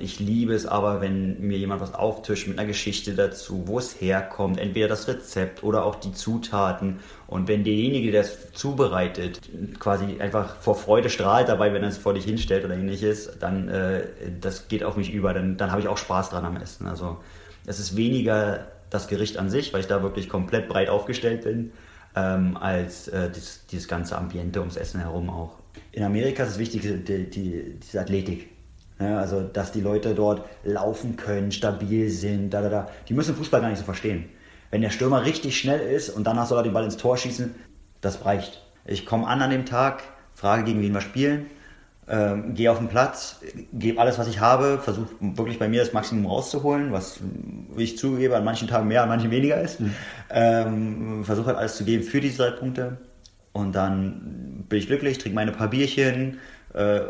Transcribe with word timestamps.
Ich 0.00 0.20
liebe 0.20 0.54
es 0.54 0.66
aber, 0.66 1.00
wenn 1.00 1.40
mir 1.40 1.58
jemand 1.58 1.80
was 1.80 1.94
auftischt 1.94 2.46
mit 2.48 2.58
einer 2.58 2.66
Geschichte 2.66 3.14
dazu, 3.14 3.66
wo 3.66 3.78
es 3.78 4.00
herkommt, 4.00 4.58
entweder 4.58 4.88
das 4.88 5.08
Rezept 5.08 5.62
oder 5.62 5.84
auch 5.84 5.96
die 5.96 6.12
Zutaten. 6.12 7.00
Und 7.26 7.48
wenn 7.48 7.64
derjenige, 7.64 8.10
der 8.10 8.22
das 8.22 8.52
zubereitet, 8.52 9.40
quasi 9.78 10.20
einfach 10.20 10.56
vor 10.56 10.74
Freude 10.74 11.10
strahlt 11.10 11.48
dabei, 11.48 11.72
wenn 11.72 11.82
er 11.82 11.88
es 11.88 11.98
vor 11.98 12.14
dich 12.14 12.24
hinstellt 12.24 12.64
oder 12.64 12.74
ähnliches, 12.74 13.38
dann 13.38 13.68
äh, 13.68 14.04
das 14.40 14.68
geht 14.68 14.84
auf 14.84 14.96
mich 14.96 15.12
über. 15.12 15.34
Dann, 15.34 15.56
dann 15.56 15.70
habe 15.70 15.80
ich 15.80 15.88
auch 15.88 15.98
Spaß 15.98 16.30
dran 16.30 16.44
am 16.44 16.56
Essen. 16.56 16.86
Also 16.86 17.18
es 17.66 17.78
ist 17.78 17.96
weniger 17.96 18.68
das 18.90 19.08
Gericht 19.08 19.38
an 19.38 19.50
sich, 19.50 19.72
weil 19.72 19.80
ich 19.80 19.86
da 19.86 20.02
wirklich 20.02 20.28
komplett 20.28 20.68
breit 20.68 20.88
aufgestellt 20.88 21.42
bin, 21.42 21.72
ähm, 22.14 22.56
als 22.56 23.08
äh, 23.08 23.30
dieses, 23.30 23.66
dieses 23.66 23.88
ganze 23.88 24.16
Ambiente 24.16 24.60
ums 24.60 24.76
Essen 24.76 25.00
herum 25.00 25.30
auch. 25.30 25.58
In 25.92 26.02
Amerika 26.02 26.44
ist 26.44 26.52
das 26.52 26.58
Wichtigste 26.58 26.98
die, 26.98 27.28
die, 27.28 27.74
diese 27.80 28.00
Athletik. 28.00 28.55
Ja, 28.98 29.18
also, 29.18 29.42
dass 29.42 29.72
die 29.72 29.82
Leute 29.82 30.14
dort 30.14 30.48
laufen 30.64 31.16
können, 31.16 31.52
stabil 31.52 32.08
sind, 32.08 32.50
da, 32.50 32.62
da, 32.62 32.68
da. 32.68 32.88
Die 33.08 33.14
müssen 33.14 33.34
Fußball 33.36 33.60
gar 33.60 33.68
nicht 33.68 33.78
so 33.78 33.84
verstehen. 33.84 34.26
Wenn 34.70 34.80
der 34.80 34.90
Stürmer 34.90 35.24
richtig 35.24 35.58
schnell 35.58 35.80
ist 35.80 36.08
und 36.08 36.26
danach 36.26 36.46
soll 36.46 36.60
er 36.60 36.62
den 36.62 36.72
Ball 36.72 36.84
ins 36.84 36.96
Tor 36.96 37.16
schießen, 37.16 37.54
das 38.00 38.24
reicht. 38.24 38.62
Ich 38.86 39.04
komme 39.04 39.26
an 39.26 39.42
an 39.42 39.50
dem 39.50 39.66
Tag, 39.66 40.02
frage, 40.34 40.64
gegen 40.64 40.80
wen 40.80 40.94
wir 40.94 41.00
spielen, 41.02 41.46
ähm, 42.08 42.54
gehe 42.54 42.70
auf 42.70 42.78
den 42.78 42.88
Platz, 42.88 43.40
gebe 43.72 44.00
alles, 44.00 44.18
was 44.18 44.28
ich 44.28 44.40
habe, 44.40 44.78
versuche 44.78 45.08
wirklich 45.20 45.58
bei 45.58 45.68
mir 45.68 45.80
das 45.80 45.92
Maximum 45.92 46.26
rauszuholen, 46.26 46.92
was, 46.92 47.20
wie 47.74 47.82
ich 47.82 47.98
zugebe, 47.98 48.36
an 48.36 48.44
manchen 48.44 48.68
Tagen 48.68 48.86
mehr, 48.88 49.02
an 49.02 49.08
manchen 49.08 49.30
weniger 49.30 49.60
ist. 49.60 49.80
Mhm. 49.80 49.94
Ähm, 50.30 51.24
versuche 51.24 51.48
halt 51.48 51.58
alles 51.58 51.76
zu 51.76 51.84
geben 51.84 52.04
für 52.04 52.20
diese 52.20 52.38
drei 52.38 52.50
Punkte. 52.50 52.98
Und 53.52 53.74
dann 53.74 54.64
bin 54.68 54.78
ich 54.78 54.86
glücklich, 54.86 55.18
trinke 55.18 55.34
meine 55.34 55.52
paar 55.52 55.68
Bierchen, 55.68 56.38
äh, 56.76 57.00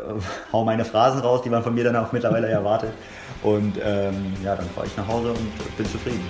hau 0.51 0.63
meine 0.63 0.85
Phrasen 0.85 1.19
raus, 1.21 1.41
die 1.43 1.49
man 1.49 1.61
von 1.61 1.75
mir 1.75 1.83
dann 1.83 1.95
auch 1.95 2.11
mittlerweile 2.11 2.47
erwartet. 2.47 2.91
Und 3.43 3.77
ähm, 3.83 4.33
ja, 4.43 4.55
dann 4.55 4.67
fahre 4.69 4.87
ich 4.87 4.97
nach 4.97 5.07
Hause 5.07 5.31
und 5.31 5.77
bin 5.77 5.85
zufrieden. 5.85 6.25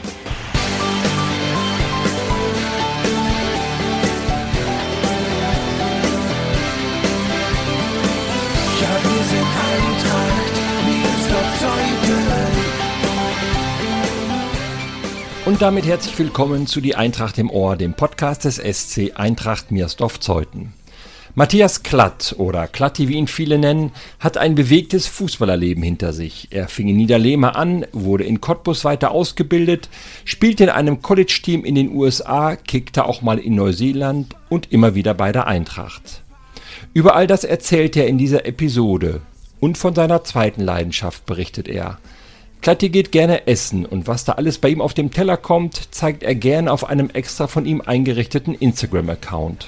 Und 15.46 15.62
damit 15.62 15.86
herzlich 15.86 16.20
willkommen 16.20 16.68
zu 16.68 16.82
Die 16.82 16.96
Eintracht 16.96 17.38
im 17.38 17.50
Ohr, 17.50 17.78
dem 17.78 17.94
Podcast 17.94 18.44
des 18.44 18.58
SC 18.58 19.14
Eintracht 19.16 19.72
Miersdorf-Zeuthen. 19.72 20.77
Matthias 21.38 21.84
Klatt 21.84 22.34
oder 22.40 22.68
Klatti, 22.68 23.10
wie 23.10 23.14
ihn 23.14 23.28
viele 23.28 23.60
nennen, 23.60 23.92
hat 24.20 24.38
ein 24.38 24.56
bewegtes 24.56 25.06
Fußballerleben 25.06 25.84
hinter 25.84 26.12
sich. 26.12 26.48
Er 26.50 26.68
fing 26.68 26.88
in 26.88 26.98
Niederlehme 26.98 27.56
an, 27.56 27.86
wurde 27.92 28.24
in 28.24 28.42
Cottbus 28.42 28.84
weiter 28.84 29.12
ausgebildet, 29.12 29.88
spielte 30.26 30.64
in 30.64 30.72
einem 30.72 31.04
College-Team 31.04 31.64
in 31.64 31.76
den 31.76 31.92
USA, 31.92 32.56
kickte 32.56 33.06
auch 33.06 33.22
mal 33.22 33.38
in 33.38 33.54
Neuseeland 33.54 34.36
und 34.50 34.72
immer 34.72 34.96
wieder 34.96 35.14
bei 35.14 35.32
der 35.32 35.46
Eintracht. 35.46 36.24
Über 36.96 37.16
all 37.16 37.28
das 37.28 37.44
erzählt 37.44 37.96
er 37.98 38.08
in 38.08 38.18
dieser 38.18 38.48
Episode 38.48 39.22
und 39.60 39.78
von 39.78 39.94
seiner 39.94 40.24
zweiten 40.24 40.62
Leidenschaft 40.62 41.28
berichtet 41.28 41.68
er– 41.68 42.00
Klatti 42.64 42.90
geht 42.90 43.12
gerne 43.12 43.46
essen 43.46 43.86
und 43.86 44.08
was 44.08 44.26
da 44.26 44.32
alles 44.32 44.58
bei 44.58 44.70
ihm 44.70 44.82
auf 44.82 44.96
dem 44.96 45.12
Teller 45.12 45.38
kommt, 45.38 45.94
zeigt 45.94 46.24
er 46.24 46.34
gerne 46.34 46.72
auf 46.72 46.90
einem 46.90 47.12
extra 47.12 47.46
von 47.46 47.68
ihm 47.68 47.82
eingerichteten 47.86 48.56
Instagram-Account. 48.56 49.68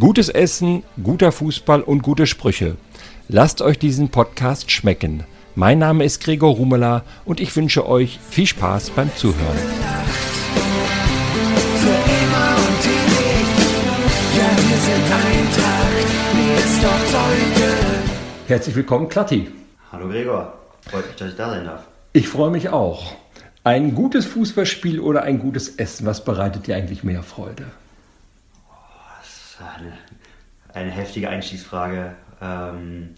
Gutes 0.00 0.30
Essen, 0.30 0.82
guter 1.04 1.30
Fußball 1.30 1.82
und 1.82 2.02
gute 2.02 2.26
Sprüche. 2.26 2.76
Lasst 3.28 3.60
euch 3.60 3.78
diesen 3.78 4.08
Podcast 4.08 4.70
schmecken. 4.70 5.24
Mein 5.54 5.78
Name 5.78 6.04
ist 6.04 6.24
Gregor 6.24 6.54
Rumela 6.54 7.04
und 7.26 7.38
ich 7.38 7.54
wünsche 7.54 7.86
euch 7.86 8.18
viel 8.30 8.46
Spaß 8.46 8.90
beim 8.96 9.14
Zuhören. 9.14 9.58
Herzlich 18.48 18.74
willkommen, 18.74 19.10
Klatti. 19.10 19.50
Hallo 19.92 20.08
Gregor, 20.08 20.54
freut 20.88 21.08
mich, 21.08 21.16
dass 21.16 21.28
ich 21.28 21.36
da 21.36 21.50
sein 21.50 21.66
darf. 21.66 21.82
Ich 22.14 22.26
freue 22.26 22.50
mich 22.50 22.70
auch. 22.70 23.16
Ein 23.64 23.94
gutes 23.94 24.24
Fußballspiel 24.24 24.98
oder 24.98 25.24
ein 25.24 25.38
gutes 25.38 25.76
Essen, 25.76 26.06
was 26.06 26.24
bereitet 26.24 26.66
dir 26.66 26.76
eigentlich 26.76 27.04
mehr 27.04 27.22
Freude? 27.22 27.66
Ist 29.60 29.80
eine, 29.80 29.92
eine 30.72 30.90
heftige 30.90 31.28
Einstiegsfrage. 31.28 32.14
Ähm, 32.40 33.10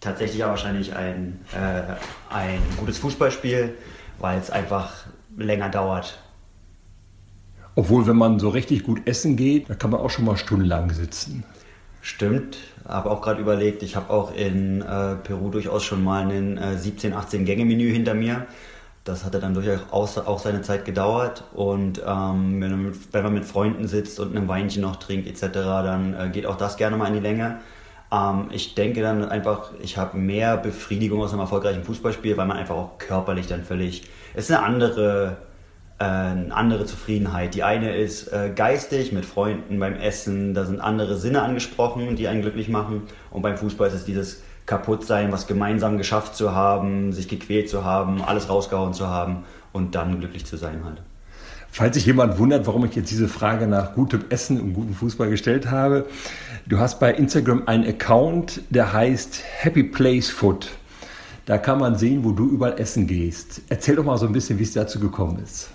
tatsächlich 0.00 0.42
aber 0.42 0.52
wahrscheinlich 0.52 0.94
ein, 0.94 1.40
äh, 1.54 2.34
ein 2.34 2.60
gutes 2.76 2.98
Fußballspiel, 2.98 3.74
weil 4.18 4.38
es 4.38 4.50
einfach 4.50 5.06
länger 5.36 5.68
dauert. 5.68 6.18
Obwohl, 7.76 8.06
wenn 8.06 8.16
man 8.16 8.38
so 8.38 8.48
richtig 8.48 8.82
gut 8.82 9.06
essen 9.06 9.36
geht, 9.36 9.70
da 9.70 9.74
kann 9.74 9.90
man 9.90 10.00
auch 10.00 10.10
schon 10.10 10.24
mal 10.24 10.36
stundenlang 10.36 10.90
sitzen. 10.90 11.44
Stimmt, 12.02 12.56
habe 12.86 13.10
auch 13.10 13.20
gerade 13.20 13.40
überlegt, 13.40 13.82
ich 13.82 13.94
habe 13.94 14.10
auch 14.10 14.34
in 14.34 14.80
äh, 14.80 15.16
Peru 15.16 15.50
durchaus 15.50 15.84
schon 15.84 16.02
mal 16.02 16.30
ein 16.30 16.56
äh, 16.56 16.76
17, 16.76 17.12
18 17.12 17.44
Gänge-Menü 17.44 17.92
hinter 17.92 18.14
mir. 18.14 18.46
Das 19.04 19.24
hatte 19.24 19.40
dann 19.40 19.54
durchaus 19.54 20.18
auch 20.18 20.38
seine 20.38 20.62
Zeit 20.62 20.84
gedauert. 20.84 21.44
Und 21.54 22.02
ähm, 22.06 22.60
wenn, 22.60 22.70
man 22.70 22.82
mit, 22.82 23.12
wenn, 23.12 23.22
man 23.22 23.34
mit, 23.34 23.44
Freunden 23.44 23.88
sitzt 23.88 24.20
und 24.20 24.36
ein 24.36 24.46
Weinchen 24.48 24.82
noch 24.82 24.96
trinkt 24.96 25.26
etc., 25.26 25.52
dann 25.52 26.14
äh, 26.14 26.28
geht 26.30 26.46
auch 26.46 26.56
das 26.56 26.76
gerne 26.76 26.96
mal 26.96 27.06
in 27.06 27.14
die 27.14 27.20
Länge. 27.20 27.60
Ähm, 28.12 28.48
ich 28.50 28.74
denke 28.74 29.00
dann 29.00 29.24
einfach, 29.24 29.70
ich 29.80 29.96
habe 29.96 30.18
mehr 30.18 30.56
Befriedigung 30.56 31.22
aus 31.22 31.32
einem 31.32 31.40
erfolgreichen 31.40 31.82
Fußballspiel, 31.82 32.36
weil 32.36 32.46
man 32.46 32.58
einfach 32.58 32.76
auch 32.76 32.98
körperlich 32.98 33.46
dann 33.46 33.64
völlig... 33.64 34.04
Es 34.34 34.50
ist 34.50 34.56
eine 34.56 34.64
andere 34.64 35.38
äh, 36.00 36.04
eine 36.04 36.54
andere 36.54 36.86
Zufriedenheit. 36.86 37.54
Die 37.54 37.62
eine 37.62 37.94
ist 37.94 38.28
äh, 38.32 38.50
geistig 38.54 39.12
mit 39.12 39.26
Freunden 39.26 39.78
beim 39.78 39.94
Essen, 39.94 40.54
da 40.54 40.64
sind 40.64 40.80
andere 40.80 41.18
Sinne 41.18 41.42
angesprochen, 41.42 42.16
die 42.16 42.26
einen 42.26 42.40
glücklich 42.40 42.68
machen. 42.70 43.02
Und 43.30 43.42
beim 43.42 43.58
Fußball 43.58 43.88
ist 43.88 43.94
es 43.94 44.04
dieses 44.06 44.42
Kaputtsein, 44.70 45.32
was 45.32 45.48
gemeinsam 45.48 45.98
geschafft 45.98 46.36
zu 46.36 46.54
haben, 46.54 47.12
sich 47.12 47.26
gequält 47.26 47.68
zu 47.68 47.84
haben, 47.84 48.22
alles 48.22 48.48
rausgehauen 48.48 48.94
zu 48.94 49.08
haben 49.08 49.44
und 49.72 49.96
dann 49.96 50.20
glücklich 50.20 50.46
zu 50.46 50.56
sein 50.56 50.82
halt. 50.84 51.02
Falls 51.72 51.96
sich 51.96 52.06
jemand 52.06 52.38
wundert, 52.38 52.68
warum 52.68 52.84
ich 52.84 52.94
jetzt 52.94 53.10
diese 53.10 53.26
Frage 53.26 53.66
nach 53.66 53.94
gutem 53.94 54.24
Essen 54.30 54.60
und 54.60 54.74
gutem 54.74 54.94
Fußball 54.94 55.28
gestellt 55.28 55.72
habe, 55.72 56.06
du 56.66 56.78
hast 56.78 57.00
bei 57.00 57.12
Instagram 57.12 57.64
einen 57.66 57.84
Account, 57.84 58.60
der 58.70 58.92
heißt 58.92 59.42
Happy 59.58 59.82
Place 59.82 60.30
Food. 60.30 60.68
Da 61.46 61.58
kann 61.58 61.80
man 61.80 61.96
sehen, 61.96 62.22
wo 62.22 62.30
du 62.30 62.48
überall 62.48 62.78
essen 62.78 63.08
gehst. 63.08 63.62
Erzähl 63.70 63.96
doch 63.96 64.04
mal 64.04 64.18
so 64.18 64.26
ein 64.26 64.32
bisschen, 64.32 64.60
wie 64.60 64.62
es 64.62 64.72
dazu 64.72 65.00
gekommen 65.00 65.40
ist. 65.42 65.70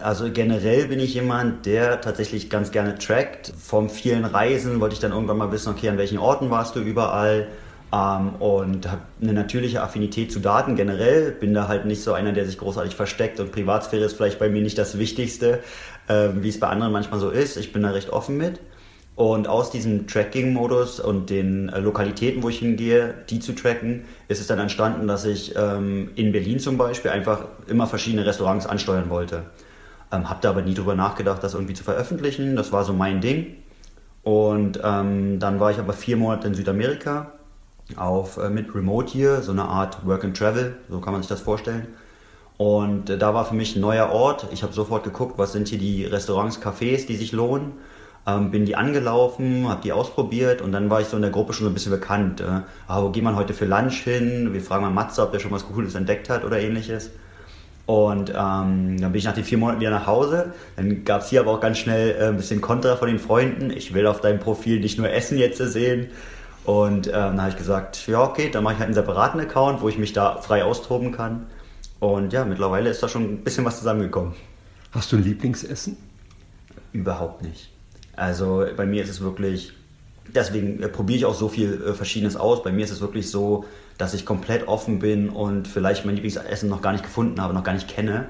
Also 0.00 0.30
generell 0.32 0.86
bin 0.86 1.00
ich 1.00 1.14
jemand, 1.14 1.66
der 1.66 2.00
tatsächlich 2.00 2.48
ganz 2.48 2.70
gerne 2.70 2.96
trackt. 2.96 3.52
Vom 3.60 3.90
vielen 3.90 4.24
Reisen 4.24 4.78
wollte 4.78 4.94
ich 4.94 5.00
dann 5.00 5.10
irgendwann 5.10 5.38
mal 5.38 5.50
wissen, 5.50 5.70
okay, 5.70 5.88
an 5.88 5.98
welchen 5.98 6.18
Orten 6.18 6.50
warst 6.50 6.76
du 6.76 6.80
überall? 6.80 7.48
Ähm, 7.92 8.34
und 8.36 8.88
habe 8.88 9.02
eine 9.20 9.32
natürliche 9.32 9.82
Affinität 9.82 10.30
zu 10.30 10.40
Daten 10.40 10.76
generell. 10.76 11.32
Bin 11.32 11.54
da 11.54 11.66
halt 11.68 11.86
nicht 11.86 12.02
so 12.02 12.12
einer, 12.12 12.32
der 12.32 12.46
sich 12.46 12.58
großartig 12.58 12.94
versteckt 12.94 13.40
und 13.40 13.52
Privatsphäre 13.52 14.04
ist 14.04 14.16
vielleicht 14.16 14.38
bei 14.38 14.48
mir 14.48 14.62
nicht 14.62 14.78
das 14.78 14.98
Wichtigste, 14.98 15.60
äh, 16.06 16.28
wie 16.36 16.48
es 16.48 16.60
bei 16.60 16.68
anderen 16.68 16.92
manchmal 16.92 17.18
so 17.18 17.30
ist. 17.30 17.56
Ich 17.56 17.72
bin 17.72 17.82
da 17.82 17.90
recht 17.90 18.10
offen 18.10 18.36
mit. 18.36 18.60
Und 19.16 19.48
aus 19.48 19.70
diesem 19.70 20.06
Tracking-Modus 20.06 21.00
und 21.00 21.30
den 21.30 21.68
äh, 21.68 21.80
Lokalitäten, 21.80 22.42
wo 22.42 22.48
ich 22.48 22.60
hingehe, 22.60 23.14
die 23.28 23.40
zu 23.40 23.52
tracken, 23.54 24.04
ist 24.28 24.40
es 24.40 24.46
dann 24.46 24.58
entstanden, 24.58 25.08
dass 25.08 25.24
ich 25.24 25.54
ähm, 25.56 26.10
in 26.14 26.32
Berlin 26.32 26.60
zum 26.60 26.78
Beispiel 26.78 27.10
einfach 27.10 27.46
immer 27.66 27.86
verschiedene 27.86 28.24
Restaurants 28.24 28.66
ansteuern 28.66 29.10
wollte. 29.10 29.42
Ähm, 30.12 30.30
habe 30.30 30.38
da 30.40 30.50
aber 30.50 30.62
nie 30.62 30.74
drüber 30.74 30.94
nachgedacht, 30.94 31.42
das 31.42 31.54
irgendwie 31.54 31.74
zu 31.74 31.84
veröffentlichen. 31.84 32.54
Das 32.54 32.72
war 32.72 32.84
so 32.84 32.92
mein 32.92 33.20
Ding. 33.20 33.56
Und 34.22 34.80
ähm, 34.82 35.40
dann 35.40 35.58
war 35.58 35.72
ich 35.72 35.78
aber 35.78 35.92
vier 35.92 36.16
Monate 36.16 36.46
in 36.46 36.54
Südamerika 36.54 37.32
auf, 37.98 38.36
äh, 38.38 38.50
mit 38.50 38.74
Remote 38.74 39.10
hier, 39.10 39.42
so 39.42 39.52
eine 39.52 39.64
Art 39.64 40.06
Work 40.06 40.24
and 40.24 40.36
Travel, 40.36 40.76
so 40.88 41.00
kann 41.00 41.12
man 41.12 41.22
sich 41.22 41.28
das 41.28 41.40
vorstellen. 41.40 41.88
Und 42.56 43.08
äh, 43.08 43.18
da 43.18 43.32
war 43.34 43.44
für 43.44 43.54
mich 43.54 43.74
ein 43.76 43.80
neuer 43.80 44.10
Ort. 44.10 44.46
Ich 44.52 44.62
habe 44.62 44.72
sofort 44.72 45.04
geguckt, 45.04 45.38
was 45.38 45.52
sind 45.52 45.68
hier 45.68 45.78
die 45.78 46.04
Restaurants, 46.04 46.60
Cafés, 46.60 47.06
die 47.06 47.16
sich 47.16 47.32
lohnen. 47.32 47.72
Ähm, 48.26 48.50
bin 48.50 48.66
die 48.66 48.76
angelaufen, 48.76 49.66
habe 49.68 49.80
die 49.82 49.92
ausprobiert 49.92 50.60
und 50.60 50.72
dann 50.72 50.90
war 50.90 51.00
ich 51.00 51.06
so 51.06 51.16
in 51.16 51.22
der 51.22 51.30
Gruppe 51.30 51.54
schon 51.54 51.64
so 51.64 51.70
ein 51.70 51.74
bisschen 51.74 51.92
bekannt. 51.92 52.42
Äh, 52.42 52.60
ah, 52.86 53.02
wo 53.02 53.08
geht 53.08 53.24
man 53.24 53.34
heute 53.34 53.54
für 53.54 53.64
Lunch 53.64 54.02
hin? 54.02 54.52
Wir 54.52 54.60
fragen 54.60 54.82
mal 54.82 54.90
Matze, 54.90 55.22
ob 55.22 55.32
der 55.32 55.38
schon 55.38 55.52
was 55.52 55.66
Cooles 55.66 55.94
entdeckt 55.94 56.28
hat 56.28 56.44
oder 56.44 56.60
ähnliches. 56.60 57.10
Und 57.86 58.30
ähm, 58.30 59.00
dann 59.00 59.10
bin 59.10 59.14
ich 59.14 59.24
nach 59.24 59.34
den 59.34 59.42
vier 59.42 59.58
Monaten 59.58 59.80
wieder 59.80 59.90
nach 59.90 60.06
Hause. 60.06 60.52
Dann 60.76 61.04
gab 61.04 61.22
es 61.22 61.30
hier 61.30 61.40
aber 61.40 61.52
auch 61.52 61.60
ganz 61.60 61.78
schnell 61.78 62.10
äh, 62.10 62.26
ein 62.26 62.36
bisschen 62.36 62.60
Kontra 62.60 62.96
von 62.96 63.08
den 63.08 63.18
Freunden. 63.18 63.70
Ich 63.70 63.94
will 63.94 64.06
auf 64.06 64.20
deinem 64.20 64.38
Profil 64.38 64.80
nicht 64.80 64.98
nur 64.98 65.10
Essen 65.10 65.38
jetzt 65.38 65.58
sehen. 65.58 66.08
Und 66.64 67.06
ähm, 67.06 67.12
dann 67.12 67.40
habe 67.40 67.50
ich 67.50 67.56
gesagt, 67.56 68.06
ja 68.06 68.22
okay, 68.22 68.50
dann 68.50 68.62
mache 68.64 68.74
ich 68.74 68.78
halt 68.80 68.88
einen 68.88 68.94
separaten 68.94 69.40
Account, 69.40 69.80
wo 69.80 69.88
ich 69.88 69.98
mich 69.98 70.12
da 70.12 70.40
frei 70.40 70.64
austoben 70.64 71.12
kann. 71.12 71.46
Und 71.98 72.32
ja, 72.32 72.44
mittlerweile 72.44 72.90
ist 72.90 73.02
da 73.02 73.08
schon 73.08 73.24
ein 73.24 73.44
bisschen 73.44 73.64
was 73.64 73.78
zusammengekommen. 73.78 74.34
Hast 74.92 75.12
du 75.12 75.16
ein 75.16 75.24
Lieblingsessen? 75.24 75.96
Überhaupt 76.92 77.42
nicht. 77.42 77.70
Also 78.16 78.66
bei 78.76 78.86
mir 78.86 79.02
ist 79.02 79.10
es 79.10 79.20
wirklich 79.20 79.72
deswegen 80.34 80.82
äh, 80.82 80.88
probiere 80.88 81.18
ich 81.18 81.24
auch 81.24 81.34
so 81.34 81.48
viel 81.48 81.82
äh, 81.82 81.94
Verschiedenes 81.94 82.36
aus. 82.36 82.62
Bei 82.62 82.72
mir 82.72 82.84
ist 82.84 82.90
es 82.90 83.00
wirklich 83.00 83.30
so, 83.30 83.64
dass 83.98 84.14
ich 84.14 84.24
komplett 84.24 84.68
offen 84.68 84.98
bin 84.98 85.28
und 85.28 85.68
vielleicht 85.68 86.04
mein 86.04 86.14
Lieblingsessen 86.14 86.68
noch 86.68 86.82
gar 86.82 86.92
nicht 86.92 87.04
gefunden 87.04 87.40
habe, 87.40 87.54
noch 87.54 87.64
gar 87.64 87.74
nicht 87.74 87.88
kenne. 87.88 88.26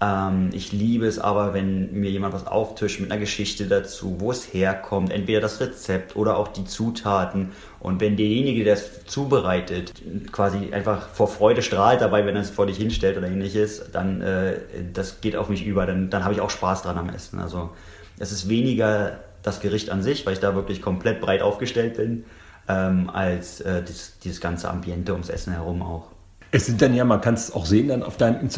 Ähm, 0.00 0.50
ich 0.52 0.72
liebe 0.72 1.06
es 1.06 1.18
aber, 1.18 1.54
wenn 1.54 1.92
mir 1.92 2.10
jemand 2.10 2.34
was 2.34 2.46
auftischt 2.46 3.00
mit 3.00 3.10
einer 3.10 3.20
Geschichte 3.20 3.66
dazu, 3.66 4.16
wo 4.18 4.30
es 4.30 4.52
herkommt, 4.52 5.12
entweder 5.12 5.40
das 5.40 5.60
Rezept 5.60 6.16
oder 6.16 6.36
auch 6.36 6.48
die 6.48 6.64
Zutaten. 6.64 7.52
Und 7.80 8.00
wenn 8.00 8.16
derjenige, 8.16 8.64
der 8.64 8.74
es 8.74 9.04
zubereitet, 9.04 9.92
quasi 10.32 10.72
einfach 10.72 11.08
vor 11.08 11.28
Freude 11.28 11.62
strahlt 11.62 12.00
dabei, 12.00 12.26
wenn 12.26 12.34
er 12.34 12.42
es 12.42 12.50
vor 12.50 12.66
dich 12.66 12.76
hinstellt 12.76 13.16
oder 13.16 13.28
ähnliches, 13.28 13.90
dann 13.92 14.20
äh, 14.20 14.58
das 14.92 15.20
geht 15.20 15.36
auf 15.36 15.48
mich 15.48 15.64
über. 15.64 15.86
Dann, 15.86 16.10
dann 16.10 16.24
habe 16.24 16.34
ich 16.34 16.40
auch 16.40 16.50
Spaß 16.50 16.82
dran 16.82 16.98
am 16.98 17.08
Essen. 17.08 17.38
Also 17.38 17.70
es 18.18 18.32
ist 18.32 18.48
weniger 18.48 19.20
das 19.42 19.60
Gericht 19.60 19.90
an 19.90 20.02
sich, 20.02 20.26
weil 20.26 20.32
ich 20.32 20.40
da 20.40 20.54
wirklich 20.54 20.82
komplett 20.82 21.20
breit 21.20 21.42
aufgestellt 21.42 21.96
bin, 21.96 22.24
ähm, 22.68 23.10
als 23.10 23.60
äh, 23.60 23.82
dieses, 23.82 24.18
dieses 24.18 24.40
ganze 24.40 24.70
Ambiente 24.70 25.12
ums 25.12 25.28
Essen 25.28 25.52
herum 25.52 25.82
auch. 25.82 26.13
Es 26.54 26.66
sind 26.66 26.80
dann 26.80 26.94
ja, 26.94 27.04
man 27.04 27.20
kann 27.20 27.34
es 27.34 27.52
auch 27.52 27.66
sehen 27.66 27.88
dann 27.88 28.04
auf 28.04 28.16
deinem 28.16 28.48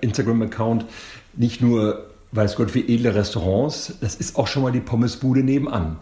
Instagram-Account, 0.00 0.86
nicht 1.36 1.60
nur, 1.60 2.06
weiß 2.32 2.56
Gott, 2.56 2.74
wie 2.74 2.80
edle 2.88 3.14
Restaurants, 3.14 3.98
das 4.00 4.14
ist 4.14 4.36
auch 4.36 4.46
schon 4.46 4.62
mal 4.62 4.72
die 4.72 4.80
Pommesbude 4.80 5.42
nebenan. 5.42 5.98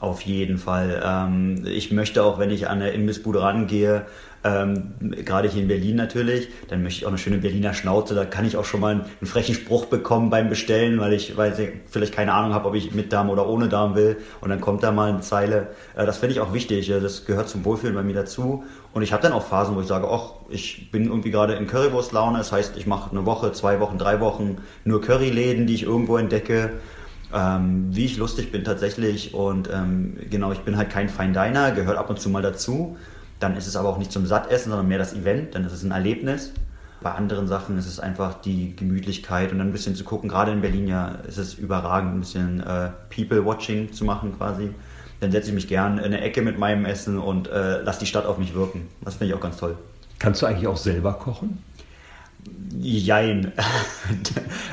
Auf 0.00 0.22
jeden 0.22 0.58
Fall. 0.58 1.02
Ähm, 1.04 1.64
ich 1.66 1.90
möchte 1.90 2.22
auch, 2.22 2.38
wenn 2.38 2.50
ich 2.50 2.68
an 2.68 2.80
eine 2.80 2.90
Imbissbude 2.90 3.42
rangehe, 3.42 4.06
ähm, 4.44 4.94
gerade 5.24 5.48
hier 5.48 5.62
in 5.62 5.68
Berlin 5.68 5.96
natürlich, 5.96 6.48
dann 6.68 6.84
möchte 6.84 7.00
ich 7.00 7.06
auch 7.06 7.10
eine 7.10 7.18
schöne 7.18 7.38
Berliner 7.38 7.74
Schnauze. 7.74 8.14
Da 8.14 8.24
kann 8.24 8.44
ich 8.44 8.56
auch 8.56 8.64
schon 8.64 8.80
mal 8.80 8.92
einen, 8.92 9.00
einen 9.00 9.26
frechen 9.26 9.56
Spruch 9.56 9.86
bekommen 9.86 10.30
beim 10.30 10.48
Bestellen, 10.48 11.00
weil 11.00 11.12
ich, 11.12 11.36
weil 11.36 11.58
ich 11.58 11.70
vielleicht 11.90 12.14
keine 12.14 12.32
Ahnung 12.32 12.54
habe, 12.54 12.68
ob 12.68 12.76
ich 12.76 12.94
mit 12.94 13.12
Darm 13.12 13.28
oder 13.28 13.48
ohne 13.48 13.68
Darm 13.68 13.96
will. 13.96 14.18
Und 14.40 14.50
dann 14.50 14.60
kommt 14.60 14.84
da 14.84 14.92
mal 14.92 15.10
eine 15.10 15.20
Zeile. 15.20 15.68
Äh, 15.96 16.06
das 16.06 16.18
finde 16.18 16.34
ich 16.34 16.40
auch 16.40 16.52
wichtig. 16.52 16.86
Das 16.86 17.24
gehört 17.26 17.48
zum 17.48 17.64
Wohlfühlen 17.64 17.96
bei 17.96 18.04
mir 18.04 18.14
dazu. 18.14 18.62
Und 18.92 19.02
ich 19.02 19.12
habe 19.12 19.22
dann 19.22 19.32
auch 19.32 19.44
Phasen, 19.44 19.74
wo 19.74 19.80
ich 19.80 19.88
sage, 19.88 20.08
ach, 20.08 20.34
ich 20.48 20.92
bin 20.92 21.06
irgendwie 21.06 21.32
gerade 21.32 21.54
in 21.54 21.66
Currywurstlaune. 21.66 22.38
Das 22.38 22.52
heißt, 22.52 22.76
ich 22.76 22.86
mache 22.86 23.10
eine 23.10 23.26
Woche, 23.26 23.50
zwei 23.50 23.80
Wochen, 23.80 23.98
drei 23.98 24.20
Wochen 24.20 24.58
nur 24.84 25.00
Curryläden, 25.00 25.66
die 25.66 25.74
ich 25.74 25.82
irgendwo 25.82 26.16
entdecke 26.16 26.74
ähm, 27.34 27.88
wie 27.90 28.04
ich 28.04 28.16
lustig 28.16 28.52
bin 28.52 28.64
tatsächlich. 28.64 29.34
Und 29.34 29.68
ähm, 29.72 30.16
genau, 30.30 30.52
ich 30.52 30.60
bin 30.60 30.76
halt 30.76 30.90
kein 30.90 31.08
Fine 31.08 31.32
Diner, 31.32 31.72
gehört 31.72 31.98
ab 31.98 32.10
und 32.10 32.20
zu 32.20 32.30
mal 32.30 32.42
dazu. 32.42 32.96
Dann 33.40 33.56
ist 33.56 33.66
es 33.66 33.76
aber 33.76 33.88
auch 33.88 33.98
nicht 33.98 34.12
zum 34.12 34.26
Sattessen, 34.26 34.70
sondern 34.70 34.88
mehr 34.88 34.98
das 34.98 35.14
Event, 35.14 35.54
dann 35.54 35.64
ist 35.64 35.72
es 35.72 35.84
ein 35.84 35.92
Erlebnis. 35.92 36.52
Bei 37.00 37.12
anderen 37.12 37.46
Sachen 37.46 37.78
ist 37.78 37.86
es 37.86 38.00
einfach 38.00 38.34
die 38.40 38.74
Gemütlichkeit 38.74 39.52
und 39.52 39.58
dann 39.58 39.68
ein 39.68 39.72
bisschen 39.72 39.94
zu 39.94 40.02
gucken. 40.02 40.28
Gerade 40.28 40.50
in 40.50 40.60
Berlin 40.60 40.88
ja 40.88 41.10
ist 41.28 41.38
es 41.38 41.54
überragend, 41.54 42.14
ein 42.14 42.20
bisschen 42.20 42.60
äh, 42.60 42.90
People-Watching 43.14 43.92
zu 43.92 44.04
machen 44.04 44.36
quasi. 44.36 44.70
Dann 45.20 45.30
setze 45.30 45.48
ich 45.48 45.54
mich 45.54 45.68
gern 45.68 45.98
in 45.98 46.04
eine 46.06 46.20
Ecke 46.20 46.42
mit 46.42 46.58
meinem 46.58 46.84
Essen 46.84 47.18
und 47.18 47.48
äh, 47.48 47.82
lasse 47.82 48.00
die 48.00 48.06
Stadt 48.06 48.26
auf 48.26 48.38
mich 48.38 48.54
wirken. 48.54 48.88
Das 49.02 49.14
finde 49.14 49.32
ich 49.32 49.38
auch 49.38 49.42
ganz 49.42 49.58
toll. 49.58 49.76
Kannst 50.18 50.42
du 50.42 50.46
eigentlich 50.46 50.66
auch 50.66 50.76
selber 50.76 51.12
kochen? 51.12 51.62
Jein. 52.80 53.52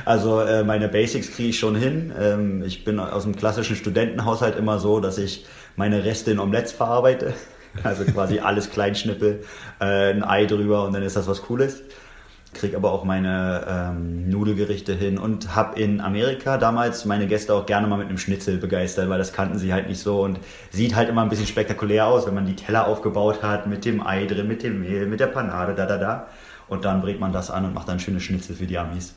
Also 0.06 0.40
äh, 0.40 0.64
meine 0.64 0.88
Basics 0.88 1.32
kriege 1.32 1.50
ich 1.50 1.58
schon 1.58 1.76
hin. 1.76 2.14
Ähm, 2.20 2.64
ich 2.64 2.86
bin 2.86 3.00
aus 3.00 3.24
dem 3.24 3.36
klassischen 3.36 3.76
Studentenhaushalt 3.76 4.56
immer 4.56 4.78
so, 4.78 5.00
dass 5.00 5.18
ich 5.18 5.48
meine 5.78 6.04
Reste 6.04 6.30
in 6.30 6.40
Omelettes 6.40 6.72
verarbeite. 6.74 7.34
Also 7.84 8.06
quasi 8.06 8.40
alles 8.40 8.70
Kleinschnippel, 8.70 9.44
äh, 9.82 10.14
ein 10.14 10.24
Ei 10.24 10.46
drüber 10.46 10.86
und 10.86 10.94
dann 10.94 11.04
ist 11.04 11.18
das 11.18 11.28
was 11.28 11.42
Cooles. 11.42 11.84
Krieg 12.54 12.74
aber 12.74 12.92
auch 12.92 13.04
meine 13.04 13.66
ähm, 13.68 14.30
Nudelgerichte 14.30 14.94
hin 14.94 15.18
und 15.18 15.56
habe 15.56 15.78
in 15.78 16.00
Amerika 16.00 16.58
damals 16.58 17.04
meine 17.04 17.28
Gäste 17.28 17.54
auch 17.54 17.66
gerne 17.66 17.88
mal 17.88 17.98
mit 17.98 18.08
einem 18.08 18.18
Schnitzel 18.18 18.58
begeistert, 18.58 19.10
weil 19.10 19.18
das 19.18 19.34
kannten 19.34 19.60
sie 19.60 19.74
halt 19.74 19.90
nicht 19.90 20.00
so 20.00 20.22
und 20.22 20.40
sieht 20.72 20.96
halt 20.96 21.10
immer 21.10 21.22
ein 21.22 21.30
bisschen 21.30 21.48
spektakulär 21.48 22.08
aus, 22.08 22.26
wenn 22.26 22.34
man 22.34 22.46
die 22.46 22.56
Teller 22.56 22.88
aufgebaut 22.88 23.44
hat 23.44 23.68
mit 23.68 23.84
dem 23.84 24.06
Ei 24.06 24.26
drin, 24.26 24.48
mit 24.48 24.64
dem 24.64 24.80
Mehl, 24.80 25.06
mit 25.06 25.20
der 25.20 25.28
Panade, 25.28 25.76
da 25.76 25.86
da 25.86 25.98
da. 25.98 26.28
Und 26.68 26.86
dann 26.86 27.02
bringt 27.02 27.20
man 27.20 27.32
das 27.32 27.52
an 27.52 27.66
und 27.66 27.74
macht 27.74 27.88
dann 27.88 28.00
schöne 28.00 28.20
Schnitzel 28.20 28.56
für 28.56 28.66
die 28.66 28.78
Amis. 28.78 29.16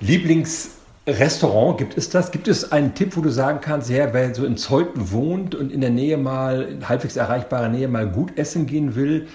Lieblingsrestaurant, 0.00 1.78
gibt 1.78 1.96
es 1.96 2.10
das? 2.10 2.30
Gibt 2.30 2.48
es 2.48 2.72
einen 2.72 2.94
Tipp, 2.94 3.16
wo 3.16 3.20
du 3.20 3.30
sagen 3.30 3.60
kannst, 3.60 3.88
ja, 3.88 4.12
wer 4.12 4.34
so 4.34 4.44
in 4.44 4.56
Zeuthen 4.56 5.10
wohnt 5.10 5.54
und 5.54 5.72
in 5.72 5.80
der 5.80 5.90
Nähe 5.90 6.16
mal, 6.16 6.62
in 6.62 6.88
halbwegs 6.88 7.16
erreichbarer 7.16 7.68
Nähe 7.68 7.88
mal 7.88 8.08
gut 8.08 8.36
essen 8.36 8.66
gehen 8.66 8.94
will, 8.94 9.28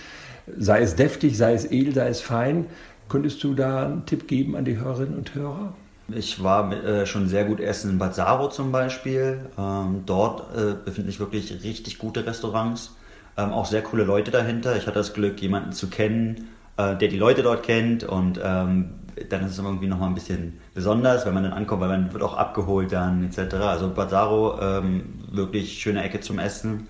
sei 0.57 0.81
es 0.81 0.95
deftig, 0.95 1.37
sei 1.37 1.53
es 1.53 1.65
edel, 1.71 1.93
sei 1.93 2.07
es 2.09 2.21
fein, 2.21 2.65
könntest 3.09 3.43
du 3.43 3.53
da 3.53 3.85
einen 3.85 4.05
Tipp 4.05 4.27
geben 4.27 4.55
an 4.55 4.65
die 4.65 4.77
Hörerinnen 4.77 5.17
und 5.17 5.33
Hörer? 5.33 5.73
Ich 6.09 6.41
war 6.41 6.71
äh, 6.71 7.05
schon 7.05 7.27
sehr 7.27 7.43
gut 7.43 7.59
essen 7.59 7.91
in 7.91 7.97
Bad 7.97 8.15
Saro 8.15 8.49
zum 8.49 8.71
Beispiel. 8.71 9.49
Ähm, 9.57 10.03
dort 10.05 10.55
äh, 10.55 10.75
befinden 10.85 11.09
sich 11.09 11.19
wirklich 11.19 11.51
richtig 11.63 11.97
gute 11.97 12.25
Restaurants. 12.25 12.95
Ähm, 13.35 13.51
auch 13.51 13.65
sehr 13.65 13.81
coole 13.81 14.05
Leute 14.05 14.31
dahinter. 14.31 14.77
Ich 14.77 14.87
hatte 14.87 14.99
das 14.99 15.13
Glück, 15.13 15.41
jemanden 15.41 15.73
zu 15.73 15.89
kennen, 15.89 16.47
äh, 16.77 16.95
der 16.95 17.07
die 17.07 17.17
Leute 17.17 17.43
dort 17.43 17.63
kennt 17.63 18.03
und 18.03 18.39
ähm, 18.43 18.89
dann 19.29 19.43
ist 19.43 19.53
es 19.53 19.57
irgendwie 19.57 19.87
nochmal 19.87 20.09
ein 20.09 20.15
bisschen 20.15 20.59
besonders, 20.73 21.25
wenn 21.25 21.33
man 21.33 21.43
dann 21.43 21.53
ankommt, 21.53 21.81
weil 21.81 21.89
man 21.89 22.13
wird 22.13 22.23
auch 22.23 22.37
abgeholt 22.37 22.91
dann 22.91 23.25
etc. 23.25 23.55
Also 23.55 23.89
Bazaro, 23.89 24.59
ähm, 24.61 25.23
wirklich 25.31 25.81
schöne 25.81 26.03
Ecke 26.03 26.19
zum 26.19 26.39
Essen. 26.39 26.87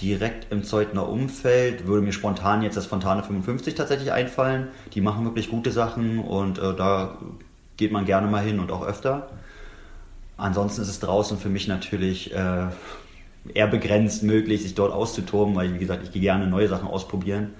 Direkt 0.00 0.50
im 0.52 0.64
Zeutner 0.64 1.08
Umfeld 1.08 1.86
würde 1.86 2.02
mir 2.02 2.12
spontan 2.12 2.62
jetzt 2.62 2.76
das 2.76 2.86
Fontane 2.86 3.22
55 3.22 3.74
tatsächlich 3.74 4.12
einfallen. 4.12 4.68
Die 4.94 5.00
machen 5.00 5.24
wirklich 5.24 5.50
gute 5.50 5.70
Sachen 5.70 6.18
und 6.18 6.58
äh, 6.58 6.74
da 6.74 7.18
geht 7.76 7.92
man 7.92 8.04
gerne 8.04 8.26
mal 8.26 8.42
hin 8.42 8.60
und 8.60 8.70
auch 8.70 8.86
öfter. 8.86 9.28
Ansonsten 10.36 10.82
ist 10.82 10.88
es 10.88 11.00
draußen 11.00 11.38
für 11.38 11.50
mich 11.50 11.68
natürlich 11.68 12.34
äh, 12.34 12.66
eher 13.54 13.66
begrenzt 13.66 14.22
möglich, 14.22 14.62
sich 14.62 14.74
dort 14.74 14.92
auszutoben, 14.92 15.54
weil 15.54 15.74
wie 15.74 15.78
gesagt, 15.78 16.04
ich 16.04 16.12
gehe 16.12 16.22
gerne 16.22 16.46
neue 16.46 16.68
Sachen 16.68 16.88
ausprobieren. 16.88 17.50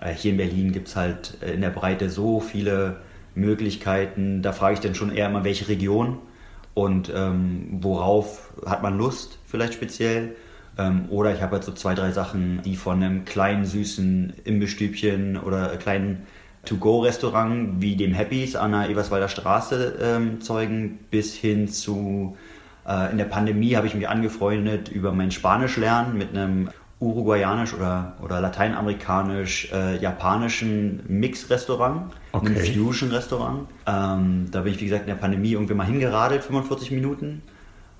Äh, 0.00 0.12
hier 0.12 0.32
in 0.32 0.36
Berlin 0.36 0.72
gibt 0.72 0.88
es 0.88 0.96
halt 0.96 1.38
äh, 1.42 1.52
in 1.52 1.60
der 1.60 1.70
Breite 1.70 2.10
so 2.10 2.40
viele 2.40 2.96
Möglichkeiten. 3.34 4.42
Da 4.42 4.52
frage 4.52 4.74
ich 4.74 4.80
dann 4.80 4.94
schon 4.94 5.12
eher 5.14 5.28
immer, 5.28 5.44
welche 5.44 5.68
Region 5.68 6.18
und 6.74 7.12
ähm, 7.14 7.68
worauf 7.80 8.52
hat 8.66 8.82
man 8.82 8.98
Lust, 8.98 9.38
vielleicht 9.46 9.74
speziell. 9.74 10.36
Ähm, 10.76 11.06
oder 11.08 11.32
ich 11.34 11.40
habe 11.40 11.52
halt 11.52 11.64
so 11.64 11.72
zwei, 11.72 11.94
drei 11.94 12.10
Sachen, 12.10 12.60
die 12.62 12.76
von 12.76 13.02
einem 13.02 13.24
kleinen, 13.24 13.64
süßen 13.64 14.34
Imbestübchen 14.44 15.36
oder 15.36 15.76
kleinen 15.76 16.26
To-Go-Restaurant 16.64 17.80
wie 17.80 17.94
dem 17.94 18.14
Happys 18.14 18.56
an 18.56 18.72
der 18.72 18.88
Eberswalder 18.88 19.28
Straße 19.28 19.98
ähm, 20.00 20.40
zeugen, 20.40 20.98
bis 21.10 21.34
hin 21.34 21.68
zu 21.68 22.36
äh, 22.86 23.10
in 23.10 23.18
der 23.18 23.26
Pandemie 23.26 23.76
habe 23.76 23.86
ich 23.86 23.94
mich 23.94 24.08
angefreundet 24.08 24.88
über 24.88 25.12
mein 25.12 25.30
Spanisch 25.30 25.76
lernen 25.76 26.18
mit 26.18 26.30
einem 26.30 26.70
uruguayanisch 27.04 27.74
oder, 27.74 28.14
oder 28.22 28.40
lateinamerikanisch-japanischen 28.40 31.00
äh, 31.00 31.02
Mix-Restaurant, 31.12 32.14
okay. 32.32 32.46
einem 32.46 32.56
Fusion-Restaurant. 32.56 33.68
Ähm, 33.86 34.46
da 34.50 34.62
bin 34.62 34.72
ich, 34.72 34.80
wie 34.80 34.86
gesagt, 34.86 35.02
in 35.02 35.08
der 35.08 35.16
Pandemie 35.16 35.52
irgendwie 35.52 35.74
mal 35.74 35.86
hingeradelt, 35.86 36.42
45 36.42 36.90
Minuten. 36.90 37.42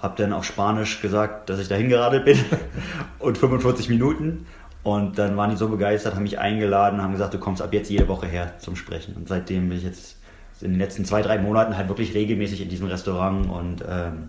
Hab 0.01 0.17
dann 0.17 0.33
auf 0.33 0.45
Spanisch 0.45 1.01
gesagt, 1.01 1.51
dass 1.51 1.61
ich 1.61 1.69
da 1.69 1.77
hingeradelt 1.77 2.25
bin 2.25 2.39
und 3.19 3.37
45 3.39 3.89
Minuten. 3.89 4.47
Und 4.83 5.19
dann 5.19 5.37
waren 5.37 5.51
die 5.51 5.57
so 5.57 5.69
begeistert, 5.69 6.15
haben 6.15 6.25
mich 6.25 6.39
eingeladen, 6.39 7.03
haben 7.03 7.13
gesagt, 7.13 7.33
du 7.33 7.39
kommst 7.39 7.63
ab 7.63 7.73
jetzt 7.73 7.91
jede 7.91 8.07
Woche 8.09 8.27
her 8.27 8.59
zum 8.59 8.77
Sprechen. 8.77 9.17
Und 9.17 9.29
seitdem 9.29 9.71
bin 9.71 9.79
ich 9.79 9.85
jetzt 9.85 10.19
in 10.61 10.73
den 10.73 10.79
letzten 10.79 11.05
zwei, 11.05 11.23
drei 11.23 11.39
Monaten 11.39 11.77
halt 11.77 11.89
wirklich 11.89 12.15
regelmäßig 12.15 12.63
in 12.63 12.69
diesem 12.69 12.87
Restaurant 12.87 13.51
und 13.51 13.85
ähm, 13.89 14.29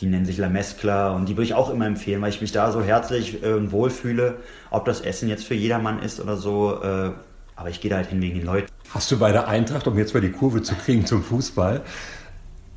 die 0.00 0.06
nennen 0.06 0.26
sich 0.26 0.38
La 0.38 0.48
Mescla 0.48 1.10
und 1.10 1.28
die 1.28 1.34
würde 1.36 1.44
ich 1.44 1.54
auch 1.54 1.70
immer 1.70 1.86
empfehlen, 1.86 2.22
weil 2.22 2.30
ich 2.30 2.40
mich 2.40 2.52
da 2.52 2.70
so 2.70 2.82
herzlich 2.82 3.42
äh, 3.42 3.70
wohlfühle. 3.72 4.36
Ob 4.70 4.84
das 4.84 5.00
Essen 5.00 5.28
jetzt 5.28 5.44
für 5.44 5.54
jedermann 5.54 6.00
ist 6.00 6.20
oder 6.20 6.36
so, 6.36 6.80
äh, 6.82 7.10
aber 7.56 7.70
ich 7.70 7.80
gehe 7.80 7.90
da 7.90 7.96
halt 7.96 8.08
hin 8.08 8.22
wegen 8.22 8.38
den 8.38 8.46
Leuten. 8.46 8.68
Hast 8.90 9.10
du 9.10 9.18
bei 9.18 9.32
der 9.32 9.48
Eintracht, 9.48 9.86
um 9.88 9.98
jetzt 9.98 10.14
mal 10.14 10.20
die 10.20 10.30
Kurve 10.30 10.62
zu 10.62 10.74
kriegen 10.76 11.04
zum 11.04 11.22
Fußball, 11.22 11.82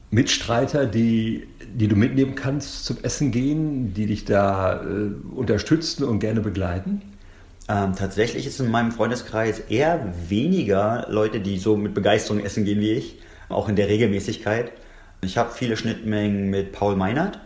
Mitstreiter, 0.09 0.87
die, 0.87 1.47
die 1.73 1.87
du 1.87 1.95
mitnehmen 1.95 2.35
kannst 2.35 2.85
zum 2.85 2.97
Essen 3.03 3.31
gehen, 3.31 3.93
die 3.93 4.07
dich 4.07 4.25
da 4.25 4.81
äh, 4.81 5.11
unterstützen 5.35 6.03
und 6.03 6.19
gerne 6.19 6.41
begleiten? 6.41 7.01
Ähm, 7.69 7.95
tatsächlich 7.95 8.47
ist 8.47 8.59
in 8.59 8.69
meinem 8.69 8.91
Freundeskreis 8.91 9.59
eher 9.59 10.13
weniger 10.27 11.05
Leute, 11.09 11.39
die 11.39 11.59
so 11.59 11.77
mit 11.77 11.93
Begeisterung 11.93 12.43
essen 12.43 12.65
gehen 12.65 12.81
wie 12.81 12.91
ich, 12.91 13.19
auch 13.47 13.69
in 13.69 13.75
der 13.75 13.87
Regelmäßigkeit. 13.87 14.71
Ich 15.23 15.37
habe 15.37 15.51
viele 15.51 15.77
Schnittmengen 15.77 16.49
mit 16.49 16.71
Paul 16.71 16.95
Meinert, 16.95 17.37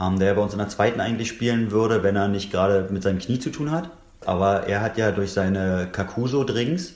ähm, 0.00 0.18
der 0.18 0.32
bei 0.32 0.40
uns 0.40 0.54
in 0.54 0.58
der 0.58 0.70
zweiten 0.70 1.00
eigentlich 1.00 1.28
spielen 1.28 1.70
würde, 1.70 2.02
wenn 2.02 2.16
er 2.16 2.28
nicht 2.28 2.50
gerade 2.50 2.88
mit 2.90 3.02
seinem 3.02 3.18
Knie 3.18 3.38
zu 3.38 3.50
tun 3.50 3.70
hat. 3.70 3.90
Aber 4.24 4.66
er 4.66 4.80
hat 4.80 4.96
ja 4.96 5.10
durch 5.10 5.32
seine 5.34 5.88
Kakuso-Drinks, 5.92 6.94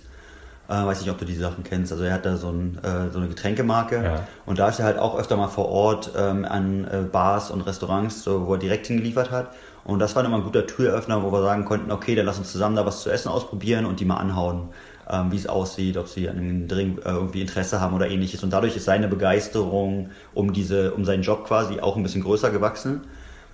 äh, 0.69 0.73
weiß 0.73 1.03
nicht, 1.03 1.11
ob 1.11 1.19
du 1.19 1.27
die 1.27 1.35
Sachen 1.35 1.63
kennst, 1.63 1.93
also 1.93 2.05
er 2.05 2.15
hat 2.15 2.25
da 2.25 2.39
so, 2.39 2.49
ein, 2.49 2.79
äh, 2.83 3.11
so 3.11 3.19
eine 3.19 3.29
Getränkemarke 3.29 4.03
ja. 4.03 4.27
und 4.47 4.59
da 4.59 4.71
ist 4.71 4.79
er 4.79 4.87
halt 4.87 4.99
auch 4.99 5.19
öfter 5.19 5.37
mal 5.37 5.49
vor 5.49 5.69
Ort 5.69 6.11
ähm, 6.17 6.47
an 6.47 6.87
äh, 6.87 7.03
Bars 7.03 7.51
und 7.51 7.61
Restaurants, 7.61 8.23
so, 8.23 8.47
wo 8.47 8.55
er 8.55 8.59
direkt 8.59 8.87
hingeliefert 8.87 9.31
hat. 9.31 9.51
Und 9.85 9.99
das 9.99 10.17
war 10.17 10.25
immer 10.25 10.37
ein 10.37 10.43
guter 10.43 10.67
Türöffner, 10.67 11.23
wo 11.23 11.31
wir 11.31 11.43
sagen 11.43 11.67
konnten, 11.67 11.91
okay, 11.91 12.15
dann 12.15 12.25
lass 12.25 12.39
uns 12.39 12.51
zusammen 12.51 12.77
da 12.77 12.87
was 12.87 13.03
zu 13.03 13.11
essen 13.11 13.29
ausprobieren 13.29 13.85
und 13.85 14.01
die 14.01 14.07
mal 14.07 14.17
anhauen 14.17 14.71
ähm, 15.11 15.33
wie 15.33 15.37
es 15.37 15.47
aussieht, 15.47 15.97
ob 15.97 16.09
sie 16.09 16.29
an 16.29 16.37
einem 16.37 16.69
Drink 16.69 16.99
äh, 17.05 17.11
irgendwie 17.11 17.41
Interesse 17.41 17.81
haben 17.81 17.95
oder 17.95 18.09
ähnliches. 18.09 18.43
Und 18.43 18.53
dadurch 18.53 18.77
ist 18.77 18.85
seine 18.85 19.09
Begeisterung 19.09 20.11
um 20.35 20.53
diese, 20.53 20.95
um 20.95 21.05
seinen 21.05 21.23
Job 21.23 21.47
quasi 21.47 21.81
auch 21.81 21.97
ein 21.97 22.03
bisschen 22.03 22.23
größer 22.23 22.51
gewachsen. 22.51 23.03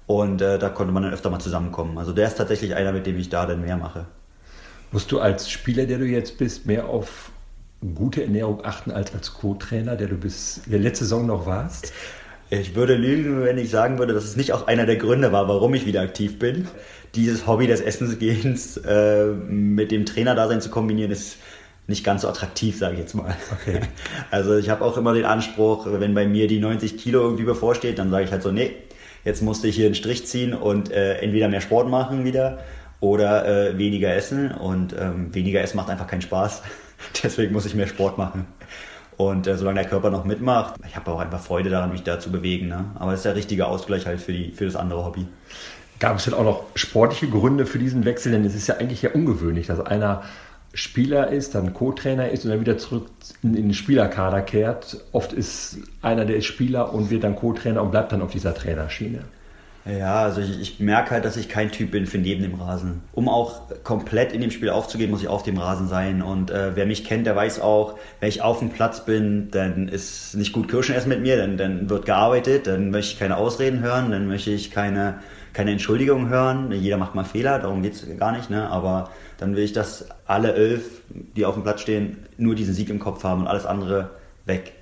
Und 0.06 0.42
äh, 0.42 0.58
da 0.58 0.68
konnte 0.68 0.92
man 0.92 1.02
dann 1.02 1.12
öfter 1.12 1.30
mal 1.30 1.40
zusammenkommen. 1.40 1.96
Also 1.99 2.12
der 2.12 2.28
ist 2.28 2.37
tatsächlich 2.37 2.75
einer, 2.75 2.92
mit 2.92 3.06
dem 3.06 3.18
ich 3.18 3.28
da 3.28 3.46
dann 3.46 3.62
mehr 3.62 3.76
mache. 3.76 4.06
Musst 4.92 5.11
du 5.11 5.20
als 5.20 5.50
Spieler, 5.50 5.87
der 5.87 5.99
du 5.99 6.04
jetzt 6.04 6.38
bist, 6.38 6.66
mehr 6.66 6.88
auf 6.88 7.30
gute 7.94 8.23
Ernährung 8.23 8.64
achten 8.64 8.90
als 8.90 9.12
als 9.14 9.34
Co-Trainer, 9.34 9.96
der 9.96 10.08
du 10.08 10.16
bis 10.16 10.61
der 10.66 10.78
letzte 10.78 11.04
Saison 11.04 11.26
noch 11.26 11.46
warst? 11.46 11.92
Ich 12.61 12.75
würde 12.75 12.94
lügen, 12.94 13.42
wenn 13.42 13.58
ich 13.58 13.70
sagen 13.70 13.99
würde, 13.99 14.14
dass 14.14 14.25
es 14.25 14.37
nicht 14.37 14.52
auch 14.52 14.66
einer 14.66 14.87
der 14.87 14.96
Gründe 14.96 15.32
war, 15.32 15.49
warum 15.49 15.75
ich 15.75 15.87
wieder 15.87 16.02
aktiv 16.02 16.38
bin. 16.38 16.68
Dieses 17.14 17.46
Hobby 17.46 17.66
des 17.66 17.80
Essensgehens 17.80 18.76
äh, 18.76 19.26
mit 19.26 19.90
dem 19.90 20.06
Trainerdasein 20.06 20.61
zu 20.61 20.70
kombinieren, 20.70 21.11
ist 21.11 21.38
nicht 21.87 22.04
ganz 22.04 22.23
so 22.23 22.28
attraktiv, 22.28 22.78
sage 22.78 22.94
ich 22.94 23.00
jetzt 23.00 23.14
mal. 23.14 23.34
Okay. 23.52 23.80
Also 24.30 24.56
ich 24.56 24.70
habe 24.70 24.84
auch 24.84 24.96
immer 24.96 25.12
den 25.14 25.25
Anspruch, 25.25 25.87
wenn 25.88 26.14
bei 26.14 26.26
mir 26.26 26.46
die 26.46 26.61
90 26.61 26.96
Kilo 26.96 27.23
irgendwie 27.23 27.44
bevorsteht, 27.44 27.99
dann 27.99 28.11
sage 28.11 28.25
ich 28.25 28.32
halt 28.32 28.42
so, 28.42 28.52
nee, 28.52 28.70
jetzt 29.25 29.42
musste 29.42 29.68
ich 29.68 29.76
hier 29.76 29.87
einen 29.87 29.94
Strich 29.94 30.26
ziehen 30.26 30.54
und 30.54 30.90
äh, 30.90 31.18
entweder 31.18 31.49
mehr 31.49 31.61
Sport 31.61 31.88
machen 31.88 32.25
wieder 32.25 32.58
oder 33.00 33.46
äh, 33.46 33.78
weniger 33.78 34.14
essen. 34.14 34.52
Und 34.52 34.94
ähm, 34.99 35.34
weniger 35.34 35.61
essen 35.61 35.76
macht 35.76 35.90
einfach 35.90 36.06
keinen 36.06 36.23
Spaß. 36.23 36.62
Deswegen 37.23 37.52
muss 37.52 37.66
ich 37.66 37.75
mehr 37.75 37.88
Sport 37.88 38.16
machen. 38.16 38.46
Und 39.16 39.47
äh, 39.47 39.56
solange 39.56 39.80
der 39.80 39.88
Körper 39.88 40.11
noch 40.11 40.25
mitmacht, 40.25 40.75
ich 40.87 40.97
habe 40.97 41.11
auch 41.11 41.21
einfach 41.21 41.40
Freude 41.40 41.71
daran, 41.71 41.92
mich 41.92 42.02
da 42.02 42.18
zu 42.18 42.30
bewegen. 42.30 42.68
Ne? 42.68 42.87
Aber 42.97 43.12
das 43.12 43.21
ist 43.21 43.26
der 43.26 43.37
richtige 43.37 43.66
Ausgleich 43.66 44.06
halt 44.06 44.21
für, 44.21 44.33
die, 44.33 44.50
für 44.50 44.64
das 44.64 44.76
andere 44.76 45.04
Hobby. 45.04 45.26
Gab 46.00 46.16
es 46.16 46.25
denn 46.25 46.35
auch 46.35 46.44
noch 46.44 46.64
sportliche 46.75 47.28
Gründe 47.28 47.66
für 47.66 47.78
diesen 47.78 48.04
Wechsel? 48.04 48.33
Denn 48.33 48.44
es 48.44 48.54
ist 48.54 48.66
ja 48.66 48.76
eigentlich 48.76 49.02
ja 49.02 49.11
ungewöhnlich, 49.12 49.68
dass 49.68 49.80
einer 49.80 50.23
Spieler 50.75 51.28
ist, 51.28 51.54
dann 51.54 51.73
Co-Trainer 51.73 52.30
ist 52.30 52.44
und 52.44 52.50
dann 52.50 52.61
wieder 52.61 52.76
zurück 52.76 53.06
in, 53.44 53.54
den 53.54 53.75
Spielerkader 53.75 54.42
kehrt. 54.42 55.00
Oft 55.12 55.33
ist 55.33 55.78
einer, 56.02 56.25
der 56.25 56.37
ist 56.37 56.47
Spieler 56.47 56.92
und 56.92 57.11
wird 57.11 57.23
dann 57.23 57.37
Co-Trainer 57.37 57.80
und 57.80 57.92
bleibt 57.92 58.11
dann 58.11 58.23
auf 58.23 58.33
dieser 58.33 58.54
Trainerschiene. 58.54 59.21
Ja, 59.86 60.22
also 60.22 60.40
ich, 60.40 60.60
ich, 60.60 60.80
merke 60.80 61.10
halt, 61.10 61.26
dass 61.26 61.36
ich 61.36 61.50
kein 61.50 61.70
Typ 61.70 61.90
bin 61.90 62.06
für 62.06 62.16
neben 62.16 62.42
dem 62.42 62.54
Rasen. 62.54 63.02
Um 63.12 63.28
auch 63.28 63.68
komplett 63.82 64.32
in 64.32 64.40
dem 64.40 64.50
Spiel 64.50 64.70
aufzugehen, 64.70 65.10
muss 65.10 65.20
ich 65.20 65.28
auf 65.28 65.42
dem 65.42 65.58
Rasen 65.58 65.88
sein. 65.88 66.22
Und 66.22 66.50
äh, 66.50 66.74
wer 66.74 66.86
mich 66.86 67.04
kennt, 67.04 67.26
der 67.26 67.36
weiß 67.36 67.60
auch, 67.60 67.98
wenn 68.18 68.30
ich 68.30 68.40
auf 68.40 68.60
dem 68.60 68.70
Platz 68.70 69.04
bin, 69.04 69.50
dann 69.50 69.88
ist 69.88 70.36
nicht 70.36 70.54
gut 70.54 70.70
Kirschen 70.70 70.94
essen 70.94 71.10
mit 71.10 71.20
mir, 71.20 71.36
dann, 71.36 71.58
dann 71.58 71.90
wird 71.90 72.06
gearbeitet, 72.06 72.66
dann 72.66 72.90
möchte 72.90 73.12
ich 73.12 73.18
keine 73.18 73.36
Ausreden 73.36 73.80
hören, 73.80 74.10
dann 74.10 74.26
möchte 74.26 74.52
ich 74.52 74.70
keine, 74.70 75.18
keine 75.52 75.72
Entschuldigung 75.72 76.30
hören. 76.30 76.72
Jeder 76.72 76.96
macht 76.96 77.14
mal 77.14 77.24
Fehler, 77.24 77.58
darum 77.58 77.82
geht's 77.82 78.06
gar 78.18 78.32
nicht. 78.32 78.48
Ne? 78.48 78.66
Aber 78.70 79.10
dann 79.36 79.54
will 79.54 79.64
ich, 79.64 79.74
dass 79.74 80.06
alle 80.24 80.54
elf, 80.54 81.02
die 81.10 81.44
auf 81.44 81.54
dem 81.54 81.62
Platz 81.62 81.82
stehen, 81.82 82.24
nur 82.38 82.54
diesen 82.54 82.72
Sieg 82.72 82.88
im 82.88 83.00
Kopf 83.00 83.22
haben 83.22 83.42
und 83.42 83.48
alles 83.48 83.66
andere 83.66 84.12
weg. 84.46 84.72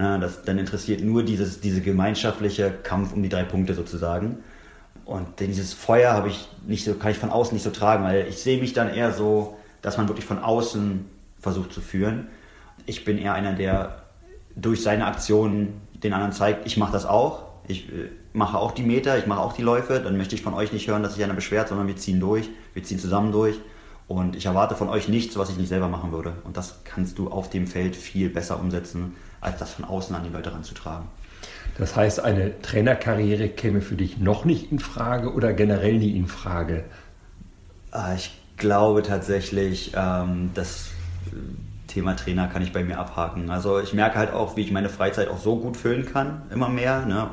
Ja, 0.00 0.18
das, 0.18 0.42
dann 0.42 0.58
interessiert 0.58 1.02
nur 1.02 1.24
dieses, 1.24 1.60
diese 1.60 1.80
gemeinschaftliche 1.80 2.72
Kampf 2.82 3.12
um 3.12 3.22
die 3.22 3.28
drei 3.28 3.42
Punkte 3.42 3.74
sozusagen. 3.74 4.38
Und 5.04 5.40
dieses 5.40 5.72
Feuer 5.72 6.12
habe 6.12 6.28
ich 6.28 6.48
nicht 6.66 6.84
so, 6.84 6.94
kann 6.94 7.10
ich 7.10 7.18
von 7.18 7.30
außen 7.30 7.54
nicht 7.54 7.64
so 7.64 7.70
tragen, 7.70 8.04
weil 8.04 8.26
ich 8.28 8.38
sehe 8.38 8.60
mich 8.60 8.72
dann 8.72 8.92
eher 8.92 9.12
so, 9.12 9.56
dass 9.82 9.96
man 9.96 10.08
wirklich 10.08 10.26
von 10.26 10.38
außen 10.38 11.06
versucht 11.40 11.72
zu 11.72 11.80
führen. 11.80 12.28
Ich 12.86 13.04
bin 13.04 13.18
eher 13.18 13.34
einer, 13.34 13.52
der 13.54 14.02
durch 14.54 14.82
seine 14.82 15.06
Aktionen 15.06 15.80
den 16.02 16.12
anderen 16.12 16.32
zeigt, 16.32 16.66
ich 16.66 16.76
mache 16.76 16.92
das 16.92 17.06
auch. 17.06 17.44
Ich 17.66 17.88
äh, 17.88 18.10
mache 18.32 18.58
auch 18.58 18.72
die 18.72 18.82
Meter, 18.82 19.18
ich 19.18 19.26
mache 19.26 19.40
auch 19.40 19.52
die 19.52 19.62
Läufe. 19.62 20.00
Dann 20.00 20.16
möchte 20.16 20.34
ich 20.34 20.42
von 20.42 20.54
euch 20.54 20.72
nicht 20.72 20.88
hören, 20.88 21.02
dass 21.02 21.14
sich 21.14 21.24
einer 21.24 21.34
beschwert, 21.34 21.68
sondern 21.68 21.86
wir 21.86 21.96
ziehen 21.96 22.20
durch. 22.20 22.48
Wir 22.74 22.82
ziehen 22.82 22.98
zusammen 22.98 23.32
durch. 23.32 23.58
Und 24.06 24.36
ich 24.36 24.46
erwarte 24.46 24.74
von 24.74 24.88
euch 24.88 25.08
nichts, 25.08 25.36
was 25.36 25.50
ich 25.50 25.58
nicht 25.58 25.68
selber 25.68 25.88
machen 25.88 26.12
würde. 26.12 26.34
Und 26.44 26.56
das 26.56 26.80
kannst 26.84 27.18
du 27.18 27.28
auf 27.28 27.50
dem 27.50 27.66
Feld 27.66 27.94
viel 27.94 28.30
besser 28.30 28.58
umsetzen, 28.58 29.14
als 29.40 29.58
das 29.58 29.74
von 29.74 29.84
außen 29.84 30.16
an 30.16 30.24
die 30.24 30.30
Leute 30.30 30.52
ranzutragen. 30.52 31.06
Das 31.78 31.94
heißt, 31.94 32.20
eine 32.20 32.60
Trainerkarriere 32.60 33.48
käme 33.48 33.80
für 33.80 33.94
dich 33.94 34.18
noch 34.18 34.44
nicht 34.44 34.72
in 34.72 34.80
Frage 34.80 35.32
oder 35.32 35.52
generell 35.52 35.98
nie 35.98 36.16
in 36.16 36.26
Frage? 36.26 36.84
Ah, 37.92 38.14
ich 38.14 38.32
glaube 38.56 39.02
tatsächlich, 39.02 39.92
ähm, 39.94 40.50
das 40.54 40.90
Thema 41.86 42.14
Trainer 42.16 42.48
kann 42.48 42.62
ich 42.62 42.72
bei 42.72 42.84
mir 42.84 42.98
abhaken. 42.98 43.48
Also 43.50 43.80
ich 43.80 43.94
merke 43.94 44.18
halt 44.18 44.32
auch, 44.32 44.56
wie 44.56 44.62
ich 44.62 44.72
meine 44.72 44.88
Freizeit 44.88 45.28
auch 45.28 45.38
so 45.38 45.56
gut 45.56 45.76
füllen 45.76 46.04
kann, 46.04 46.42
immer 46.50 46.68
mehr. 46.68 47.06
Ne? 47.06 47.30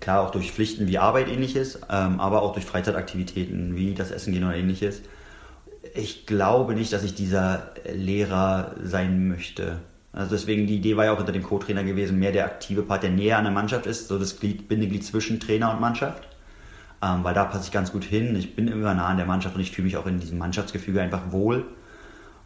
Klar 0.00 0.26
auch 0.26 0.30
durch 0.30 0.52
Pflichten 0.52 0.88
wie 0.88 0.98
Arbeit 0.98 1.28
ähnliches, 1.28 1.80
ähm, 1.88 2.20
aber 2.20 2.42
auch 2.42 2.52
durch 2.52 2.66
Freizeitaktivitäten 2.66 3.76
wie 3.76 3.94
das 3.94 4.10
Essen 4.10 4.32
gehen 4.32 4.44
oder 4.44 4.56
ähnliches. 4.56 5.00
Ich 5.94 6.26
glaube 6.26 6.74
nicht, 6.74 6.92
dass 6.92 7.04
ich 7.04 7.14
dieser 7.14 7.70
Lehrer 7.90 8.74
sein 8.82 9.28
möchte. 9.28 9.78
Also 10.16 10.30
deswegen, 10.34 10.66
die 10.66 10.76
Idee 10.76 10.96
war 10.96 11.04
ja 11.04 11.12
auch 11.12 11.18
hinter 11.18 11.32
dem 11.32 11.42
Co-Trainer 11.42 11.84
gewesen, 11.84 12.18
mehr 12.18 12.32
der 12.32 12.46
aktive 12.46 12.82
Part, 12.82 13.02
der 13.02 13.10
näher 13.10 13.36
an 13.36 13.44
der 13.44 13.52
Mannschaft 13.52 13.84
ist, 13.84 14.08
so 14.08 14.18
das 14.18 14.40
Glied, 14.40 14.66
Bindeglied 14.66 15.04
zwischen 15.04 15.40
Trainer 15.40 15.70
und 15.70 15.78
Mannschaft. 15.78 16.26
Ähm, 17.02 17.22
weil 17.22 17.34
da 17.34 17.44
passe 17.44 17.64
ich 17.66 17.70
ganz 17.70 17.92
gut 17.92 18.02
hin. 18.02 18.34
Ich 18.34 18.56
bin 18.56 18.66
immer 18.66 18.94
nah 18.94 19.08
an 19.08 19.18
der 19.18 19.26
Mannschaft 19.26 19.56
und 19.56 19.60
ich 19.60 19.72
fühle 19.72 19.84
mich 19.84 19.98
auch 19.98 20.06
in 20.06 20.18
diesem 20.18 20.38
Mannschaftsgefüge 20.38 21.02
einfach 21.02 21.32
wohl. 21.32 21.66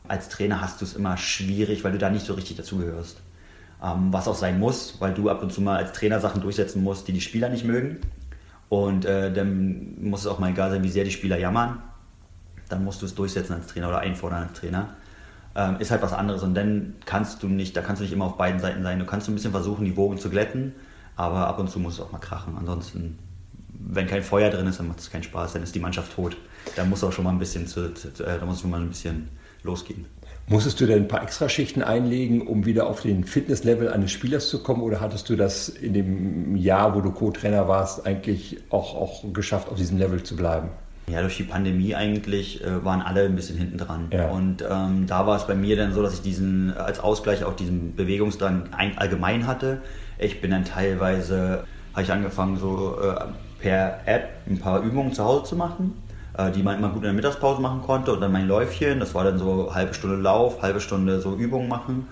Als 0.09 0.29
Trainer 0.29 0.61
hast 0.61 0.81
du 0.81 0.85
es 0.85 0.97
immer 0.97 1.17
schwierig, 1.17 1.85
weil 1.85 1.93
du 1.93 1.99
da 1.99 2.11
nicht 2.11 2.27
so 2.27 2.35
richtig 2.35 2.57
dazugehörst. 2.57 3.21
Ähm, 3.81 4.13
was 4.13 4.27
auch 4.27 4.35
sein 4.35 4.59
muss, 4.59 4.97
weil 4.99 5.15
du 5.15 5.31
ab 5.31 5.41
und 5.41 5.53
zu 5.53 5.61
mal 5.61 5.77
als 5.77 5.93
Trainer 5.93 6.19
Sachen 6.19 6.43
durchsetzen 6.43 6.83
musst, 6.83 7.07
die 7.07 7.13
die 7.13 7.21
Spieler 7.21 7.51
nicht 7.51 7.65
mögen. 7.65 7.99
Und 8.69 9.05
äh, 9.05 9.33
dann 9.33 9.95
muss 10.03 10.23
es 10.23 10.27
auch 10.27 10.41
mal 10.41 10.51
egal 10.51 10.71
sein, 10.71 10.83
wie 10.83 10.91
sehr 10.91 11.05
die 11.05 11.13
Spieler 11.13 11.39
jammern. 11.39 11.81
Dann 12.69 12.83
musst 12.83 13.01
du 13.01 13.07
es 13.07 13.15
durchsetzen 13.15 13.53
als 13.53 13.69
Trainer 13.69 13.91
oder 13.91 14.01
einfordern 14.01 14.49
als 14.49 14.59
Trainer 14.59 14.97
ähm, 15.55 15.77
ist 15.79 15.91
halt 15.91 16.03
was 16.03 16.13
anderes. 16.13 16.43
Und 16.43 16.55
dann 16.55 16.95
kannst 17.05 17.43
du 17.43 17.49
nicht, 17.49 17.77
da 17.77 17.83
kannst 17.83 18.01
du 18.01 18.05
nicht 18.05 18.13
immer 18.13 18.27
auf 18.27 18.37
beiden 18.37 18.61
Seiten 18.61 18.83
sein. 18.83 18.99
Du 18.99 19.07
kannst 19.07 19.29
ein 19.29 19.35
bisschen 19.35 19.53
versuchen, 19.53 19.85
die 19.85 19.97
Wogen 19.97 20.19
zu 20.19 20.31
glätten, 20.31 20.75
aber 21.17 21.47
ab 21.47 21.59
und 21.59 21.71
zu 21.71 21.79
muss 21.79 21.95
es 21.95 22.01
auch 22.01 22.13
mal 22.13 22.19
krachen. 22.19 22.57
Ansonsten, 22.59 23.19
wenn 23.73 24.07
kein 24.07 24.23
Feuer 24.23 24.51
drin 24.51 24.67
ist, 24.67 24.79
dann 24.79 24.89
macht 24.89 25.01
es 25.01 25.11
keinen 25.11 25.23
Spaß, 25.23 25.55
dann 25.55 25.63
ist 25.63 25.75
die 25.75 25.81
Mannschaft 25.81 26.15
tot. 26.15 26.37
Da 26.77 26.85
muss 26.85 27.03
auch 27.03 27.13
schon 27.13 27.25
mal 27.25 27.31
ein 27.31 27.39
bisschen 27.39 27.67
zu, 27.67 27.93
zu 27.95 28.09
äh, 28.25 28.39
da 28.39 28.47
muss 28.47 28.61
schon 28.61 28.71
mal 28.71 28.81
ein 28.81 28.89
bisschen 28.89 29.29
losgehen. 29.63 30.07
Musstest 30.47 30.81
du 30.81 30.87
denn 30.87 31.03
ein 31.03 31.09
paar 31.09 31.23
Extraschichten 31.23 31.81
einlegen, 31.81 32.45
um 32.45 32.67
wieder 32.67 32.89
auf 32.89 33.03
den 33.03 33.23
Fitnesslevel 33.23 33.89
eines 33.89 34.11
Spielers 34.11 34.49
zu 34.49 34.63
kommen? 34.65 34.83
Oder 34.83 35.01
hattest 35.01 35.29
du 35.29 35.37
das 35.37 35.69
in 35.69 35.93
dem 35.93 36.57
Jahr, 36.57 36.95
wo 36.97 37.01
du 37.01 37.13
Co-Trainer 37.13 37.69
warst, 37.69 38.05
eigentlich 38.05 38.57
auch, 38.69 38.97
auch 38.97 39.33
geschafft, 39.33 39.69
auf 39.69 39.77
diesem 39.77 39.99
Level 39.99 40.25
zu 40.25 40.35
bleiben? 40.35 40.71
Ja, 41.11 41.21
durch 41.21 41.37
die 41.37 41.45
Pandemie 41.45 41.95
eigentlich 41.95 42.65
äh, 42.65 42.85
waren 42.85 43.03
alle 43.03 43.25
ein 43.25 43.37
bisschen 43.37 43.59
hinten 43.59 43.79
dran. 43.79 44.09
Ja. 44.13 44.29
Und 44.29 44.63
ähm, 44.69 45.07
da 45.07 45.27
war 45.27 45.37
es 45.37 45.47
bei 45.47 45.55
mir 45.55 45.77
dann 45.77 45.93
so, 45.93 46.03
dass 46.03 46.15
ich 46.15 46.23
diesen 46.23 46.77
als 46.77 47.01
Ausgleich 47.01 47.45
auch 47.45 47.55
diesen 47.55 47.95
Bewegungsdrang 47.97 48.71
allgemein 48.97 49.47
hatte. 49.47 49.83
Ich 50.19 50.41
bin 50.41 50.51
dann 50.51 50.65
teilweise, 50.65 51.65
habe 51.93 52.03
ich 52.03 52.13
angefangen 52.13 52.59
so 52.59 52.99
äh, 53.01 53.15
per 53.61 54.01
App 54.07 54.29
ein 54.49 54.59
paar 54.59 54.81
Übungen 54.83 55.13
zu 55.13 55.25
Hause 55.25 55.45
zu 55.45 55.57
machen, 55.57 55.95
äh, 56.37 56.51
die 56.51 56.63
man 56.63 56.79
immer 56.79 56.89
gut 56.89 56.99
in 56.99 57.05
der 57.05 57.13
Mittagspause 57.13 57.61
machen 57.61 57.83
konnte 57.83 58.13
und 58.13 58.21
dann 58.21 58.33
mein 58.33 58.47
Läufchen, 58.47 59.01
das 59.01 59.15
war 59.15 59.25
dann 59.25 59.39
so 59.39 59.75
halbe 59.75 59.95
Stunde 59.95 60.17
Lauf, 60.17 60.63
halbe 60.63 60.81
Stunde 60.81 61.21
so 61.21 61.35
Übungen 61.35 61.69
machen. 61.69 62.07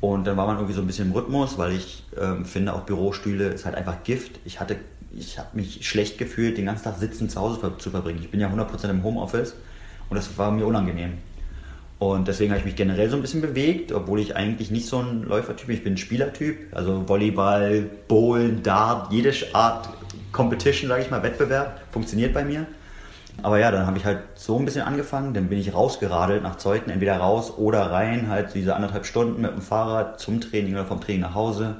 Und 0.00 0.26
dann 0.28 0.36
war 0.36 0.46
man 0.46 0.56
irgendwie 0.56 0.74
so 0.74 0.80
ein 0.80 0.86
bisschen 0.86 1.08
im 1.08 1.12
Rhythmus, 1.12 1.58
weil 1.58 1.72
ich 1.72 2.04
ähm, 2.20 2.44
finde, 2.44 2.72
auch 2.72 2.82
Bürostühle 2.82 3.48
ist 3.48 3.66
halt 3.66 3.74
einfach 3.74 4.04
Gift. 4.04 4.38
Ich 4.44 4.60
hatte 4.60 4.76
ich 5.16 5.38
habe 5.38 5.48
mich 5.54 5.86
schlecht 5.88 6.18
gefühlt, 6.18 6.58
den 6.58 6.66
ganzen 6.66 6.84
Tag 6.84 6.98
sitzen 6.98 7.28
zu 7.28 7.40
Hause 7.40 7.72
zu 7.78 7.90
verbringen. 7.90 8.20
Ich 8.22 8.30
bin 8.30 8.40
ja 8.40 8.48
100% 8.48 8.90
im 8.90 9.02
Homeoffice 9.02 9.54
und 10.10 10.16
das 10.16 10.36
war 10.38 10.50
mir 10.50 10.66
unangenehm. 10.66 11.18
Und 11.98 12.28
deswegen 12.28 12.52
habe 12.52 12.60
ich 12.60 12.64
mich 12.64 12.76
generell 12.76 13.10
so 13.10 13.16
ein 13.16 13.22
bisschen 13.22 13.40
bewegt, 13.40 13.92
obwohl 13.92 14.20
ich 14.20 14.36
eigentlich 14.36 14.70
nicht 14.70 14.86
so 14.86 15.00
ein 15.00 15.24
Läufertyp 15.24 15.66
bin. 15.66 15.76
Ich 15.76 15.84
bin 15.84 15.94
ein 15.94 15.98
Spielertyp. 15.98 16.72
Also 16.72 17.08
Volleyball, 17.08 17.90
Bowlen, 18.06 18.62
Dart, 18.62 19.12
jede 19.12 19.32
Art 19.52 19.88
Competition, 20.30 20.88
sage 20.88 21.02
ich 21.02 21.10
mal, 21.10 21.22
Wettbewerb 21.24 21.80
funktioniert 21.90 22.32
bei 22.32 22.44
mir. 22.44 22.66
Aber 23.42 23.58
ja, 23.58 23.70
dann 23.72 23.86
habe 23.86 23.98
ich 23.98 24.04
halt 24.04 24.20
so 24.36 24.58
ein 24.58 24.64
bisschen 24.64 24.82
angefangen. 24.82 25.34
Dann 25.34 25.48
bin 25.48 25.58
ich 25.58 25.74
rausgeradelt 25.74 26.42
nach 26.42 26.56
Zeuthen, 26.56 26.90
entweder 26.90 27.16
raus 27.16 27.52
oder 27.56 27.90
rein, 27.90 28.28
halt 28.28 28.54
diese 28.54 28.76
anderthalb 28.76 29.04
Stunden 29.04 29.42
mit 29.42 29.50
dem 29.50 29.62
Fahrrad 29.62 30.20
zum 30.20 30.40
Training 30.40 30.74
oder 30.74 30.86
vom 30.86 31.00
Training 31.00 31.22
nach 31.22 31.34
Hause. 31.34 31.76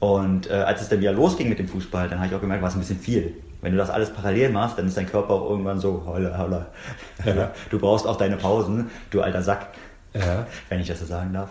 Und 0.00 0.48
äh, 0.48 0.54
als 0.54 0.80
es 0.80 0.88
dann 0.88 1.00
wieder 1.00 1.12
losging 1.12 1.50
mit 1.50 1.58
dem 1.58 1.68
Fußball, 1.68 2.08
dann 2.08 2.18
habe 2.18 2.28
ich 2.28 2.34
auch 2.34 2.40
gemerkt, 2.40 2.62
war 2.62 2.70
es 2.70 2.74
ein 2.74 2.80
bisschen 2.80 2.98
viel. 2.98 3.34
Wenn 3.60 3.72
du 3.72 3.78
das 3.78 3.90
alles 3.90 4.10
parallel 4.10 4.50
machst, 4.50 4.78
dann 4.78 4.86
ist 4.86 4.96
dein 4.96 5.06
Körper 5.06 5.34
auch 5.34 5.50
irgendwann 5.50 5.78
so, 5.78 6.02
holla, 6.06 6.36
holla. 6.38 6.66
Ja. 7.24 7.50
Du 7.68 7.78
brauchst 7.78 8.06
auch 8.06 8.16
deine 8.16 8.38
Pausen, 8.38 8.90
du 9.10 9.20
alter 9.20 9.42
Sack, 9.42 9.68
ja. 10.14 10.46
wenn 10.70 10.80
ich 10.80 10.88
das 10.88 11.00
so 11.00 11.04
sagen 11.04 11.34
darf. 11.34 11.50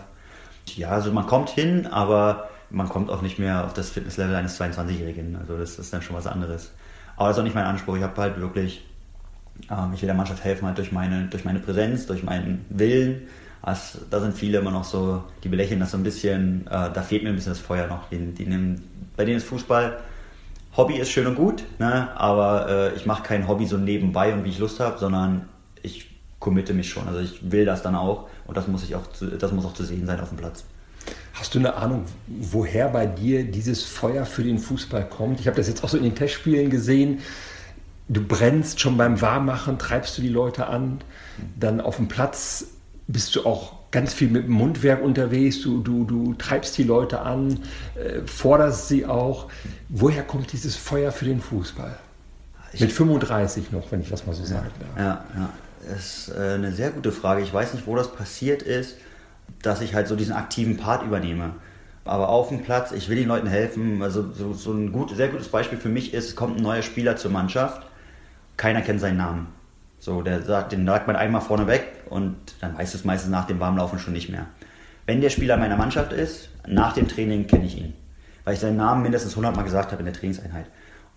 Ja, 0.66 0.90
also 0.90 1.12
man 1.12 1.26
kommt 1.26 1.50
hin, 1.50 1.86
aber 1.86 2.48
man 2.70 2.88
kommt 2.88 3.08
auch 3.08 3.22
nicht 3.22 3.38
mehr 3.38 3.64
auf 3.64 3.72
das 3.72 3.90
Fitnesslevel 3.90 4.34
eines 4.34 4.60
22-Jährigen. 4.60 5.36
Also 5.36 5.56
das 5.56 5.78
ist 5.78 5.92
dann 5.92 6.02
schon 6.02 6.16
was 6.16 6.26
anderes. 6.26 6.72
Aber 7.16 7.28
das 7.28 7.36
ist 7.36 7.40
auch 7.40 7.44
nicht 7.44 7.54
mein 7.54 7.66
Anspruch. 7.66 7.96
Ich 7.96 8.02
habe 8.02 8.20
halt 8.20 8.40
wirklich, 8.40 8.84
ähm, 9.70 9.92
ich 9.94 10.02
will 10.02 10.08
der 10.08 10.16
Mannschaft 10.16 10.42
helfen 10.42 10.66
halt 10.66 10.78
durch 10.78 10.90
meine, 10.90 11.26
durch 11.26 11.44
meine 11.44 11.60
Präsenz, 11.60 12.06
durch 12.06 12.24
meinen 12.24 12.64
Willen 12.68 13.28
also, 13.62 13.98
da 14.08 14.20
sind 14.20 14.34
viele 14.34 14.58
immer 14.58 14.70
noch 14.70 14.84
so, 14.84 15.22
die 15.44 15.48
belächeln 15.48 15.80
das 15.80 15.90
so 15.90 15.98
ein 15.98 16.02
bisschen, 16.02 16.66
äh, 16.66 16.90
da 16.92 17.02
fehlt 17.02 17.22
mir 17.22 17.28
ein 17.28 17.36
bisschen 17.36 17.52
das 17.52 17.60
Feuer 17.60 17.86
noch. 17.86 18.08
Die, 18.08 18.18
die 18.18 18.46
nehmen, 18.46 18.82
bei 19.16 19.24
denen 19.24 19.36
ist 19.36 19.46
Fußball, 19.46 19.98
Hobby 20.76 20.96
ist 20.96 21.10
schön 21.10 21.26
und 21.26 21.34
gut, 21.34 21.64
ne? 21.78 22.08
aber 22.16 22.68
äh, 22.68 22.94
ich 22.94 23.04
mache 23.04 23.22
kein 23.22 23.48
Hobby 23.48 23.66
so 23.66 23.76
nebenbei 23.76 24.32
und 24.32 24.44
wie 24.44 24.50
ich 24.50 24.58
Lust 24.58 24.80
habe, 24.80 24.98
sondern 24.98 25.48
ich 25.82 26.10
committe 26.38 26.74
mich 26.74 26.88
schon. 26.88 27.06
Also 27.08 27.20
ich 27.20 27.50
will 27.50 27.64
das 27.64 27.82
dann 27.82 27.96
auch 27.96 28.28
und 28.46 28.56
das 28.56 28.68
muss, 28.68 28.84
ich 28.84 28.94
auch 28.94 29.06
zu, 29.12 29.26
das 29.26 29.52
muss 29.52 29.64
auch 29.64 29.74
zu 29.74 29.84
sehen 29.84 30.06
sein 30.06 30.20
auf 30.20 30.28
dem 30.28 30.38
Platz. 30.38 30.64
Hast 31.34 31.54
du 31.54 31.58
eine 31.58 31.74
Ahnung, 31.74 32.04
woher 32.26 32.88
bei 32.88 33.06
dir 33.06 33.44
dieses 33.44 33.84
Feuer 33.84 34.26
für 34.26 34.42
den 34.42 34.58
Fußball 34.58 35.08
kommt? 35.08 35.40
Ich 35.40 35.46
habe 35.46 35.56
das 35.56 35.68
jetzt 35.68 35.82
auch 35.82 35.88
so 35.88 35.96
in 35.96 36.04
den 36.04 36.14
Testspielen 36.14 36.70
gesehen. 36.70 37.20
Du 38.08 38.22
brennst 38.22 38.80
schon 38.80 38.96
beim 38.96 39.20
Warmmachen, 39.20 39.78
treibst 39.78 40.18
du 40.18 40.22
die 40.22 40.28
Leute 40.28 40.66
an. 40.66 41.00
Dann 41.58 41.80
auf 41.80 41.96
dem 41.96 42.08
Platz 42.08 42.66
bist 43.12 43.34
du 43.36 43.44
auch 43.44 43.74
ganz 43.90 44.12
viel 44.12 44.28
mit 44.28 44.44
dem 44.44 44.52
Mundwerk 44.52 45.02
unterwegs. 45.02 45.60
Du, 45.62 45.82
du, 45.82 46.04
du 46.04 46.34
treibst 46.34 46.78
die 46.78 46.84
Leute 46.84 47.20
an, 47.20 47.60
äh, 47.96 48.20
forderst 48.26 48.88
sie 48.88 49.06
auch. 49.06 49.48
Woher 49.88 50.22
kommt 50.22 50.52
dieses 50.52 50.76
Feuer 50.76 51.12
für 51.12 51.24
den 51.24 51.40
Fußball? 51.40 51.96
Ich 52.72 52.80
mit 52.80 52.92
35 52.92 53.72
noch, 53.72 53.90
wenn 53.90 54.00
ich 54.00 54.10
das 54.10 54.26
mal 54.26 54.34
so 54.34 54.44
sagen 54.44 54.70
darf. 54.78 54.96
Ja, 54.96 55.24
ja. 55.36 55.50
Das 55.88 56.28
ist 56.28 56.34
äh, 56.36 56.54
eine 56.54 56.72
sehr 56.72 56.90
gute 56.90 57.10
Frage. 57.10 57.42
Ich 57.42 57.52
weiß 57.52 57.74
nicht, 57.74 57.86
wo 57.86 57.96
das 57.96 58.12
passiert 58.12 58.62
ist 58.62 58.96
dass 59.62 59.80
ich 59.80 59.94
halt 59.94 60.08
so 60.08 60.16
diesen 60.16 60.34
aktiven 60.34 60.76
Part 60.76 61.04
übernehme. 61.04 61.52
Aber 62.04 62.28
auf 62.30 62.48
dem 62.48 62.62
Platz, 62.62 62.92
ich 62.92 63.08
will 63.08 63.16
den 63.16 63.28
Leuten 63.28 63.46
helfen. 63.46 64.02
Also 64.02 64.32
so, 64.32 64.52
so 64.52 64.72
ein 64.72 64.92
gut, 64.92 65.14
sehr 65.14 65.28
gutes 65.28 65.48
Beispiel 65.48 65.78
für 65.78 65.88
mich 65.88 66.14
ist, 66.14 66.28
es 66.28 66.36
kommt 66.36 66.56
ein 66.56 66.62
neuer 66.62 66.82
Spieler 66.82 67.16
zur 67.16 67.30
Mannschaft, 67.30 67.86
keiner 68.56 68.82
kennt 68.82 69.00
seinen 69.00 69.18
Namen. 69.18 69.48
So, 70.00 70.22
der 70.22 70.42
sagt, 70.42 70.72
den 70.72 70.84
sagt 70.84 71.06
man 71.06 71.14
einmal 71.14 71.40
vorne 71.40 71.68
weg 71.68 71.86
und 72.08 72.36
dann 72.60 72.76
weiß 72.76 72.94
es 72.94 73.04
meistens 73.04 73.30
nach 73.30 73.46
dem 73.46 73.60
Warmlaufen 73.60 74.00
schon 74.00 74.12
nicht 74.12 74.28
mehr. 74.28 74.46
Wenn 75.06 75.20
der 75.20 75.30
Spieler 75.30 75.56
meiner 75.56 75.76
Mannschaft 75.76 76.12
ist, 76.12 76.48
nach 76.66 76.94
dem 76.94 77.06
Training 77.06 77.46
kenne 77.46 77.66
ich 77.66 77.78
ihn. 77.78 77.94
Weil 78.44 78.54
ich 78.54 78.60
seinen 78.60 78.76
Namen 78.76 79.02
mindestens 79.02 79.32
100 79.32 79.54
Mal 79.54 79.62
gesagt 79.62 79.92
habe 79.92 80.00
in 80.00 80.06
der 80.06 80.14
Trainingseinheit. 80.14 80.66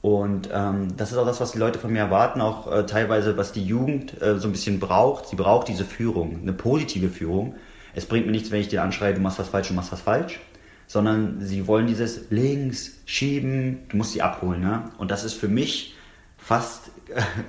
Und 0.01 0.49
ähm, 0.53 0.95
das 0.97 1.11
ist 1.11 1.17
auch 1.17 1.25
das, 1.25 1.39
was 1.39 1.53
die 1.53 1.57
Leute 1.57 1.79
von 1.79 1.91
mir 1.91 1.99
erwarten, 1.99 2.41
auch 2.41 2.71
äh, 2.71 2.85
teilweise, 2.85 3.37
was 3.37 3.53
die 3.53 3.65
Jugend 3.65 4.21
äh, 4.21 4.37
so 4.37 4.49
ein 4.49 4.51
bisschen 4.51 4.79
braucht. 4.79 5.27
Sie 5.27 5.37
braucht 5.37 5.69
diese 5.69 5.85
Führung, 5.85 6.41
eine 6.41 6.53
positive 6.53 7.09
Führung 7.09 7.55
es 7.95 8.05
bringt 8.05 8.25
mir 8.25 8.31
nichts, 8.31 8.51
wenn 8.51 8.61
ich 8.61 8.69
dir 8.69 8.83
anschreie, 8.83 9.13
du 9.13 9.21
machst 9.21 9.39
was 9.39 9.49
falsch, 9.49 9.67
du 9.67 9.73
machst 9.73 9.91
was 9.91 10.01
falsch, 10.01 10.39
sondern 10.87 11.41
sie 11.41 11.67
wollen 11.67 11.87
dieses 11.87 12.29
links 12.29 12.99
schieben, 13.05 13.79
du 13.89 13.97
musst 13.97 14.13
sie 14.13 14.21
abholen. 14.21 14.61
Ne? 14.61 14.89
Und 14.97 15.11
das 15.11 15.23
ist 15.23 15.33
für 15.33 15.47
mich 15.47 15.95
fast 16.37 16.91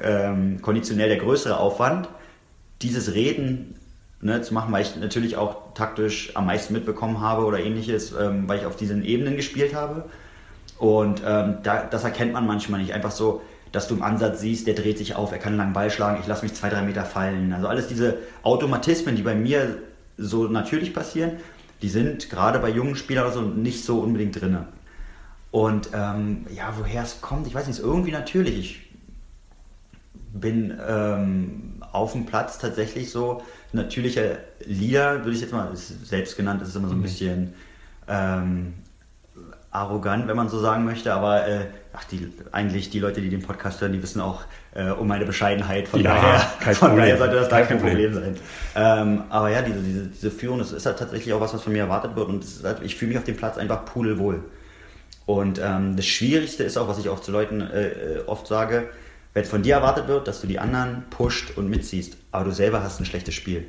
ähm, 0.03 0.61
konditionell 0.63 1.09
der 1.09 1.19
größere 1.19 1.59
Aufwand, 1.59 2.09
dieses 2.83 3.15
Reden 3.15 3.77
ne, 4.21 4.43
zu 4.43 4.55
machen, 4.55 4.73
weil 4.73 4.83
ich 4.83 4.97
natürlich 4.97 5.37
auch 5.37 5.75
taktisch 5.75 6.35
am 6.35 6.47
meisten 6.47 6.73
mitbekommen 6.73 7.21
habe 7.21 7.45
oder 7.45 7.59
ähnliches, 7.61 8.13
ähm, 8.13 8.49
weil 8.49 8.59
ich 8.59 8.67
auf 8.67 8.77
diesen 8.77 9.05
Ebenen 9.05 9.37
gespielt 9.37 9.75
habe. 9.75 10.05
Und 10.79 11.23
ähm, 11.25 11.59
da, 11.63 11.85
das 11.85 12.05
erkennt 12.05 12.33
man 12.33 12.47
manchmal 12.47 12.81
nicht. 12.81 12.95
Einfach 12.95 13.13
so, 13.13 13.43
dass 13.71 13.89
du 13.89 13.95
im 13.95 14.03
Ansatz 14.03 14.41
siehst, 14.41 14.67
der 14.67 14.75
dreht 14.75 14.99
sich 14.99 15.17
auf, 15.17 15.33
er 15.33 15.39
kann 15.39 15.53
einen 15.53 15.59
langen 15.59 15.73
Ball 15.73 15.91
schlagen, 15.91 16.19
ich 16.21 16.27
lasse 16.27 16.45
mich 16.45 16.55
zwei, 16.55 16.69
drei 16.69 16.83
Meter 16.83 17.05
fallen. 17.05 17.53
Also 17.53 17.69
alles 17.69 17.89
diese 17.89 18.19
Automatismen, 18.43 19.17
die 19.17 19.23
bei 19.23 19.35
mir 19.35 19.79
so 20.17 20.45
natürlich 20.45 20.95
passieren, 20.95 21.33
die 21.83 21.89
sind 21.89 22.31
gerade 22.31 22.61
bei 22.61 22.71
jungen 22.71 22.97
Spielern 22.97 23.33
so 23.33 23.43
nicht 23.43 23.85
so 23.85 23.99
unbedingt 23.99 24.41
drin. 24.41 24.59
Und 25.51 25.91
ähm, 25.93 26.47
ja, 26.55 26.75
woher 26.79 27.03
es 27.03 27.21
kommt, 27.21 27.47
ich 27.47 27.55
weiß 27.55 27.67
nicht, 27.67 27.79
ist 27.79 27.85
irgendwie 27.85 28.11
natürlich. 28.11 28.59
Ich 28.59 28.84
bin 30.35 30.77
ähm, 30.87 31.83
auf 31.93 32.13
dem 32.13 32.27
Platz 32.27 32.59
tatsächlich 32.59 33.11
so 33.11 33.43
natürlicher 33.73 34.39
Leader, 34.67 35.21
würde 35.21 35.33
ich 35.33 35.41
jetzt 35.41 35.53
mal, 35.53 35.73
ist 35.73 36.07
selbst 36.07 36.37
genannt, 36.37 36.61
ist 36.61 36.75
immer 36.75 36.89
so 36.89 36.95
ein 36.95 36.99
mhm. 36.99 37.03
bisschen 37.03 37.55
ähm, 38.09 38.75
arrogant, 39.71 40.29
wenn 40.29 40.37
man 40.37 40.49
so 40.49 40.61
sagen 40.61 40.85
möchte, 40.85 41.13
aber 41.13 41.47
äh, 41.49 41.67
ach, 41.93 42.05
die, 42.05 42.33
eigentlich 42.53 42.91
die 42.91 42.99
Leute, 43.01 43.21
die 43.21 43.29
den 43.29 43.43
Podcast 43.43 43.81
hören, 43.81 43.93
die 43.93 44.03
wissen 44.03 44.21
auch 44.21 44.43
äh, 44.75 44.91
um 44.91 45.07
meine 45.07 45.25
Bescheidenheit. 45.25 45.89
Von, 45.89 46.01
ja, 46.01 46.15
daher, 46.15 46.75
von 46.75 46.97
daher 46.97 47.17
sollte 47.17 47.37
das 47.37 47.49
kein, 47.49 47.67
kein 47.67 47.79
Problem. 47.79 48.13
Problem, 48.13 48.35
sein. 48.35 48.37
Ähm, 48.77 49.23
aber 49.31 49.51
ja, 49.51 49.63
diese, 49.63 49.81
diese, 49.81 50.07
diese 50.07 50.31
Führung, 50.31 50.59
das 50.59 50.73
ist 50.73 50.87
halt 50.87 50.99
tatsächlich 50.99 51.33
auch 51.33 51.41
was, 51.41 51.55
was 51.55 51.63
von 51.63 51.73
mir 51.73 51.81
erwartet 51.81 52.15
wird 52.17 52.29
und 52.29 52.45
halt, 52.65 52.83
ich 52.83 52.97
fühle 52.97 53.11
mich 53.11 53.19
auf 53.19 53.25
dem 53.25 53.37
Platz 53.37 53.57
einfach 53.57 53.85
pudelwohl. 53.85 54.43
Und 55.27 55.61
ähm, 55.63 55.97
das 55.97 56.07
Schwierigste 56.07 56.65
ist 56.65 56.77
auch, 56.77 56.89
was 56.89 56.99
ich 56.99 57.09
auch 57.09 57.21
zu 57.21 57.33
Leuten 57.33 57.61
äh, 57.61 57.89
äh, 57.89 58.25
oft 58.27 58.47
sage, 58.47 58.89
wenn 59.35 59.45
von 59.45 59.63
dir 59.63 59.75
erwartet 59.75 60.09
wird, 60.09 60.29
dass 60.29 60.41
du 60.41 60.47
die 60.47 60.59
anderen 60.59 61.05
pusht 61.11 61.57
und 61.57 61.69
mitziehst, 61.69 62.17
aber 62.31 62.45
du 62.45 62.53
selber 62.53 62.83
hast 62.83 63.01
ein 63.01 63.05
schlechtes 63.05 63.35
Spiel. 63.35 63.67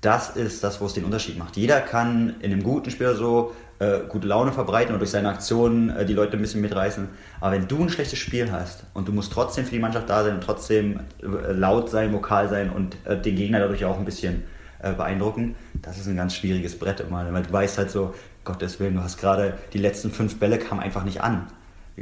Das 0.00 0.36
ist 0.36 0.62
das, 0.62 0.80
wo 0.80 0.86
es 0.86 0.94
den 0.94 1.04
Unterschied 1.04 1.36
macht. 1.38 1.56
Jeder 1.56 1.80
kann 1.80 2.36
in 2.40 2.52
einem 2.52 2.62
guten 2.62 2.90
Spiel 2.90 3.14
so 3.16 3.52
äh, 3.80 4.00
gute 4.08 4.28
Laune 4.28 4.52
verbreiten 4.52 4.92
und 4.92 5.00
durch 5.00 5.10
seine 5.10 5.28
Aktionen 5.28 5.90
äh, 5.90 6.06
die 6.06 6.14
Leute 6.14 6.36
ein 6.36 6.40
bisschen 6.40 6.60
mitreißen. 6.60 7.08
Aber 7.40 7.52
wenn 7.52 7.66
du 7.66 7.82
ein 7.82 7.88
schlechtes 7.88 8.18
Spiel 8.20 8.52
hast 8.52 8.84
und 8.94 9.08
du 9.08 9.12
musst 9.12 9.32
trotzdem 9.32 9.64
für 9.64 9.72
die 9.72 9.80
Mannschaft 9.80 10.08
da 10.08 10.22
sein 10.22 10.34
und 10.34 10.44
trotzdem 10.44 11.00
äh, 11.20 11.52
laut 11.52 11.90
sein, 11.90 12.12
vokal 12.12 12.48
sein 12.48 12.70
und 12.70 12.96
äh, 13.06 13.20
den 13.20 13.34
Gegner 13.34 13.58
dadurch 13.58 13.84
auch 13.84 13.98
ein 13.98 14.04
bisschen 14.04 14.44
äh, 14.80 14.92
beeindrucken, 14.92 15.56
das 15.82 15.98
ist 15.98 16.06
ein 16.06 16.16
ganz 16.16 16.34
schwieriges 16.34 16.78
Brett 16.78 17.00
immer. 17.00 17.32
Weil 17.32 17.42
du 17.42 17.52
weißt 17.52 17.78
halt 17.78 17.90
so, 17.90 18.14
Gottes 18.44 18.78
Willen, 18.78 18.94
du 18.94 19.02
hast 19.02 19.18
gerade 19.18 19.58
die 19.72 19.78
letzten 19.78 20.12
fünf 20.12 20.38
Bälle 20.38 20.58
kamen 20.58 20.80
einfach 20.80 21.04
nicht 21.04 21.22
an. 21.22 21.48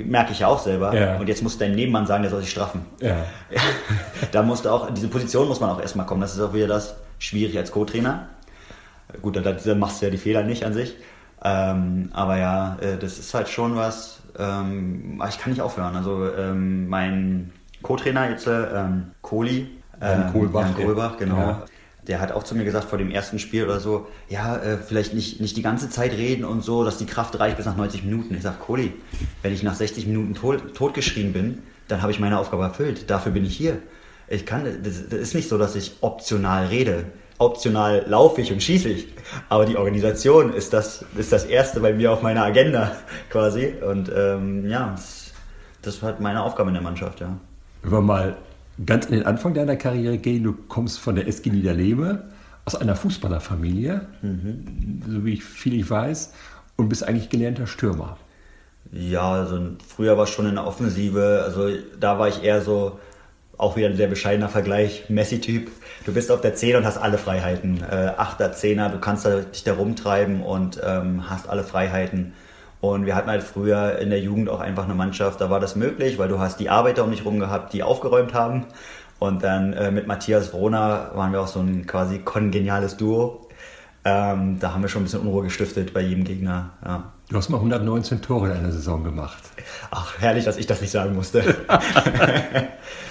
Merke 0.05 0.33
ich 0.33 0.41
ja 0.41 0.49
auch 0.49 0.59
selber. 0.59 0.95
Ja. 0.95 1.17
Und 1.17 1.29
jetzt 1.29 1.43
muss 1.43 1.59
dein 1.59 1.75
Nebenmann 1.75 2.07
sagen, 2.07 2.23
der 2.23 2.31
soll 2.31 2.41
sich 2.41 2.51
straffen. 2.51 2.85
Ja. 3.01 3.25
da 4.33 4.43
musst 4.43 4.65
du 4.65 4.71
auch, 4.71 4.89
in 4.89 4.95
diese 4.95 5.09
Position 5.09 5.49
muss 5.49 5.61
man 5.61 5.71
auch 5.71 5.81
erstmal 5.81 6.07
kommen. 6.07 6.21
Das 6.21 6.35
ist 6.35 6.41
auch 6.41 6.53
wieder 6.53 6.67
das 6.67 6.97
schwierig 7.19 7.57
als 7.57 7.73
Co-Trainer. 7.73 8.29
Gut, 9.23 9.37
dann 9.37 9.79
machst 9.79 10.03
du 10.03 10.07
ja 10.07 10.11
die 10.11 10.19
Fehler 10.19 10.43
nicht 10.43 10.65
an 10.65 10.73
sich. 10.73 10.97
Ähm, 11.43 12.11
aber 12.13 12.39
ja, 12.39 12.77
äh, 12.81 12.99
das 12.99 13.19
ist 13.19 13.35
halt 13.35 13.49
schon 13.49 13.77
was, 13.77 14.21
ähm, 14.39 15.23
ich 15.29 15.39
kann 15.39 15.53
nicht 15.53 15.63
aufhören. 15.63 15.95
Also 15.95 16.29
ähm, 16.33 16.89
mein 16.89 17.53
Co-Trainer 17.83 18.31
jetzt, 18.31 18.47
ähm, 18.47 19.13
Kohli, 19.23 19.69
ähm, 20.01 20.33
Kohlbach, 20.33 20.75
Kohlbach, 20.75 21.17
genau. 21.17 21.39
Ja. 21.39 21.63
Der 22.09 22.21
hat 22.21 22.33
auch 22.33 22.45
zu 22.45 22.55
mir 22.55 22.65
gesagt 22.65 22.89
vor 22.89 22.99
dem 22.99 23.11
ersten 23.11 23.39
Spiel 23.39 23.65
oder 23.65 23.81
so, 23.81 24.07
ja, 24.29 24.57
äh, 24.57 24.79
vielleicht 24.79 25.15
nicht, 25.15 25.41
nicht 25.41 25.57
die 25.57 25.63
ganze 25.63 25.91
Zeit 25.91 26.13
reden 26.13 26.45
und 26.45 26.63
so, 26.63 26.85
dass 26.85 26.99
die 26.99 27.07
Kraft 27.07 27.39
reicht 27.39 27.57
bis 27.57 27.67
nach 27.67 27.77
90 27.77 28.05
Minuten. 28.05 28.35
Ich 28.35 28.43
sage, 28.43 28.57
Kohli, 28.59 28.93
wenn 29.43 29.53
ich 29.53 29.63
nach 29.63 29.75
60 29.75 30.07
Minuten 30.07 30.35
tot, 30.35 30.75
totgeschrien 30.75 31.33
bin, 31.33 31.63
dann 31.89 32.03
habe 32.03 32.13
ich 32.13 32.21
meine 32.21 32.39
Aufgabe 32.39 32.63
erfüllt. 32.63 33.11
Dafür 33.11 33.33
bin 33.33 33.45
ich 33.45 33.57
hier. 33.57 33.79
Ich 34.29 34.47
kann, 34.47 34.65
das, 34.83 35.09
das 35.09 35.19
ist 35.19 35.35
nicht 35.35 35.49
so, 35.49 35.59
dass 35.59 35.75
ich 35.77 35.97
optional 36.01 36.67
rede 36.67 37.07
optional 37.39 38.05
laufe 38.07 38.41
ich 38.41 38.53
und 38.53 38.63
schieße 38.63 38.89
ich. 38.89 39.09
Aber 39.49 39.67
die 39.67 39.77
Organisation 39.77 40.53
ist 40.53 40.73
das, 40.73 41.05
ist 41.17 41.33
das 41.33 41.45
erste 41.45 41.81
bei 41.81 41.93
mir 41.93 42.13
auf 42.13 42.23
meiner 42.23 42.45
Agenda 42.45 42.93
quasi. 43.31 43.75
Und 43.87 44.11
ähm, 44.15 44.69
ja, 44.69 44.93
das, 44.93 45.33
das 45.83 46.03
war 46.03 46.13
halt 46.13 46.21
meine 46.21 46.43
Aufgabe 46.43 46.71
in 46.71 46.75
der 46.75 46.83
Mannschaft, 46.83 47.21
ja. 47.21 47.37
Wir 47.83 48.01
mal 48.01 48.37
ganz 48.85 49.07
an 49.07 49.13
den 49.13 49.25
Anfang 49.25 49.55
deiner 49.55 49.77
Karriere 49.77 50.19
gehen, 50.19 50.43
du 50.43 50.53
kommst 50.53 50.99
von 50.99 51.15
der 51.15 51.27
SG 51.27 51.51
Niederlebe, 51.51 52.25
aus 52.65 52.75
einer 52.75 52.97
Fußballerfamilie, 52.97 54.07
mhm. 54.23 55.03
so 55.09 55.25
wie 55.25 55.35
ich 55.35 55.45
viel 55.45 55.75
ich 55.75 55.89
weiß, 55.89 56.33
und 56.77 56.89
bist 56.89 57.07
eigentlich 57.07 57.31
gelernter 57.31 57.67
Stürmer. 57.67 58.19
Ja, 58.93 59.33
also 59.33 59.61
früher 59.87 60.17
war 60.17 60.25
es 60.25 60.31
schon 60.31 60.47
in 60.47 60.57
der 60.57 60.67
Offensive, 60.67 61.43
also 61.45 61.71
da 61.99 62.19
war 62.19 62.29
ich 62.29 62.43
eher 62.43 62.61
so 62.61 62.99
auch 63.59 63.77
wieder 63.77 63.89
ein 63.89 63.97
sehr 63.97 64.09
bescheidener 64.09 64.49
Vergleich, 64.49 65.09
Messi-Typ. 65.09 65.71
Du 66.05 66.13
bist 66.13 66.31
auf 66.31 66.41
der 66.41 66.55
10 66.55 66.77
und 66.77 66.85
hast 66.85 66.99
alle 66.99 67.17
Freiheiten. 67.17 67.83
Äh, 67.83 68.13
Achter, 68.17 68.53
Zehner, 68.53 68.91
du 68.91 68.99
kannst 68.99 69.25
da, 69.25 69.41
dich 69.41 69.65
da 69.65 69.75
rumtreiben 69.75 70.43
und 70.43 70.79
ähm, 70.85 71.31
hast 71.31 71.49
alle 71.49 71.65
Freiheiten. 71.65 72.35
Und 72.81 73.07
wir 73.07 73.15
hatten 73.17 73.31
halt 73.31 73.43
früher 73.43 73.99
in 73.99 74.11
der 74.11 74.21
Jugend 74.21 74.49
auch 74.49 74.61
einfach 74.61 74.85
eine 74.85 74.95
Mannschaft, 74.95 75.41
da 75.41 75.51
war 75.51 75.61
das 75.61 75.77
möglich, 75.77 76.19
weil 76.19 76.29
du 76.29 76.39
hast 76.39 76.61
die 76.61 76.69
Arbeiter 76.69 77.05
um 77.05 77.11
dich 77.11 77.25
rum 77.25 77.39
gehabt, 77.39 77.73
die 77.73 77.83
aufgeräumt 77.83 78.35
haben. 78.35 78.67
Und 79.19 79.43
dann 79.43 79.73
äh, 79.73 79.91
mit 79.91 80.07
Matthias 80.07 80.53
Vrona 80.53 81.11
waren 81.15 81.33
wir 81.33 81.41
auch 81.41 81.47
so 81.47 81.61
ein 81.61 81.87
quasi 81.87 82.19
kongeniales 82.19 82.97
Duo. 82.97 83.49
Ähm, 84.05 84.61
da 84.61 84.73
haben 84.73 84.83
wir 84.83 84.89
schon 84.89 85.03
ein 85.03 85.05
bisschen 85.07 85.23
Unruhe 85.23 85.43
gestiftet 85.43 85.93
bei 85.93 86.01
jedem 86.01 86.23
Gegner. 86.23 86.71
Ja. 86.85 87.13
Du 87.29 87.37
hast 87.37 87.49
mal 87.49 87.57
119 87.57 88.23
Tore 88.23 88.51
in 88.51 88.53
einer 88.53 88.71
Saison 88.71 89.03
gemacht. 89.03 89.43
Ach, 89.91 90.15
herrlich, 90.21 90.45
dass 90.45 90.59
ich 90.59 90.69
das 90.69 90.81
nicht 90.81 90.93
sagen 90.93 91.13
musste. 91.13 91.43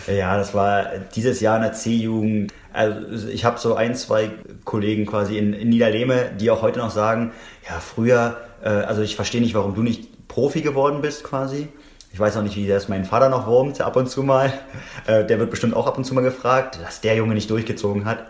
ja, 0.08 0.38
das 0.38 0.54
war 0.54 0.86
dieses 1.14 1.42
Jahr 1.42 1.58
in 1.58 1.64
der 1.64 1.74
C-Jugend. 1.74 2.54
Also 2.72 3.28
ich 3.28 3.44
habe 3.44 3.60
so 3.60 3.76
ein, 3.76 3.94
zwei 3.96 4.32
Kollegen 4.64 5.06
quasi 5.06 5.38
in, 5.38 5.52
in 5.52 5.68
Niederlehme, 5.68 6.30
die 6.40 6.50
auch 6.50 6.62
heute 6.62 6.80
noch 6.80 6.92
sagen, 6.92 7.34
ja, 7.68 7.82
früher, 7.82 8.38
äh, 8.64 8.70
also 8.70 9.02
ich 9.02 9.16
verstehe 9.16 9.42
nicht, 9.42 9.54
warum 9.54 9.76
du 9.76 9.84
nicht 9.84 10.28
Profi 10.28 10.62
geworden 10.62 11.02
bist 11.02 11.24
quasi. 11.24 11.70
Ich 12.12 12.20
weiß 12.20 12.38
auch 12.38 12.44
nicht, 12.44 12.56
wie 12.56 12.68
das 12.68 12.88
mein 12.88 13.04
Vater 13.04 13.30
noch 13.30 13.46
wurmt, 13.46 13.82
ab 13.82 13.96
und 13.96 14.10
zu 14.10 14.24
mal. 14.24 14.54
Äh, 15.08 15.24
der 15.24 15.38
wird 15.38 15.52
bestimmt 15.52 15.76
auch 15.76 15.86
ab 15.86 16.00
und 16.00 16.04
zu 16.04 16.16
mal 16.16 16.22
gefragt, 16.22 16.80
dass 16.82 17.00
der 17.00 17.16
Junge 17.16 17.36
nicht 17.36 17.52
durchgezogen 17.52 18.06
hat. 18.06 18.26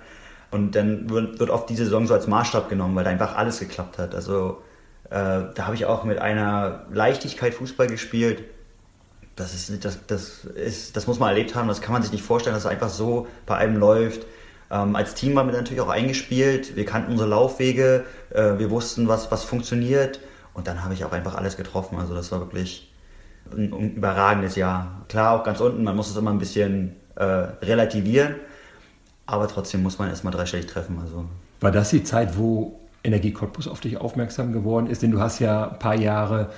Und 0.52 0.76
dann 0.76 1.10
wird, 1.10 1.40
wird 1.40 1.50
oft 1.50 1.70
diese 1.70 1.86
Saison 1.86 2.06
so 2.06 2.14
als 2.14 2.28
Maßstab 2.28 2.68
genommen, 2.68 2.96
weil 2.96 3.06
da 3.06 3.12
einfach 3.12 3.38
alles 3.38 3.60
geklappt 3.60 3.98
hat. 3.98 4.14
Also 4.14 4.62
äh, 5.06 5.54
da 5.54 5.66
habe 5.66 5.76
ich 5.76 5.86
auch 5.86 6.04
mit 6.04 6.20
einer 6.20 6.86
Leichtigkeit 6.92 7.54
Fußball 7.54 7.88
gespielt. 7.88 8.44
Das 9.38 9.54
ist, 9.54 9.86
das, 9.86 10.06
das 10.08 10.44
ist, 10.46 10.98
das 10.98 11.08
muss 11.08 11.20
man 11.20 11.30
erlebt 11.30 11.56
haben. 11.56 11.70
Das 11.70 11.82
kann 11.82 11.94
man 11.94 12.02
sich 12.02 12.12
nicht 12.12 12.24
vorstellen, 12.24 12.54
dass 12.54 12.66
es 12.66 12.70
einfach 12.70 12.90
so 12.90 13.28
bei 13.46 13.56
einem 13.56 13.78
läuft. 13.78 14.26
Ähm, 14.72 14.96
als 14.96 15.14
Team 15.14 15.36
waren 15.36 15.48
wir 15.48 15.54
natürlich 15.54 15.82
auch 15.82 15.90
eingespielt. 15.90 16.76
Wir 16.76 16.86
kannten 16.86 17.12
unsere 17.12 17.30
Laufwege. 17.30 18.06
Äh, 18.32 18.58
wir 18.58 18.70
wussten, 18.72 19.08
was, 19.08 19.32
was 19.32 19.44
funktioniert. 19.44 20.20
Und 20.54 20.68
dann 20.68 20.84
habe 20.84 20.94
ich 20.94 21.06
auch 21.06 21.12
einfach 21.12 21.36
alles 21.36 21.58
getroffen. 21.58 21.98
Also 22.00 22.16
das 22.16 22.32
war 22.32 22.40
wirklich 22.40 22.92
ein, 23.56 23.74
ein 23.74 23.96
überragendes 23.96 24.56
Jahr. 24.56 25.06
Klar, 25.08 25.40
auch 25.40 25.44
ganz 25.44 25.60
unten. 25.60 25.84
Man 25.84 25.96
muss 25.96 26.10
es 26.10 26.18
immer 26.18 26.32
ein 26.32 26.40
bisschen 26.40 26.96
äh, 27.16 27.24
relativieren. 27.24 28.36
Aber 29.26 29.48
trotzdem 29.48 29.84
muss 29.84 30.00
man 30.00 30.10
erstmal 30.10 30.34
dreistellig 30.34 30.68
treffen. 30.68 31.00
Also. 31.02 31.26
War 31.60 31.72
das 31.72 31.90
die 31.90 32.04
Zeit, 32.04 32.38
wo 32.38 32.80
Energie 33.04 33.32
Cottbus 33.32 33.68
auf 33.68 33.82
dich 33.82 33.98
aufmerksam 33.98 34.52
geworden 34.52 34.88
ist? 34.88 35.02
Denn 35.02 35.12
du 35.12 35.20
hast 35.20 35.40
ja 35.40 35.72
ein 35.72 35.80
paar 35.80 35.96
Jahre 35.96 36.52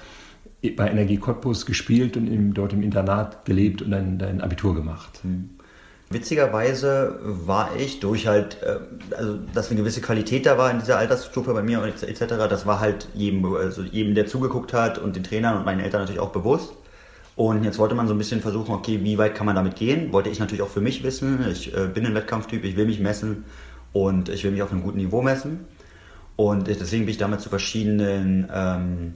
bei 0.75 0.89
Energie 0.89 1.17
Cottbus 1.17 1.65
gespielt 1.65 2.17
und 2.17 2.27
im, 2.27 2.53
dort 2.53 2.73
im 2.73 2.83
Internat 2.83 3.45
gelebt 3.45 3.81
und 3.81 3.91
dein, 3.91 4.17
dein 4.17 4.41
Abitur 4.41 4.75
gemacht. 4.75 5.19
Hm. 5.21 5.51
Witzigerweise 6.09 7.19
war 7.21 7.75
ich 7.75 7.99
durch 7.99 8.27
halt, 8.27 8.61
äh, 8.63 8.79
also 9.15 9.39
dass 9.53 9.69
eine 9.69 9.79
gewisse 9.79 9.99
Qualität 9.99 10.45
da 10.45 10.57
war 10.57 10.71
in 10.71 10.79
dieser 10.79 10.97
Altersstufe 10.97 11.53
bei 11.53 11.61
mir 11.61 11.81
und 11.81 11.87
etc., 11.89 12.25
das 12.49 12.65
war 12.65 12.79
halt 12.79 13.09
jedem, 13.13 13.45
also 13.53 13.81
jedem, 13.81 14.15
der 14.15 14.25
zugeguckt 14.25 14.73
hat 14.73 14.97
und 14.97 15.17
den 15.17 15.23
Trainern 15.23 15.57
und 15.57 15.65
meinen 15.65 15.81
Eltern 15.81 16.01
natürlich 16.01 16.21
auch 16.21 16.31
bewusst. 16.31 16.73
Und 17.35 17.63
jetzt 17.65 17.77
wollte 17.77 17.93
man 17.93 18.07
so 18.07 18.15
ein 18.15 18.17
bisschen 18.17 18.41
versuchen, 18.41 18.73
okay, 18.73 19.01
wie 19.03 19.17
weit 19.17 19.35
kann 19.35 19.45
man 19.45 19.55
damit 19.55 19.75
gehen? 19.75 20.11
Wollte 20.13 20.29
ich 20.29 20.39
natürlich 20.39 20.63
auch 20.63 20.69
für 20.69 20.81
mich 20.81 21.03
wissen. 21.03 21.45
Ich 21.51 21.75
äh, 21.75 21.87
bin 21.87 22.05
ein 22.05 22.15
Wettkampftyp, 22.15 22.63
ich 22.63 22.77
will 22.77 22.85
mich 22.85 22.99
messen 22.99 23.43
und 23.91 24.29
ich 24.29 24.43
will 24.43 24.51
mich 24.51 24.63
auf 24.63 24.71
einem 24.71 24.81
guten 24.81 24.97
Niveau 24.97 25.21
messen. 25.21 25.65
Und 26.37 26.67
deswegen 26.67 27.05
bin 27.05 27.11
ich 27.11 27.17
damit 27.17 27.41
zu 27.41 27.49
verschiedenen 27.49 28.49
ähm, 28.53 29.15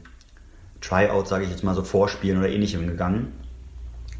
Tryouts, 0.81 1.29
sage 1.29 1.45
ich 1.45 1.51
jetzt 1.51 1.63
mal 1.63 1.73
so, 1.73 1.83
Vorspielen 1.83 2.37
oder 2.37 2.49
ähnlichem 2.49 2.85
gegangen. 2.85 3.31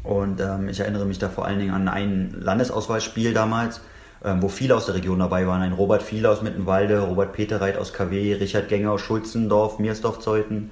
Und 0.02 0.40
ähm, 0.40 0.68
ich 0.68 0.80
erinnere 0.80 1.04
mich 1.04 1.18
da 1.18 1.28
vor 1.28 1.46
allen 1.46 1.58
Dingen 1.58 1.72
an 1.72 1.88
ein 1.88 2.34
Landesauswahlspiel 2.40 3.34
damals, 3.34 3.80
ähm, 4.24 4.42
wo 4.42 4.48
viele 4.48 4.76
aus 4.76 4.86
der 4.86 4.96
Region 4.96 5.20
dabei 5.20 5.46
waren. 5.46 5.62
Ein 5.62 5.72
Robert 5.72 6.02
Fiele 6.02 6.28
aus 6.30 6.42
Mittenwalde, 6.42 7.00
Robert 7.00 7.32
Peterreit 7.32 7.76
aus 7.76 7.92
KW, 7.92 8.34
Richard 8.34 8.68
Gänger 8.68 8.92
aus 8.92 9.00
Schulzendorf, 9.00 9.78
Miersdorf-Zeuthen. 9.78 10.70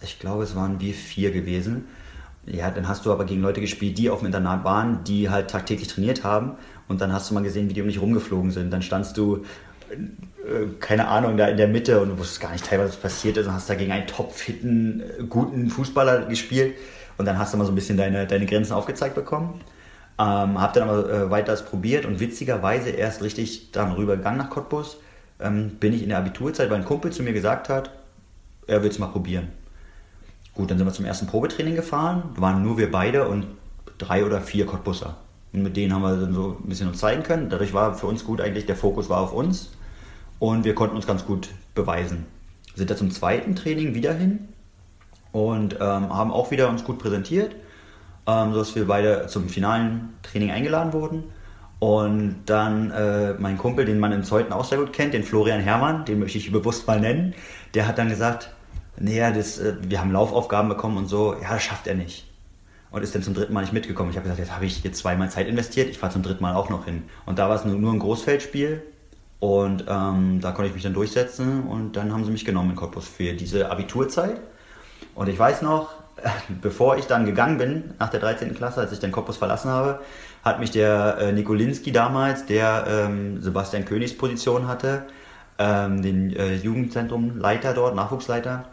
Ich 0.00 0.18
glaube, 0.18 0.44
es 0.44 0.54
waren 0.54 0.80
wir 0.80 0.94
vier 0.94 1.32
gewesen. 1.32 1.86
Ja, 2.46 2.70
dann 2.70 2.88
hast 2.88 3.06
du 3.06 3.12
aber 3.12 3.24
gegen 3.24 3.40
Leute 3.40 3.60
gespielt, 3.60 3.98
die 3.98 4.10
auf 4.10 4.18
dem 4.18 4.26
Internat 4.26 4.64
waren, 4.64 5.04
die 5.04 5.30
halt 5.30 5.50
tagtäglich 5.50 5.88
trainiert 5.88 6.24
haben. 6.24 6.52
Und 6.88 7.00
dann 7.00 7.12
hast 7.12 7.30
du 7.30 7.34
mal 7.34 7.42
gesehen, 7.42 7.68
wie 7.68 7.74
die 7.74 7.82
um 7.82 7.88
dich 7.88 8.00
rumgeflogen 8.00 8.50
sind. 8.50 8.72
Dann 8.72 8.82
standst 8.82 9.16
du 9.16 9.44
äh, 9.92 10.66
keine 10.80 11.08
Ahnung, 11.08 11.36
da 11.36 11.46
in 11.46 11.56
der 11.56 11.68
Mitte 11.68 12.00
und 12.00 12.18
wusstest 12.18 12.40
gar 12.40 12.52
nicht 12.52 12.66
teilweise, 12.66 12.90
was 12.90 12.96
passiert 12.96 13.36
ist 13.36 13.46
und 13.46 13.52
hast 13.52 13.70
da 13.70 13.74
gegen 13.74 13.92
einen 13.92 14.06
topfitten, 14.06 15.00
äh, 15.00 15.22
guten 15.28 15.70
Fußballer 15.70 16.26
gespielt 16.26 16.74
und 17.18 17.26
dann 17.26 17.38
hast 17.38 17.52
du 17.52 17.58
mal 17.58 17.64
so 17.64 17.72
ein 17.72 17.74
bisschen 17.74 17.96
deine, 17.96 18.26
deine 18.26 18.46
Grenzen 18.46 18.72
aufgezeigt 18.72 19.14
bekommen. 19.14 19.60
Ähm, 20.18 20.60
hab 20.60 20.72
dann 20.74 20.88
aber 20.88 21.10
äh, 21.10 21.30
weiter 21.30 21.54
probiert 21.56 22.04
und 22.04 22.20
witzigerweise 22.20 22.90
erst 22.90 23.22
richtig 23.22 23.72
dann 23.72 23.92
rübergegangen 23.92 24.38
nach 24.38 24.50
Cottbus, 24.50 24.98
ähm, 25.40 25.70
bin 25.80 25.92
ich 25.92 26.02
in 26.02 26.10
der 26.10 26.18
Abiturzeit, 26.18 26.70
weil 26.70 26.78
ein 26.78 26.84
Kumpel 26.84 27.12
zu 27.12 27.22
mir 27.22 27.32
gesagt 27.32 27.68
hat, 27.68 27.90
er 28.66 28.82
will 28.82 28.90
es 28.90 28.98
mal 28.98 29.06
probieren. 29.06 29.48
Gut, 30.54 30.70
dann 30.70 30.76
sind 30.76 30.86
wir 30.86 30.92
zum 30.92 31.06
ersten 31.06 31.26
Probetraining 31.26 31.76
gefahren, 31.76 32.24
waren 32.36 32.62
nur 32.62 32.76
wir 32.76 32.90
beide 32.90 33.26
und 33.26 33.46
drei 33.98 34.24
oder 34.24 34.40
vier 34.40 34.66
Cottbusser. 34.66 35.16
Und 35.52 35.62
mit 35.62 35.76
denen 35.76 35.94
haben 35.94 36.02
wir 36.02 36.16
dann 36.16 36.34
so 36.34 36.58
ein 36.62 36.68
bisschen 36.68 36.88
uns 36.88 36.98
zeigen 36.98 37.22
können. 37.22 37.48
Dadurch 37.48 37.72
war 37.72 37.94
für 37.94 38.06
uns 38.06 38.24
gut 38.24 38.40
eigentlich, 38.40 38.66
der 38.66 38.76
Fokus 38.76 39.08
war 39.08 39.20
auf 39.20 39.32
uns 39.32 39.70
und 40.38 40.64
wir 40.64 40.74
konnten 40.74 40.96
uns 40.96 41.06
ganz 41.06 41.24
gut 41.24 41.48
beweisen. 41.74 42.26
Sind 42.74 42.90
da 42.90 42.96
zum 42.96 43.10
zweiten 43.10 43.54
Training 43.54 43.94
wieder 43.94 44.12
hin 44.12 44.48
und 45.32 45.74
ähm, 45.74 45.80
haben 45.80 46.30
auch 46.30 46.50
wieder 46.50 46.68
uns 46.68 46.84
gut 46.84 46.98
präsentiert, 46.98 47.54
ähm, 48.26 48.52
sodass 48.52 48.74
wir 48.74 48.86
beide 48.86 49.26
zum 49.26 49.48
finalen 49.48 50.14
Training 50.22 50.50
eingeladen 50.50 50.92
wurden. 50.92 51.24
Und 51.78 52.42
dann 52.46 52.92
äh, 52.92 53.34
mein 53.34 53.58
Kumpel, 53.58 53.84
den 53.84 53.98
man 53.98 54.12
in 54.12 54.22
Zeuthen 54.22 54.52
auch 54.52 54.64
sehr 54.64 54.78
gut 54.78 54.92
kennt, 54.92 55.14
den 55.14 55.24
Florian 55.24 55.60
Herrmann, 55.60 56.04
den 56.04 56.20
möchte 56.20 56.38
ich 56.38 56.52
bewusst 56.52 56.86
mal 56.86 57.00
nennen, 57.00 57.34
der 57.74 57.88
hat 57.88 57.98
dann 57.98 58.08
gesagt, 58.08 58.50
naja, 58.98 59.32
das, 59.32 59.58
äh, 59.58 59.74
wir 59.88 60.00
haben 60.00 60.12
Laufaufgaben 60.12 60.68
bekommen 60.68 60.96
und 60.96 61.08
so, 61.08 61.34
ja, 61.42 61.54
das 61.54 61.62
schafft 61.62 61.88
er 61.88 61.94
nicht 61.94 62.26
und 62.92 63.02
ist 63.02 63.14
dann 63.14 63.22
zum 63.22 63.34
dritten 63.34 63.52
Mal 63.52 63.62
nicht 63.62 63.72
mitgekommen. 63.72 64.10
Ich 64.10 64.16
habe 64.16 64.24
gesagt, 64.24 64.38
jetzt 64.38 64.54
habe 64.54 64.66
ich 64.66 64.84
jetzt 64.84 64.98
zweimal 64.98 65.30
Zeit 65.30 65.48
investiert, 65.48 65.88
ich 65.88 65.98
fahre 65.98 66.12
zum 66.12 66.22
dritten 66.22 66.42
Mal 66.42 66.54
auch 66.54 66.68
noch 66.68 66.84
hin. 66.84 67.02
Und 67.26 67.38
da 67.38 67.48
war 67.48 67.56
es 67.56 67.64
nur, 67.64 67.76
nur 67.76 67.92
ein 67.92 67.98
Großfeldspiel 67.98 68.82
und 69.40 69.86
ähm, 69.88 70.40
da 70.40 70.52
konnte 70.52 70.68
ich 70.68 70.74
mich 70.74 70.82
dann 70.84 70.94
durchsetzen 70.94 71.64
und 71.64 71.96
dann 71.96 72.12
haben 72.12 72.24
sie 72.24 72.30
mich 72.30 72.44
genommen 72.44 72.70
in 72.70 72.76
Cottbus 72.76 73.08
für 73.08 73.32
diese 73.32 73.70
Abiturzeit. 73.70 74.40
Und 75.14 75.28
ich 75.28 75.38
weiß 75.38 75.62
noch, 75.62 75.94
bevor 76.62 76.96
ich 76.96 77.06
dann 77.06 77.26
gegangen 77.26 77.58
bin, 77.58 77.94
nach 77.98 78.10
der 78.10 78.20
13. 78.20 78.54
Klasse, 78.54 78.80
als 78.80 78.92
ich 78.92 79.00
den 79.00 79.12
Cottbus 79.12 79.36
verlassen 79.36 79.70
habe, 79.70 80.00
hat 80.44 80.60
mich 80.60 80.70
der 80.70 81.18
äh, 81.20 81.32
Nikolinski 81.32 81.92
damals, 81.92 82.46
der 82.46 82.84
ähm, 82.88 83.40
Sebastian 83.42 83.84
Königs 83.84 84.16
Position 84.16 84.66
hatte, 84.66 85.04
ähm, 85.58 86.02
den 86.02 86.34
äh, 86.34 86.54
Jugendzentrumleiter 86.56 87.74
dort, 87.74 87.94
Nachwuchsleiter, 87.94 88.64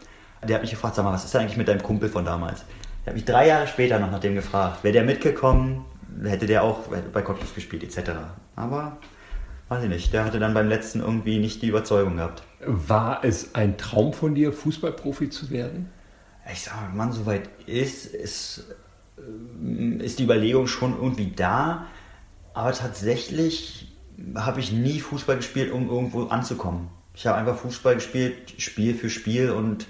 der 0.47 0.55
hat 0.55 0.61
mich 0.61 0.71
gefragt, 0.71 0.95
sag 0.95 1.03
mal, 1.03 1.13
was 1.13 1.25
ist 1.25 1.33
denn 1.33 1.41
eigentlich 1.41 1.57
mit 1.57 1.67
deinem 1.67 1.83
Kumpel 1.83 2.09
von 2.09 2.25
damals? 2.25 2.63
habe 3.09 3.17
mich 3.17 3.25
drei 3.25 3.47
Jahre 3.47 3.67
später 3.67 3.99
noch 3.99 4.11
nach 4.11 4.19
dem 4.19 4.35
gefragt. 4.35 4.83
Wäre 4.83 4.93
der 4.93 5.03
mitgekommen, 5.03 5.85
hätte 6.23 6.45
der 6.45 6.63
auch 6.63 6.87
bei 7.11 7.21
Cottbus 7.21 7.53
gespielt, 7.55 7.83
etc. 7.83 8.11
Aber 8.55 8.97
weiß 9.67 9.83
ich 9.83 9.89
nicht, 9.89 10.13
der 10.13 10.25
hatte 10.25 10.39
dann 10.39 10.53
beim 10.53 10.69
letzten 10.69 10.99
irgendwie 10.99 11.39
nicht 11.39 11.61
die 11.61 11.67
Überzeugung 11.67 12.17
gehabt. 12.17 12.43
War 12.65 13.23
es 13.23 13.55
ein 13.55 13.77
Traum 13.77 14.13
von 14.13 14.35
dir, 14.35 14.53
Fußballprofi 14.53 15.29
zu 15.29 15.49
werden? 15.49 15.89
Ich 16.51 16.61
sage 16.61 16.77
mal, 16.81 16.95
Mann, 16.95 17.11
soweit 17.11 17.49
ist, 17.65 18.05
ist, 18.05 18.65
äh, 19.17 20.03
ist 20.03 20.19
die 20.19 20.23
Überlegung 20.23 20.67
schon 20.67 20.95
irgendwie 20.95 21.31
da. 21.31 21.85
Aber 22.53 22.73
tatsächlich 22.73 23.95
habe 24.35 24.59
ich 24.59 24.71
nie 24.71 24.99
Fußball 24.99 25.37
gespielt, 25.37 25.71
um 25.71 25.89
irgendwo 25.89 26.25
anzukommen. 26.25 26.89
Ich 27.13 27.27
habe 27.27 27.37
einfach 27.37 27.57
Fußball 27.57 27.95
gespielt, 27.95 28.53
Spiel 28.57 28.95
für 28.95 29.09
Spiel 29.09 29.51
und 29.51 29.87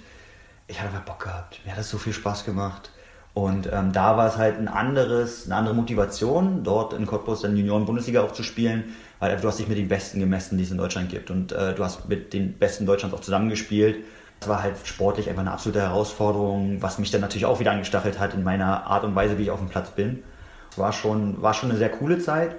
ich 0.68 0.80
hatte 0.80 0.90
einfach 0.90 1.06
Bock 1.06 1.24
gehabt. 1.24 1.60
Mir 1.66 1.72
hat 1.72 1.80
das 1.80 1.90
so 1.90 1.98
viel 1.98 2.14
Spaß 2.14 2.46
gemacht. 2.46 2.92
Und 3.34 3.70
ähm, 3.72 3.94
da 3.94 4.18
war 4.18 4.28
es 4.28 4.38
halt 4.38 4.58
ein 4.58 4.68
anderes, 4.68 5.46
eine 5.46 5.56
andere 5.56 5.76
Motivation, 5.76 6.64
dort 6.64 6.94
in 6.94 7.06
Cottbus 7.06 7.42
dann 7.42 7.56
Junioren-Bundesliga 7.56 8.22
auch 8.22 8.34
zu 8.34 8.44
spielen, 8.44 8.96
weil 9.20 9.38
du 9.38 9.48
hast 9.48 9.60
dich 9.60 9.68
mit 9.68 9.78
den 9.78 9.88
Besten 9.88 10.20
gemessen, 10.20 10.58
die 10.58 10.64
es 10.64 10.72
in 10.72 10.78
Deutschland 10.78 11.10
gibt. 11.10 11.32
Und 11.32 11.52
äh, 11.52 11.74
du 11.74 11.84
hast 11.84 12.10
mit 12.10 12.34
den 12.34 12.58
Besten 12.58 12.86
Deutschlands 12.86 13.16
auch 13.16 13.22
zusammengespielt. 13.22 14.04
Das 14.40 14.50
war 14.50 14.64
halt 14.64 14.76
sportlich 14.86 15.30
einfach 15.30 15.42
eine 15.42 15.52
absolute 15.52 15.82
Herausforderung, 15.82 16.82
was 16.82 16.98
mich 16.98 17.12
dann 17.12 17.22
natürlich 17.22 17.46
auch 17.46 17.60
wieder 17.60 17.72
angestachelt 17.72 18.20
hat 18.20 18.34
in 18.34 18.44
meiner 18.44 18.86
Art 18.88 19.04
und 19.04 19.16
Weise, 19.16 19.38
wie 19.38 19.44
ich 19.44 19.52
auf 19.52 19.60
dem 19.60 19.70
Platz 19.70 19.92
bin. 19.92 20.24
Es 20.72 20.78
war 20.78 20.94
schon, 20.94 21.42
war 21.42 21.54
schon 21.54 21.70
eine 21.70 21.78
sehr 21.78 21.90
coole 21.90 22.20
Zeit, 22.20 22.56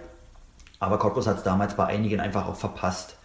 aber 0.79 0.99
Cottbus 0.99 1.27
hat 1.27 1.39
es 1.39 1.43
damals 1.43 1.75
bei 1.75 1.87
einigen 1.87 2.21
einfach 2.21 2.47
auch 2.47 2.57
verpasst, 2.57 3.17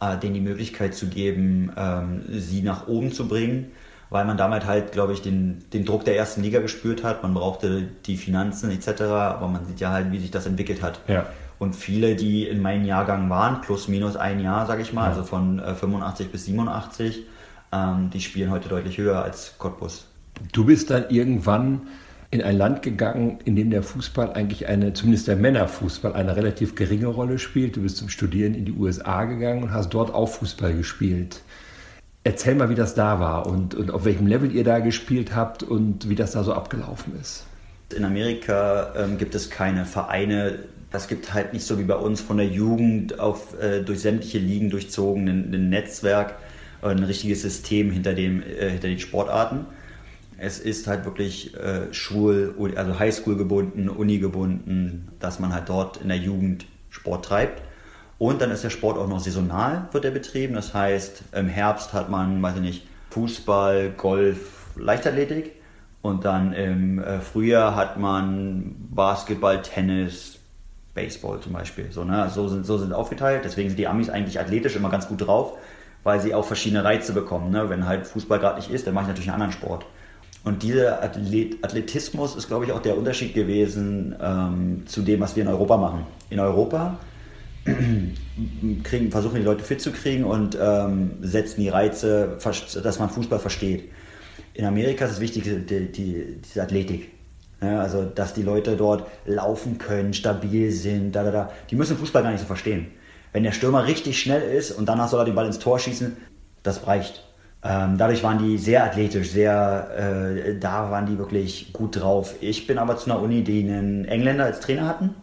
äh, 0.00 0.16
denen 0.16 0.34
die 0.34 0.40
Möglichkeit 0.40 0.94
zu 0.94 1.08
geben, 1.08 1.72
ähm, 1.76 2.24
sie 2.28 2.62
nach 2.62 2.88
oben 2.88 3.12
zu 3.12 3.28
bringen 3.28 3.70
weil 4.10 4.24
man 4.24 4.36
damit 4.36 4.66
halt, 4.66 4.92
glaube 4.92 5.12
ich, 5.12 5.22
den, 5.22 5.64
den 5.72 5.84
Druck 5.84 6.04
der 6.04 6.16
ersten 6.16 6.42
Liga 6.42 6.60
gespürt 6.60 7.04
hat. 7.04 7.22
Man 7.22 7.32
brauchte 7.32 7.88
die 8.06 8.16
Finanzen 8.16 8.70
etc., 8.70 9.02
aber 9.02 9.46
man 9.46 9.64
sieht 9.64 9.80
ja 9.80 9.92
halt, 9.92 10.10
wie 10.10 10.18
sich 10.18 10.32
das 10.32 10.46
entwickelt 10.46 10.82
hat. 10.82 11.00
Ja. 11.06 11.26
Und 11.60 11.76
viele, 11.76 12.16
die 12.16 12.46
in 12.46 12.60
meinem 12.60 12.84
Jahrgang 12.84 13.30
waren, 13.30 13.60
plus 13.60 13.86
minus 13.86 14.16
ein 14.16 14.40
Jahr, 14.40 14.66
sage 14.66 14.82
ich 14.82 14.92
mal, 14.92 15.04
ja. 15.04 15.10
also 15.10 15.22
von 15.22 15.60
äh, 15.60 15.74
85 15.74 16.32
bis 16.32 16.44
87, 16.46 17.24
ähm, 17.72 18.10
die 18.12 18.20
spielen 18.20 18.50
heute 18.50 18.68
deutlich 18.68 18.98
höher 18.98 19.22
als 19.22 19.54
Cottbus. 19.58 20.06
Du 20.52 20.64
bist 20.64 20.90
dann 20.90 21.10
irgendwann 21.10 21.82
in 22.30 22.42
ein 22.42 22.56
Land 22.56 22.82
gegangen, 22.82 23.38
in 23.44 23.56
dem 23.56 23.70
der 23.70 23.82
Fußball 23.82 24.32
eigentlich 24.34 24.68
eine, 24.68 24.92
zumindest 24.92 25.26
der 25.26 25.36
Männerfußball, 25.36 26.12
eine 26.12 26.36
relativ 26.36 26.76
geringe 26.76 27.08
Rolle 27.08 27.38
spielt. 27.38 27.76
Du 27.76 27.82
bist 27.82 27.96
zum 27.96 28.08
Studieren 28.08 28.54
in 28.54 28.64
die 28.64 28.72
USA 28.72 29.24
gegangen 29.24 29.64
und 29.64 29.72
hast 29.72 29.90
dort 29.90 30.14
auch 30.14 30.28
Fußball 30.28 30.74
gespielt. 30.74 31.42
Erzähl 32.22 32.54
mal, 32.54 32.70
wie 32.70 32.74
das 32.74 32.94
da 32.94 33.18
war 33.18 33.46
und, 33.46 33.74
und 33.74 33.90
auf 33.90 34.04
welchem 34.04 34.26
Level 34.26 34.54
ihr 34.54 34.62
da 34.62 34.78
gespielt 34.78 35.34
habt 35.34 35.62
und 35.62 36.08
wie 36.08 36.14
das 36.14 36.32
da 36.32 36.44
so 36.44 36.52
abgelaufen 36.52 37.18
ist. 37.20 37.46
In 37.96 38.04
Amerika 38.04 38.92
ähm, 38.96 39.18
gibt 39.18 39.34
es 39.34 39.50
keine 39.50 39.84
Vereine. 39.84 40.60
Das 40.92 41.08
gibt 41.08 41.34
halt 41.34 41.52
nicht 41.52 41.64
so 41.64 41.78
wie 41.78 41.84
bei 41.84 41.96
uns 41.96 42.20
von 42.20 42.36
der 42.36 42.46
Jugend 42.46 43.18
auf 43.18 43.60
äh, 43.60 43.82
durch 43.82 44.00
sämtliche 44.00 44.38
Ligen 44.38 44.70
durchzogen 44.70 45.28
ein, 45.28 45.52
ein 45.52 45.70
Netzwerk, 45.70 46.34
ein 46.82 47.02
richtiges 47.02 47.42
System 47.42 47.90
hinter, 47.90 48.14
dem, 48.14 48.42
äh, 48.42 48.70
hinter 48.70 48.88
den 48.88 48.98
Sportarten. 48.98 49.66
Es 50.38 50.58
ist 50.58 50.86
halt 50.86 51.04
wirklich 51.04 51.54
äh, 51.56 51.92
Schul, 51.92 52.54
also 52.76 52.98
Highschool 52.98 53.36
gebunden, 53.36 53.88
Uni 53.88 54.18
gebunden, 54.18 55.08
dass 55.18 55.38
man 55.38 55.52
halt 55.52 55.68
dort 55.68 55.98
in 55.98 56.08
der 56.08 56.16
Jugend 56.16 56.66
Sport 56.88 57.26
treibt. 57.26 57.62
Und 58.18 58.40
dann 58.40 58.50
ist 58.50 58.64
der 58.64 58.70
Sport 58.70 58.98
auch 58.98 59.08
noch 59.08 59.20
saisonal, 59.20 59.88
wird 59.92 60.04
er 60.04 60.10
betrieben. 60.10 60.54
Das 60.54 60.74
heißt, 60.74 61.24
im 61.32 61.48
Herbst 61.48 61.92
hat 61.92 62.10
man, 62.10 62.42
weiß 62.42 62.56
ich 62.56 62.62
nicht, 62.62 62.86
Fußball, 63.10 63.90
Golf, 63.96 64.66
Leichtathletik. 64.76 65.52
Und 66.02 66.24
dann 66.24 66.52
im 66.52 66.98
äh, 66.98 67.20
Frühjahr 67.20 67.76
hat 67.76 67.98
man 67.98 68.74
Basketball, 68.90 69.60
Tennis, 69.62 70.38
Baseball 70.94 71.40
zum 71.40 71.52
Beispiel. 71.52 71.90
So, 71.90 72.04
ne? 72.04 72.30
so, 72.30 72.48
sind, 72.48 72.66
so 72.66 72.78
sind 72.78 72.92
aufgeteilt. 72.92 73.42
Deswegen 73.44 73.68
sind 73.70 73.78
die 73.78 73.86
Amis 73.86 74.08
eigentlich 74.08 74.40
athletisch 74.40 74.76
immer 74.76 74.90
ganz 74.90 75.08
gut 75.08 75.26
drauf, 75.26 75.58
weil 76.02 76.20
sie 76.20 76.34
auch 76.34 76.44
verschiedene 76.44 76.84
Reize 76.84 77.12
bekommen. 77.12 77.50
Ne? 77.50 77.68
Wenn 77.68 77.86
halt 77.86 78.06
Fußball 78.06 78.38
gerade 78.38 78.58
nicht 78.58 78.70
ist, 78.70 78.86
dann 78.86 78.94
mache 78.94 79.04
ich 79.04 79.08
natürlich 79.08 79.30
einen 79.30 79.42
anderen 79.42 79.52
Sport. 79.52 79.86
Und 80.42 80.62
dieser 80.62 81.02
Athlet 81.02 81.62
Athletismus 81.62 82.34
ist, 82.34 82.48
glaube 82.48 82.64
ich, 82.64 82.72
auch 82.72 82.80
der 82.80 82.96
Unterschied 82.96 83.34
gewesen 83.34 84.14
ähm, 84.20 84.82
zu 84.86 85.02
dem, 85.02 85.20
was 85.20 85.36
wir 85.36 85.42
in 85.42 85.48
Europa 85.48 85.76
machen. 85.76 86.06
In 86.30 86.40
Europa 86.40 86.98
kriegen, 88.82 89.10
versuchen 89.10 89.36
die 89.36 89.42
Leute 89.42 89.62
fit 89.62 89.82
zu 89.82 89.92
kriegen 89.92 90.24
und 90.24 90.56
ähm, 90.58 91.10
setzen 91.20 91.60
die 91.60 91.68
Reize, 91.68 92.38
dass 92.82 92.98
man 92.98 93.10
Fußball 93.10 93.38
versteht. 93.38 93.90
In 94.54 94.64
Amerika 94.64 95.04
ist 95.04 95.12
das 95.12 95.20
Wichtige 95.20 95.58
die, 95.58 95.92
die, 95.92 96.40
diese 96.42 96.62
Athletik. 96.62 97.10
Ja, 97.62 97.80
also, 97.80 98.04
dass 98.04 98.32
die 98.32 98.42
Leute 98.42 98.76
dort 98.76 99.06
laufen 99.26 99.76
können, 99.76 100.14
stabil 100.14 100.70
sind, 100.70 101.12
da, 101.12 101.24
da, 101.24 101.30
da. 101.30 101.52
Die 101.70 101.76
müssen 101.76 101.98
Fußball 101.98 102.22
gar 102.22 102.30
nicht 102.30 102.40
so 102.40 102.46
verstehen. 102.46 102.86
Wenn 103.32 103.44
der 103.44 103.52
Stürmer 103.52 103.86
richtig 103.86 104.20
schnell 104.20 104.42
ist 104.42 104.72
und 104.72 104.86
danach 104.88 105.08
soll 105.08 105.20
er 105.20 105.24
den 105.24 105.34
Ball 105.34 105.46
ins 105.46 105.58
Tor 105.58 105.78
schießen, 105.78 106.16
Das 106.62 106.86
reicht. 106.86 107.24
Ähm, 107.62 107.98
dadurch 107.98 108.22
waren 108.22 108.38
die 108.38 108.56
sehr 108.58 108.84
athletisch, 108.84 109.30
sehr, 109.30 109.90
äh, 109.96 110.58
da 110.58 110.90
waren 110.90 111.06
die 111.06 111.18
wirklich 111.18 111.72
gut 111.72 112.00
drauf. 112.00 112.34
Ich 112.40 112.66
bin 112.66 112.78
aber 112.78 112.96
zu 112.96 113.10
einer 113.10 113.20
Uni, 113.20 113.44
die 113.44 113.60
einen 113.60 114.06
Engländer 114.06 114.44
als 114.44 114.60
Trainer 114.60 114.86
hatten. 114.86 115.14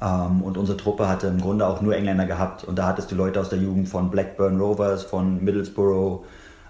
Ähm, 0.00 0.42
und 0.42 0.56
unsere 0.56 0.76
Truppe 0.76 1.08
hatte 1.08 1.26
im 1.26 1.40
Grunde 1.40 1.66
auch 1.66 1.80
nur 1.80 1.96
Engländer 1.96 2.26
gehabt. 2.26 2.64
Und 2.64 2.78
da 2.78 2.86
hattest 2.86 3.10
du 3.10 3.16
Leute 3.16 3.40
aus 3.40 3.48
der 3.48 3.58
Jugend 3.58 3.88
von 3.88 4.10
Blackburn 4.10 4.60
Rovers, 4.60 5.02
von 5.02 5.42
Middlesbrough. 5.42 6.24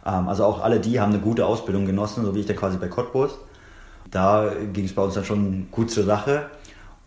Ähm, 0.07 0.29
also 0.29 0.45
auch 0.45 0.63
alle 0.63 0.81
die 0.81 1.01
haben 1.01 1.13
eine 1.13 1.21
gute 1.21 1.45
Ausbildung 1.45 1.85
genossen, 1.85 2.25
so 2.25 2.35
wie 2.35 2.41
ich 2.41 2.47
da 2.47 2.55
quasi 2.55 2.79
bei 2.79 2.89
Cottbus. 2.89 3.39
Da 4.11 4.51
ging 4.73 4.87
es 4.87 4.95
bei 4.95 5.03
uns 5.03 5.15
dann 5.15 5.25
schon 5.25 5.69
gut 5.71 5.91
zur 5.91 6.05
Sache. 6.05 6.47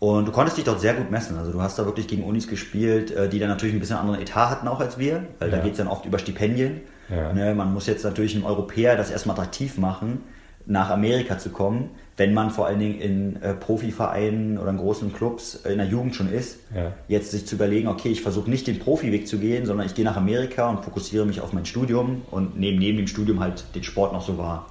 Und 0.02 0.26
du 0.26 0.32
konntest 0.32 0.58
dich 0.58 0.64
dort 0.64 0.80
sehr 0.80 0.94
gut 0.94 1.12
messen. 1.12 1.38
Also 1.38 1.52
du 1.52 1.62
hast 1.62 1.78
da 1.78 1.84
wirklich 1.84 2.08
gegen 2.08 2.24
Unis 2.24 2.48
gespielt, 2.48 3.12
äh, 3.12 3.28
die 3.28 3.38
dann 3.38 3.48
natürlich 3.48 3.72
ein 3.72 3.78
bisschen 3.78 3.98
anderen 3.98 4.20
Etat 4.20 4.50
hatten 4.50 4.66
auch 4.66 4.80
als 4.80 4.98
wir, 4.98 5.28
weil 5.38 5.48
ja. 5.48 5.58
da 5.58 5.62
geht 5.62 5.72
es 5.72 5.78
dann 5.78 5.86
oft 5.86 6.04
über 6.06 6.18
Stipendien. 6.18 6.80
Ja. 7.08 7.32
Ne, 7.32 7.54
man 7.54 7.72
muss 7.72 7.86
jetzt 7.86 8.02
natürlich 8.02 8.34
einem 8.34 8.44
Europäer 8.44 8.96
das 8.96 9.12
erstmal 9.12 9.36
attraktiv 9.36 9.78
machen, 9.78 10.22
nach 10.66 10.90
Amerika 10.90 11.38
zu 11.38 11.50
kommen, 11.50 11.90
wenn 12.16 12.34
man 12.34 12.50
vor 12.50 12.66
allen 12.66 12.80
Dingen 12.80 13.00
in 13.00 13.42
äh, 13.42 13.54
Profivereinen 13.54 14.58
oder 14.58 14.70
in 14.70 14.78
großen 14.78 15.12
Clubs 15.12 15.54
in 15.64 15.78
der 15.78 15.86
Jugend 15.86 16.16
schon 16.16 16.32
ist. 16.32 16.58
Ja. 16.74 16.94
Jetzt 17.06 17.30
sich 17.30 17.46
zu 17.46 17.54
überlegen, 17.54 17.86
okay, 17.86 18.08
ich 18.08 18.22
versuche 18.22 18.50
nicht 18.50 18.66
den 18.66 18.80
Profiweg 18.80 19.28
zu 19.28 19.38
gehen, 19.38 19.66
sondern 19.66 19.86
ich 19.86 19.94
gehe 19.94 20.04
nach 20.04 20.16
Amerika 20.16 20.68
und 20.68 20.84
fokussiere 20.84 21.26
mich 21.26 21.40
auf 21.40 21.52
mein 21.52 21.64
Studium 21.64 22.22
und 22.32 22.58
nehme 22.58 22.80
neben 22.80 22.96
dem 22.96 23.06
Studium 23.06 23.38
halt 23.38 23.66
den 23.76 23.84
Sport 23.84 24.12
noch 24.12 24.26
so 24.26 24.36
wahr. 24.36 24.68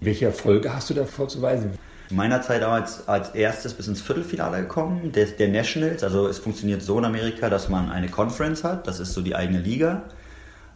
Welche 0.00 0.24
Erfolge 0.24 0.74
hast 0.74 0.88
du 0.88 0.94
da 0.94 1.04
vorzuweisen? 1.04 1.72
In 2.10 2.16
meiner 2.16 2.42
Zeit 2.42 2.62
damals 2.62 3.08
als 3.08 3.30
erstes 3.30 3.74
bis 3.74 3.86
ins 3.86 4.00
Viertelfinale 4.00 4.62
gekommen, 4.62 5.12
der, 5.12 5.26
der 5.26 5.48
Nationals. 5.48 6.02
Also 6.02 6.26
es 6.26 6.38
funktioniert 6.38 6.82
so 6.82 6.98
in 6.98 7.04
Amerika, 7.04 7.48
dass 7.48 7.68
man 7.68 7.90
eine 7.90 8.08
Conference 8.08 8.64
hat, 8.64 8.86
das 8.86 8.98
ist 8.98 9.14
so 9.14 9.22
die 9.22 9.36
eigene 9.36 9.60
Liga, 9.60 10.02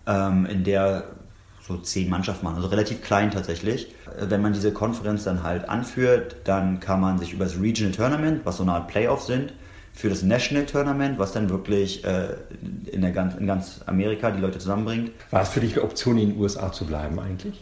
ähm, 0.07 0.47
in 0.47 0.63
der 0.63 1.05
so 1.67 1.79
zehn 1.79 2.11
Mannschaften 2.11 2.45
machen, 2.45 2.57
also 2.57 2.69
relativ 2.69 3.03
klein 3.03 3.31
tatsächlich. 3.31 3.89
Äh, 4.19 4.27
wenn 4.29 4.43
man 4.43 4.53
diese 4.53 4.73
Konferenz 4.73 5.25
dann 5.25 5.43
halt 5.43 5.69
anführt, 5.69 6.37
dann 6.45 6.79
kann 6.79 7.01
man 7.01 7.19
sich 7.19 7.33
über 7.33 7.45
das 7.45 7.61
Regional 7.61 7.93
Tournament, 7.93 8.43
was 8.45 8.59
so 8.59 8.63
eine 8.63 8.73
Art 8.73 8.89
Playoff 8.89 9.23
sind, 9.23 9.53
für 9.93 10.09
das 10.09 10.23
National 10.23 10.67
Tournament, 10.67 11.19
was 11.19 11.33
dann 11.33 11.51
wirklich 11.51 12.05
äh, 12.05 12.35
in, 12.93 13.01
der 13.01 13.13
ganz, 13.13 13.35
in 13.35 13.47
ganz 13.47 13.81
Amerika 13.87 14.31
die 14.31 14.41
Leute 14.41 14.59
zusammenbringt. 14.59 15.11
War 15.31 15.43
es 15.43 15.49
für 15.49 15.61
dich 15.61 15.75
eine 15.75 15.83
Option, 15.83 16.19
in 16.19 16.31
den 16.31 16.41
USA 16.41 16.71
zu 16.71 16.85
bleiben 16.85 17.19
eigentlich? 17.19 17.61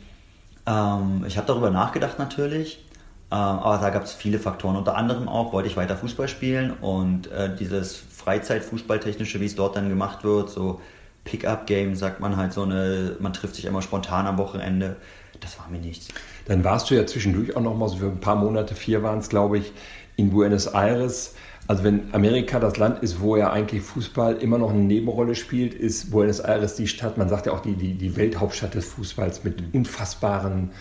Ähm, 0.67 1.25
ich 1.27 1.37
habe 1.37 1.47
darüber 1.47 1.71
nachgedacht 1.71 2.19
natürlich. 2.19 2.85
Ähm, 3.33 3.39
aber 3.39 3.79
da 3.79 3.89
gab 3.89 4.05
es 4.05 4.13
viele 4.13 4.39
Faktoren. 4.39 4.77
Unter 4.77 4.95
anderem 4.95 5.27
auch 5.27 5.55
wollte 5.55 5.67
ich 5.67 5.77
weiter 5.79 5.97
Fußball 5.97 6.29
spielen 6.29 6.71
und 6.71 7.33
äh, 7.33 7.57
dieses 7.57 7.97
Freizeitfußballtechnische, 7.97 9.41
wie 9.41 9.47
es 9.47 9.55
dort 9.55 9.75
dann 9.75 9.89
gemacht 9.89 10.23
wird, 10.23 10.51
so 10.51 10.83
Pick-up-Game, 11.25 11.97
sagt 11.97 12.21
man 12.21 12.37
halt 12.37 12.53
so 12.53 12.65
eine, 12.65 13.17
man 13.21 13.33
trifft 13.33 13.55
sich 13.55 13.65
immer 13.65 13.81
spontan 13.81 14.27
am 14.27 14.37
Wochenende, 14.37 14.97
das 15.41 15.59
war 15.59 15.67
mir 15.71 15.79
nichts. 15.79 16.09
Dann 16.45 16.63
warst 16.63 16.91
du 16.91 16.95
ja 16.95 17.07
zwischendurch 17.07 17.57
auch 17.57 17.63
noch 17.63 17.75
mal 17.75 17.89
so 17.89 17.97
für 17.97 18.07
ein 18.07 18.21
paar 18.21 18.37
Monate, 18.37 18.75
vier 18.75 19.03
waren 19.03 19.21
es 19.21 19.31
glaube 19.31 19.57
ich, 19.57 19.73
in 20.17 20.29
Buenos 20.29 20.67
Aires. 20.67 21.35
Also 21.69 21.85
wenn 21.85 22.13
Amerika 22.13 22.61
das 22.61 22.77
Land 22.77 23.03
ist, 23.03 23.21
wo 23.21 23.37
ja 23.37 23.51
eigentlich 23.51 23.81
Fußball 23.81 24.37
immer 24.43 24.59
noch 24.59 24.71
eine 24.71 24.81
Nebenrolle 24.81 25.37
spielt, 25.37 25.73
ist 25.73 26.11
Buenos 26.11 26.41
Aires 26.41 26.75
die 26.75 26.87
Stadt, 26.87 27.17
man 27.17 27.31
sagt 27.31 27.47
ja 27.47 27.53
auch 27.53 27.61
die, 27.61 27.77
die, 27.77 27.95
die 27.95 28.15
Welthauptstadt 28.15 28.75
des 28.75 28.91
Fußballs 28.91 29.43
mit 29.43 29.63
unfassbaren 29.73 30.73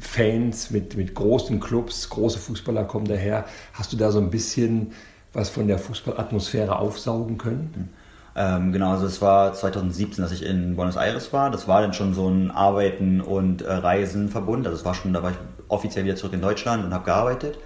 Fans, 0.00 0.70
mit, 0.70 0.96
mit 0.96 1.14
großen 1.14 1.60
Clubs, 1.60 2.08
große 2.08 2.38
Fußballer 2.38 2.84
kommen 2.84 3.06
daher. 3.06 3.46
Hast 3.72 3.92
du 3.92 3.96
da 3.96 4.10
so 4.10 4.18
ein 4.18 4.30
bisschen 4.30 4.92
was 5.32 5.50
von 5.50 5.66
der 5.66 5.78
Fußballatmosphäre 5.78 6.78
aufsaugen 6.78 7.38
können? 7.38 7.90
Ähm, 8.34 8.72
genau, 8.72 8.92
also 8.92 9.06
es 9.06 9.22
war 9.22 9.54
2017, 9.54 10.22
dass 10.22 10.32
ich 10.32 10.44
in 10.44 10.76
Buenos 10.76 10.96
Aires 10.96 11.32
war. 11.32 11.50
Das 11.50 11.66
war 11.68 11.80
dann 11.80 11.94
schon 11.94 12.14
so 12.14 12.28
ein 12.28 12.50
Arbeiten 12.50 13.20
und 13.20 13.62
äh, 13.62 13.72
Reisenverbund. 13.72 14.66
Also 14.66 14.78
es 14.78 14.84
war 14.84 14.94
schon, 14.94 15.12
da 15.12 15.22
war 15.22 15.30
ich 15.30 15.36
offiziell 15.68 16.04
wieder 16.04 16.16
zurück 16.16 16.34
in 16.34 16.42
Deutschland 16.42 16.84
und 16.84 16.92
habe 16.92 17.04
gearbeitet 17.04 17.58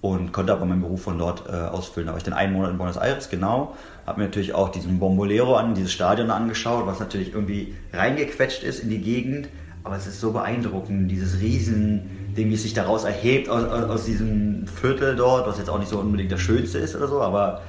und 0.00 0.32
konnte 0.32 0.52
aber 0.52 0.64
meinen 0.64 0.82
Beruf 0.82 1.02
von 1.02 1.18
dort 1.18 1.48
äh, 1.48 1.52
ausfüllen. 1.52 2.06
Da 2.06 2.12
war 2.12 2.18
ich 2.18 2.24
dann 2.24 2.34
einen 2.34 2.52
Monat 2.52 2.72
in 2.72 2.78
Buenos 2.78 2.96
Aires, 2.96 3.30
genau. 3.30 3.74
Habe 4.06 4.20
mir 4.20 4.26
natürlich 4.26 4.54
auch 4.54 4.68
diesen 4.70 4.98
Bombolero 4.98 5.56
an, 5.56 5.74
dieses 5.74 5.92
Stadion 5.92 6.30
angeschaut, 6.30 6.86
was 6.86 7.00
natürlich 7.00 7.32
irgendwie 7.32 7.74
reingequetscht 7.92 8.62
ist 8.62 8.80
in 8.80 8.90
die 8.90 9.00
Gegend 9.00 9.48
aber 9.88 9.96
es 9.96 10.06
ist 10.06 10.20
so 10.20 10.32
beeindruckend, 10.32 11.10
dieses 11.10 11.40
Riesending, 11.40 12.50
wie 12.50 12.54
es 12.54 12.62
sich 12.62 12.74
daraus 12.74 13.04
erhebt 13.04 13.48
aus, 13.48 13.64
aus, 13.64 13.84
aus, 13.84 14.04
diesem 14.04 14.66
Viertel 14.66 15.16
dort, 15.16 15.46
was 15.46 15.56
jetzt 15.56 15.70
auch 15.70 15.78
nicht 15.78 15.88
so 15.88 15.98
unbedingt 15.98 16.30
das 16.30 16.40
Schönste 16.40 16.76
ist 16.76 16.94
oder 16.94 17.08
so, 17.08 17.22
aber 17.22 17.62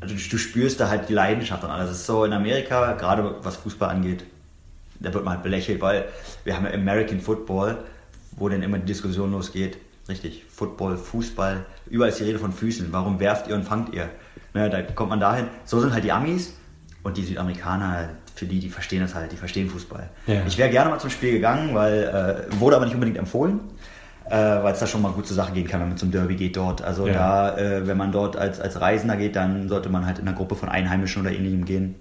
du, 0.00 0.08
du 0.08 0.38
spürst 0.38 0.80
da 0.80 0.88
halt 0.88 1.08
die 1.08 1.14
Leidenschaft 1.14 1.62
und 1.62 1.70
alles. 1.70 1.90
Es 1.90 1.98
ist 1.98 2.06
so 2.06 2.24
in 2.24 2.32
Amerika, 2.32 2.94
gerade 2.94 3.36
was 3.42 3.54
Fußball 3.54 3.90
angeht, 3.90 4.24
da 4.98 5.14
wird 5.14 5.24
man 5.24 5.34
halt 5.34 5.44
belächelt, 5.44 5.80
weil 5.80 6.06
wir 6.42 6.56
haben 6.56 6.64
ja 6.64 6.72
American 6.72 7.20
Football, 7.20 7.78
wo 8.32 8.48
dann 8.48 8.62
immer 8.62 8.80
die 8.80 8.86
Diskussion 8.86 9.30
losgeht. 9.30 9.78
Richtig, 10.08 10.44
Football, 10.48 10.96
Fußball, 10.96 11.64
überall 11.88 12.10
ist 12.10 12.18
die 12.18 12.24
Rede 12.24 12.40
von 12.40 12.52
Füßen. 12.52 12.88
Warum 12.90 13.20
werft 13.20 13.46
ihr 13.46 13.54
und 13.54 13.62
fangt 13.62 13.94
ihr? 13.94 14.08
Ne, 14.52 14.68
da 14.68 14.82
kommt 14.82 15.10
man 15.10 15.20
dahin. 15.20 15.46
So 15.64 15.78
sind 15.80 15.92
halt 15.92 16.02
die 16.02 16.10
Amis 16.10 16.54
und 17.04 17.16
die 17.16 17.22
Südamerikaner, 17.22 18.08
für 18.36 18.46
die, 18.46 18.60
die 18.60 18.68
verstehen 18.68 19.00
das 19.00 19.14
halt, 19.14 19.32
die 19.32 19.36
verstehen 19.36 19.68
Fußball. 19.68 20.08
Ja. 20.26 20.42
Ich 20.46 20.58
wäre 20.58 20.70
gerne 20.70 20.90
mal 20.90 21.00
zum 21.00 21.10
Spiel 21.10 21.32
gegangen, 21.32 21.74
weil 21.74 22.46
äh, 22.50 22.60
wurde 22.60 22.76
aber 22.76 22.84
nicht 22.84 22.94
unbedingt 22.94 23.18
empfohlen. 23.18 23.60
Äh, 24.28 24.34
weil 24.34 24.72
es 24.72 24.80
da 24.80 24.88
schon 24.88 25.02
mal 25.02 25.12
gut 25.12 25.26
zur 25.26 25.36
Sache 25.36 25.52
gehen 25.52 25.68
kann, 25.68 25.80
wenn 25.80 25.88
man 25.90 25.98
zum 25.98 26.10
Derby 26.10 26.34
geht 26.34 26.56
dort. 26.56 26.82
Also 26.82 27.06
ja. 27.06 27.12
da, 27.12 27.58
äh, 27.58 27.86
wenn 27.86 27.96
man 27.96 28.10
dort 28.10 28.36
als, 28.36 28.60
als 28.60 28.80
Reisender 28.80 29.16
geht, 29.16 29.36
dann 29.36 29.68
sollte 29.68 29.88
man 29.88 30.04
halt 30.04 30.18
in 30.18 30.26
einer 30.26 30.36
Gruppe 30.36 30.56
von 30.56 30.68
Einheimischen 30.68 31.22
oder 31.22 31.30
ähnlichem 31.30 31.64
gehen. 31.64 31.94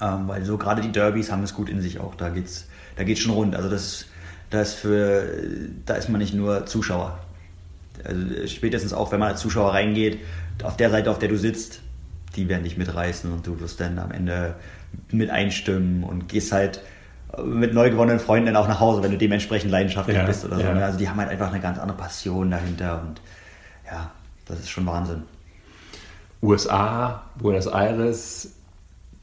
Ähm, 0.00 0.28
weil 0.28 0.44
so 0.44 0.58
gerade 0.58 0.82
die 0.82 0.92
Derbys 0.92 1.32
haben 1.32 1.42
es 1.42 1.54
gut 1.54 1.70
in 1.70 1.80
sich 1.80 2.00
auch. 2.00 2.14
Da 2.14 2.28
geht's, 2.28 2.68
da 2.96 3.04
geht's 3.04 3.20
schon 3.20 3.32
rund. 3.32 3.56
Also 3.56 3.70
das, 3.70 4.04
das 4.50 4.74
für, 4.74 5.24
da 5.86 5.94
ist 5.94 6.10
man 6.10 6.20
nicht 6.20 6.34
nur 6.34 6.66
Zuschauer. 6.66 7.18
Also 8.04 8.46
spätestens 8.46 8.92
auch, 8.92 9.10
wenn 9.10 9.18
man 9.18 9.30
als 9.30 9.40
Zuschauer 9.40 9.72
reingeht, 9.72 10.18
auf 10.62 10.76
der 10.76 10.90
Seite, 10.90 11.10
auf 11.10 11.18
der 11.18 11.30
du 11.30 11.38
sitzt, 11.38 11.80
die 12.36 12.48
werden 12.48 12.64
dich 12.64 12.76
mitreißen 12.76 13.32
und 13.32 13.46
du 13.46 13.58
wirst 13.58 13.80
dann 13.80 13.98
am 13.98 14.12
Ende 14.12 14.54
mit 15.10 15.30
einstimmen 15.30 16.04
und 16.04 16.28
gehst 16.28 16.52
halt 16.52 16.80
mit 17.44 17.74
neu 17.74 17.90
gewonnenen 17.90 18.20
Freunden 18.20 18.46
dann 18.46 18.56
auch 18.56 18.68
nach 18.68 18.80
Hause, 18.80 19.02
wenn 19.02 19.10
du 19.10 19.18
dementsprechend 19.18 19.70
leidenschaftlich 19.70 20.16
ja, 20.16 20.24
bist 20.24 20.44
oder 20.44 20.56
so. 20.56 20.62
Ja. 20.62 20.74
Ne? 20.74 20.84
Also 20.84 20.98
die 20.98 21.08
haben 21.08 21.18
halt 21.18 21.30
einfach 21.30 21.50
eine 21.50 21.60
ganz 21.60 21.78
andere 21.78 21.96
Passion 21.96 22.50
dahinter 22.50 23.02
und 23.06 23.20
ja, 23.86 24.10
das 24.46 24.60
ist 24.60 24.70
schon 24.70 24.86
Wahnsinn. 24.86 25.22
USA, 26.42 27.22
Buenos 27.36 27.66
Aires, 27.66 28.54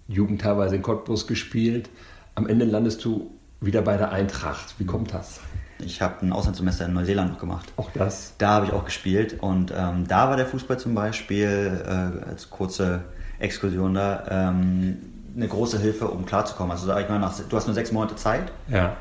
Jugend 0.08 0.42
teilweise 0.42 0.76
in 0.76 0.82
Cottbus 0.82 1.28
gespielt. 1.28 1.90
Am 2.36 2.48
Ende 2.48 2.66
landest 2.66 3.04
du 3.06 3.32
wieder 3.62 3.82
bei 3.82 3.98
der 3.98 4.12
Eintracht. 4.12 4.76
Wie 4.78 4.86
kommt 4.86 5.14
das? 5.14 5.40
Ich 5.80 6.02
habe 6.02 6.26
ein 6.26 6.32
Auslandssemester 6.32 6.86
in 6.86 6.94
Neuseeland 6.94 7.34
noch 7.34 7.40
gemacht. 7.40 7.72
Auch 7.78 7.90
das? 7.92 8.34
Da 8.38 8.50
habe 8.50 8.68
ich 8.68 8.74
auch 8.74 8.86
gespielt 8.86 9.38
und 9.42 9.74
ähm, 9.76 10.08
da 10.08 10.30
war 10.30 10.38
der 10.38 10.46
Fußball 10.46 10.80
zum 10.80 10.94
Beispiel 10.94 11.82
äh, 11.86 12.30
als 12.30 12.50
kurze 12.50 13.04
Exkursion 13.40 13.96
da 13.96 14.24
ähm, 14.30 14.98
eine 15.36 15.48
große 15.48 15.80
Hilfe, 15.80 16.08
um 16.08 16.26
klarzukommen. 16.26 16.72
Also 16.72 16.88
sag 16.88 17.04
ich 17.04 17.10
mal, 17.10 17.20
nach, 17.20 17.38
du 17.38 17.56
hast 17.56 17.68
nur 17.68 17.74
sechs 17.74 17.92
Monate 17.92 18.16
Zeit. 18.16 18.52
Ja. 18.70 18.96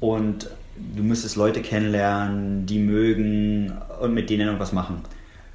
Und 0.00 0.48
du 0.76 1.02
müsstest 1.02 1.36
Leute 1.36 1.62
kennenlernen, 1.62 2.66
die 2.66 2.78
mögen 2.78 3.72
und 4.00 4.14
mit 4.14 4.30
denen 4.30 4.46
irgendwas 4.46 4.72
machen. 4.72 5.02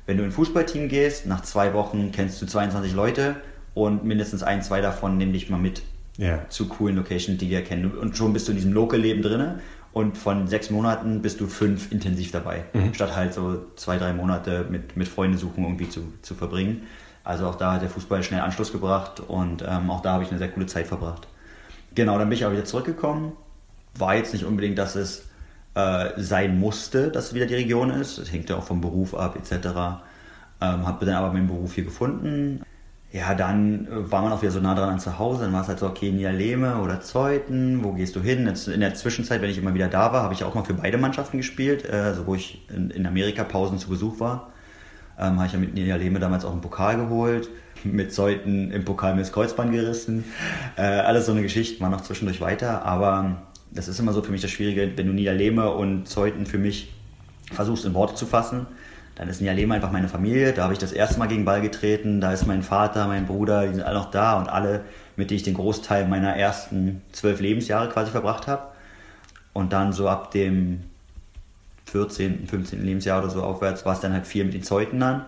Wenn 0.06 0.18
du 0.18 0.24
in 0.24 0.30
ein 0.30 0.34
Fußballteam 0.34 0.88
gehst, 0.90 1.26
nach 1.26 1.42
zwei 1.42 1.74
Wochen 1.74 2.12
kennst 2.12 2.42
du 2.42 2.46
22 2.46 2.94
Leute 2.94 3.36
und 3.74 4.06
mindestens 4.06 4.44
ein, 4.44 4.62
zwei 4.62 4.82
davon 4.82 5.18
nehmen 5.18 5.34
dich 5.34 5.50
mal 5.50 5.60
mit 5.60 5.82
ja. 6.18 6.48
zu 6.50 6.68
coolen 6.68 6.96
Locations, 6.96 7.38
die 7.38 7.50
dir 7.50 7.64
kennen. 7.64 7.92
Und 7.92 8.16
schon 8.16 8.34
bist 8.34 8.48
du 8.48 8.52
in 8.52 8.58
diesem 8.58 8.74
Local-Leben 8.74 9.22
drin 9.22 9.60
und 9.94 10.18
von 10.18 10.48
sechs 10.48 10.70
Monaten 10.70 11.22
bist 11.22 11.42
du 11.42 11.48
fünf 11.48 11.92
intensiv 11.92 12.32
dabei, 12.32 12.66
mhm. 12.74 12.94
statt 12.94 13.16
halt 13.16 13.34
so 13.34 13.66
zwei, 13.76 13.98
drei 13.98 14.14
Monate 14.14 14.66
mit, 14.70 14.96
mit 14.96 15.08
Freunde 15.08 15.38
suchen 15.38 15.64
irgendwie 15.64 15.90
zu, 15.90 16.02
zu 16.22 16.36
verbringen. 16.36 16.84
Also 17.28 17.46
auch 17.46 17.56
da 17.56 17.74
hat 17.74 17.82
der 17.82 17.90
Fußball 17.90 18.24
schnell 18.24 18.40
Anschluss 18.40 18.72
gebracht 18.72 19.20
und 19.20 19.62
ähm, 19.62 19.90
auch 19.90 20.02
da 20.02 20.14
habe 20.14 20.24
ich 20.24 20.30
eine 20.30 20.38
sehr 20.38 20.48
coole 20.48 20.66
Zeit 20.66 20.88
verbracht. 20.88 21.28
Genau, 21.94 22.18
dann 22.18 22.30
bin 22.30 22.38
ich 22.38 22.46
auch 22.46 22.54
wieder 22.54 22.64
zurückgekommen. 22.64 23.34
War 23.96 24.16
jetzt 24.16 24.32
nicht 24.32 24.46
unbedingt, 24.46 24.78
dass 24.78 24.96
es 24.96 25.26
äh, 25.74 26.12
sein 26.16 26.58
musste, 26.58 27.12
dass 27.12 27.26
es 27.26 27.34
wieder 27.34 27.46
die 27.46 27.56
Region 27.56 27.90
ist. 27.90 28.18
Es 28.18 28.32
hängt 28.32 28.50
ja 28.50 28.56
auch 28.56 28.64
vom 28.64 28.80
Beruf 28.80 29.14
ab 29.14 29.36
etc. 29.36 29.52
Ähm, 30.62 30.88
habe 30.88 31.06
dann 31.06 31.16
aber 31.16 31.34
meinen 31.34 31.48
Beruf 31.48 31.74
hier 31.74 31.84
gefunden. 31.84 32.64
Ja, 33.12 33.36
dann 33.36 33.90
war 33.90 34.22
man 34.22 34.32
auch 34.32 34.42
wieder 34.42 34.54
so 34.54 34.62
nah 34.62 34.74
dran 34.74 34.88
an 34.88 35.00
zu 35.02 35.20
Hause. 35.20 35.44
Dann 35.44 35.54
war 35.54 35.64
es 35.64 35.68
halt 35.68 35.80
so, 35.80 35.88
okay, 35.88 36.14
Niederlehme 36.14 36.78
oder 36.78 37.02
Zeuthen, 37.02 37.84
wo 37.84 37.92
gehst 37.92 38.16
du 38.16 38.22
hin? 38.22 38.48
In 38.48 38.80
der 38.80 38.94
Zwischenzeit, 38.94 39.42
wenn 39.42 39.50
ich 39.50 39.58
immer 39.58 39.74
wieder 39.74 39.90
da 39.90 40.14
war, 40.14 40.24
habe 40.24 40.34
ich 40.34 40.46
auch 40.46 40.56
mal 40.56 40.64
für 40.64 40.76
beide 40.76 40.98
Mannschaften 40.98 41.36
gespielt, 41.36 41.84
äh, 41.84 41.92
also 41.92 42.26
wo 42.26 42.36
ich 42.36 42.66
in 42.70 43.06
Amerika 43.06 43.44
Pausen 43.44 43.80
zu 43.80 43.90
Besuch 43.90 44.22
war 44.22 44.54
ähm, 45.20 45.38
habe 45.38 45.48
ich 45.48 45.54
ja 45.54 45.60
mit 45.60 45.74
Nia 45.74 45.96
Lehme 45.96 46.20
damals 46.20 46.46
auch 46.46 46.52
einen 46.52 46.62
Pokal 46.62 46.98
geholt, 46.98 47.50
mit 47.84 48.14
Zeuten 48.14 48.72
im 48.72 48.86
Pokal 48.86 49.14
mir 49.14 49.22
das 49.22 49.32
Kreuzband 49.32 49.72
gerissen. 49.72 50.24
Äh, 50.76 50.82
alles 50.82 51.26
so 51.26 51.32
eine 51.32 51.42
Geschichte, 51.42 51.82
war 51.82 51.90
noch 51.90 52.02
zwischendurch 52.02 52.42
weiter, 52.42 52.86
aber 52.86 53.44
das 53.72 53.88
ist 53.88 54.00
immer 54.00 54.14
so 54.14 54.22
für 54.22 54.32
mich 54.32 54.42
das 54.42 54.52
Schwierige, 54.52 54.92
wenn 54.96 55.08
du 55.08 55.14
Nia 55.14 55.34
Lehme 55.34 55.72
und 55.72 56.08
Zeuten 56.08 56.46
für 56.46 56.58
mich 56.58 56.94
versuchst 57.52 57.86
in 57.86 57.94
Worte 57.94 58.16
zu 58.16 58.26
fassen, 58.26 58.68
dann 59.16 59.30
ist 59.30 59.42
Nia 59.42 59.54
Lehme 59.54 59.74
einfach 59.74 59.92
meine 59.92 60.08
Familie, 60.08 60.54
da 60.54 60.64
habe 60.64 60.74
ich 60.74 60.80
das 60.80 60.92
erste 60.92 61.18
Mal 61.18 61.28
gegen 61.28 61.46
Ball 61.46 61.62
getreten, 61.62 62.22
da 62.22 62.32
ist 62.32 62.46
mein 62.46 62.62
Vater, 62.62 63.08
mein 63.08 63.26
Bruder, 63.26 63.68
die 63.68 63.74
sind 63.74 63.84
alle 63.84 63.98
noch 63.98 64.12
da 64.12 64.38
und 64.38 64.48
alle 64.48 64.84
mit 65.18 65.32
denen 65.32 65.38
ich 65.38 65.44
den 65.44 65.56
Großteil 65.56 66.08
meiner 66.08 66.36
ersten 66.36 67.02
zwölf 67.12 67.42
Lebensjahre 67.42 67.90
quasi 67.90 68.12
verbracht 68.12 68.48
habe. 68.48 68.68
Und 69.52 69.74
dann 69.74 69.92
so 69.92 70.08
ab 70.08 70.32
dem 70.32 70.84
14., 71.92 72.48
15. 72.48 72.84
Lebensjahr 72.84 73.22
oder 73.24 73.30
so 73.30 73.44
aufwärts 73.44 73.86
war 73.86 73.94
es 73.94 74.00
dann 74.02 74.14
halt 74.14 74.28
viel 74.28 74.46
mit 74.46 74.54
den 74.54 74.64
Zeuten 74.64 75.00
dann 75.00 75.26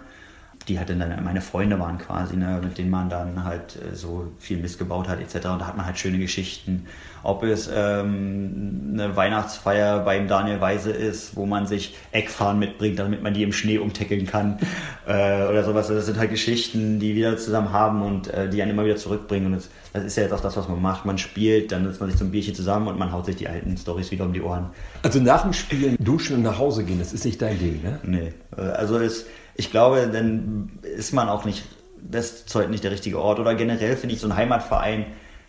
die 0.69 0.77
halt 0.77 0.89
dann 0.89 1.23
meine 1.23 1.41
Freunde 1.41 1.79
waren 1.79 1.97
quasi, 1.97 2.37
ne, 2.37 2.59
mit 2.63 2.77
denen 2.77 2.91
man 2.91 3.09
dann 3.09 3.43
halt 3.43 3.75
äh, 3.75 3.95
so 3.95 4.31
viel 4.37 4.57
missgebaut 4.57 5.07
hat 5.07 5.19
etc. 5.19 5.47
Und 5.47 5.59
da 5.59 5.67
hat 5.67 5.75
man 5.75 5.85
halt 5.85 5.97
schöne 5.97 6.19
Geschichten. 6.19 6.85
Ob 7.23 7.43
es 7.43 7.69
ähm, 7.73 8.91
eine 8.93 9.15
Weihnachtsfeier 9.15 9.99
beim 9.99 10.27
Daniel 10.27 10.61
Weise 10.61 10.91
ist, 10.91 11.35
wo 11.35 11.45
man 11.45 11.65
sich 11.65 11.97
Eckfahren 12.11 12.59
mitbringt, 12.59 12.97
damit 12.99 13.21
man 13.23 13.33
die 13.33 13.43
im 13.43 13.51
Schnee 13.51 13.79
umtackeln 13.79 14.25
kann 14.25 14.59
äh, 15.07 15.47
oder 15.47 15.63
sowas. 15.63 15.87
Das 15.87 16.05
sind 16.05 16.17
halt 16.17 16.29
Geschichten, 16.29 16.99
die 16.99 17.15
wir 17.15 17.37
zusammen 17.37 17.73
haben 17.73 18.03
und 18.03 18.27
äh, 18.27 18.47
die 18.47 18.61
einen 18.61 18.71
immer 18.71 18.85
wieder 18.85 18.95
zurückbringen. 18.95 19.47
Und 19.47 19.53
das, 19.53 19.69
das, 19.91 20.03
ist 20.05 20.15
ja 20.15 20.23
jetzt 20.23 20.33
auch 20.33 20.39
das, 20.39 20.55
was 20.55 20.69
man 20.69 20.81
macht. 20.81 21.05
Man 21.05 21.17
spielt, 21.17 21.71
dann 21.71 21.85
setzt 21.85 21.99
man 21.99 22.09
sich 22.09 22.19
zum 22.19 22.31
Bierchen 22.31 22.53
zusammen 22.53 22.87
und 22.87 22.99
man 22.99 23.11
haut 23.11 23.25
sich 23.25 23.35
die 23.35 23.47
alten 23.47 23.75
Stories 23.75 24.11
wieder 24.11 24.25
um 24.25 24.33
die 24.33 24.41
Ohren. 24.41 24.69
Also 25.01 25.19
nach 25.19 25.41
dem 25.41 25.53
Spielen 25.53 25.97
duschen 25.99 26.37
und 26.37 26.43
nach 26.43 26.59
Hause 26.59 26.83
gehen, 26.83 26.99
das 26.99 27.11
ist 27.11 27.25
nicht 27.25 27.41
dein 27.41 27.57
Ding, 27.57 27.81
ne? 27.81 27.99
Nee. 28.03 28.33
Äh, 28.55 28.61
also 28.61 28.99
es 28.99 29.25
ich 29.59 29.71
glaube, 29.71 30.07
dann 30.07 30.79
ist 30.83 31.11
man 31.11 31.27
auch 31.27 31.43
nicht, 31.43 31.65
das 32.01 32.43
ist 32.43 32.55
halt 32.55 32.69
nicht 32.69 32.85
der 32.85 32.91
richtige 32.91 33.19
Ort. 33.19 33.39
Oder 33.39 33.55
generell 33.55 33.97
finde 33.97 34.15
ich 34.15 34.21
so 34.21 34.27
ein 34.27 34.35
Heimatverein, 34.37 35.07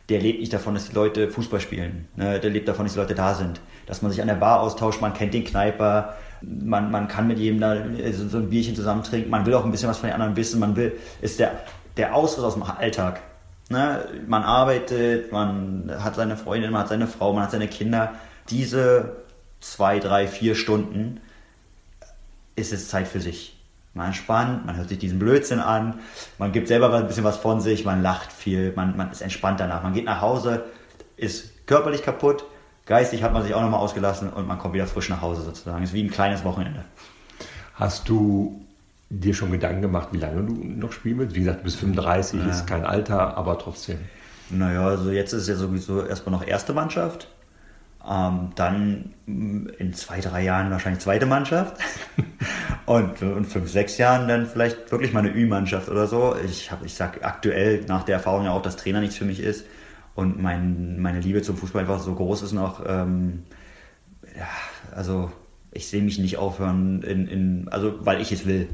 der 0.08 0.20
lebt 0.20 0.40
nicht 0.40 0.52
davon, 0.52 0.74
dass 0.74 0.88
die 0.88 0.96
Leute 0.96 1.30
Fußball 1.30 1.60
spielen. 1.60 2.08
Ne? 2.16 2.40
Der 2.40 2.50
lebt 2.50 2.66
davon, 2.66 2.86
dass 2.86 2.94
die 2.94 2.98
Leute 2.98 3.14
da 3.14 3.36
sind. 3.36 3.60
Dass 3.86 4.02
man 4.02 4.10
sich 4.10 4.20
an 4.20 4.26
der 4.26 4.34
Bar 4.34 4.62
austauscht, 4.62 5.00
man 5.00 5.14
kennt 5.14 5.32
den 5.32 5.44
Kneiper, 5.44 6.16
man, 6.42 6.90
man 6.90 7.06
kann 7.06 7.28
mit 7.28 7.38
jedem 7.38 7.60
da 7.60 7.76
so 8.12 8.38
ein 8.38 8.50
Bierchen 8.50 8.74
zusammen 8.74 9.04
trinken, 9.04 9.30
man 9.30 9.46
will 9.46 9.54
auch 9.54 9.64
ein 9.64 9.70
bisschen 9.70 9.88
was 9.88 9.98
von 9.98 10.08
den 10.08 10.14
anderen 10.14 10.34
wissen, 10.34 10.58
man 10.58 10.74
will, 10.74 10.98
ist 11.20 11.38
der, 11.38 11.60
der 11.96 12.16
Ausriss 12.16 12.42
aus 12.42 12.54
dem 12.54 12.64
Alltag. 12.64 13.20
Ne? 13.68 14.08
Man 14.26 14.42
arbeitet, 14.42 15.30
man 15.30 15.88
hat 16.02 16.16
seine 16.16 16.36
Freundin, 16.36 16.72
man 16.72 16.80
hat 16.80 16.88
seine 16.88 17.06
Frau, 17.06 17.32
man 17.32 17.44
hat 17.44 17.52
seine 17.52 17.68
Kinder. 17.68 18.14
Diese 18.48 19.18
zwei, 19.60 20.00
drei, 20.00 20.26
vier 20.26 20.56
Stunden 20.56 21.20
ist 22.56 22.72
es 22.72 22.88
Zeit 22.88 23.06
für 23.06 23.20
sich. 23.20 23.59
Man 23.92 24.06
entspannt, 24.06 24.66
man 24.66 24.76
hört 24.76 24.88
sich 24.88 24.98
diesen 24.98 25.18
Blödsinn 25.18 25.58
an, 25.58 25.98
man 26.38 26.52
gibt 26.52 26.68
selber 26.68 26.94
ein 26.94 27.08
bisschen 27.08 27.24
was 27.24 27.36
von 27.36 27.60
sich, 27.60 27.84
man 27.84 28.02
lacht 28.02 28.32
viel, 28.32 28.72
man, 28.76 28.96
man 28.96 29.10
ist 29.10 29.20
entspannt 29.20 29.58
danach. 29.58 29.82
Man 29.82 29.92
geht 29.94 30.04
nach 30.04 30.20
Hause, 30.20 30.64
ist 31.16 31.66
körperlich 31.66 32.02
kaputt, 32.02 32.44
geistig 32.86 33.22
hat 33.22 33.32
man 33.32 33.42
sich 33.42 33.54
auch 33.54 33.62
nochmal 33.62 33.80
ausgelassen 33.80 34.30
und 34.30 34.46
man 34.46 34.58
kommt 34.58 34.74
wieder 34.74 34.86
frisch 34.86 35.08
nach 35.08 35.22
Hause 35.22 35.42
sozusagen. 35.42 35.82
Ist 35.82 35.92
wie 35.92 36.04
ein 36.04 36.10
kleines 36.10 36.44
Wochenende. 36.44 36.84
Hast 37.74 38.08
du 38.08 38.64
dir 39.08 39.34
schon 39.34 39.50
Gedanken 39.50 39.82
gemacht, 39.82 40.10
wie 40.12 40.18
lange 40.18 40.42
du 40.42 40.52
noch 40.52 40.92
spielen 40.92 41.18
willst? 41.18 41.34
Wie 41.34 41.40
gesagt, 41.40 41.64
bis 41.64 41.74
35 41.74 42.40
ja. 42.40 42.48
ist 42.48 42.66
kein 42.66 42.84
Alter, 42.84 43.36
aber 43.36 43.58
trotzdem. 43.58 43.98
Naja, 44.50 44.86
also 44.86 45.10
jetzt 45.10 45.32
ist 45.32 45.42
es 45.42 45.48
ja 45.48 45.56
sowieso 45.56 46.04
erstmal 46.04 46.32
noch 46.32 46.46
erste 46.46 46.72
Mannschaft. 46.72 47.28
Ähm, 48.08 48.52
dann 48.54 49.14
in 49.26 49.92
zwei, 49.94 50.20
drei 50.20 50.42
Jahren 50.42 50.70
wahrscheinlich 50.70 51.02
zweite 51.02 51.26
Mannschaft. 51.26 51.76
und 52.86 53.20
in 53.20 53.44
fünf, 53.44 53.70
sechs 53.70 53.98
Jahren 53.98 54.26
dann 54.26 54.46
vielleicht 54.46 54.90
wirklich 54.90 55.12
mal 55.12 55.20
eine 55.20 55.34
Ü-Mannschaft 55.34 55.88
oder 55.88 56.06
so. 56.06 56.34
Ich, 56.44 56.70
hab, 56.70 56.84
ich 56.84 56.94
sag 56.94 57.24
aktuell 57.24 57.84
nach 57.86 58.04
der 58.04 58.16
Erfahrung 58.16 58.44
ja 58.44 58.52
auch, 58.52 58.62
dass 58.62 58.76
Trainer 58.76 59.00
nichts 59.00 59.16
für 59.16 59.24
mich 59.24 59.40
ist. 59.40 59.66
Und 60.14 60.42
mein, 60.42 61.00
meine 61.00 61.20
Liebe 61.20 61.42
zum 61.42 61.56
Fußball 61.56 61.82
einfach 61.82 62.00
so 62.00 62.14
groß 62.14 62.42
ist 62.42 62.52
noch. 62.52 62.84
Ähm, 62.86 63.44
ja, 64.36 64.48
also 64.94 65.30
ich 65.72 65.88
sehe 65.88 66.02
mich 66.02 66.18
nicht 66.18 66.36
aufhören, 66.36 67.02
in, 67.02 67.26
in, 67.26 67.68
also 67.70 68.04
weil 68.04 68.20
ich 68.20 68.32
es 68.32 68.46
will. 68.46 68.68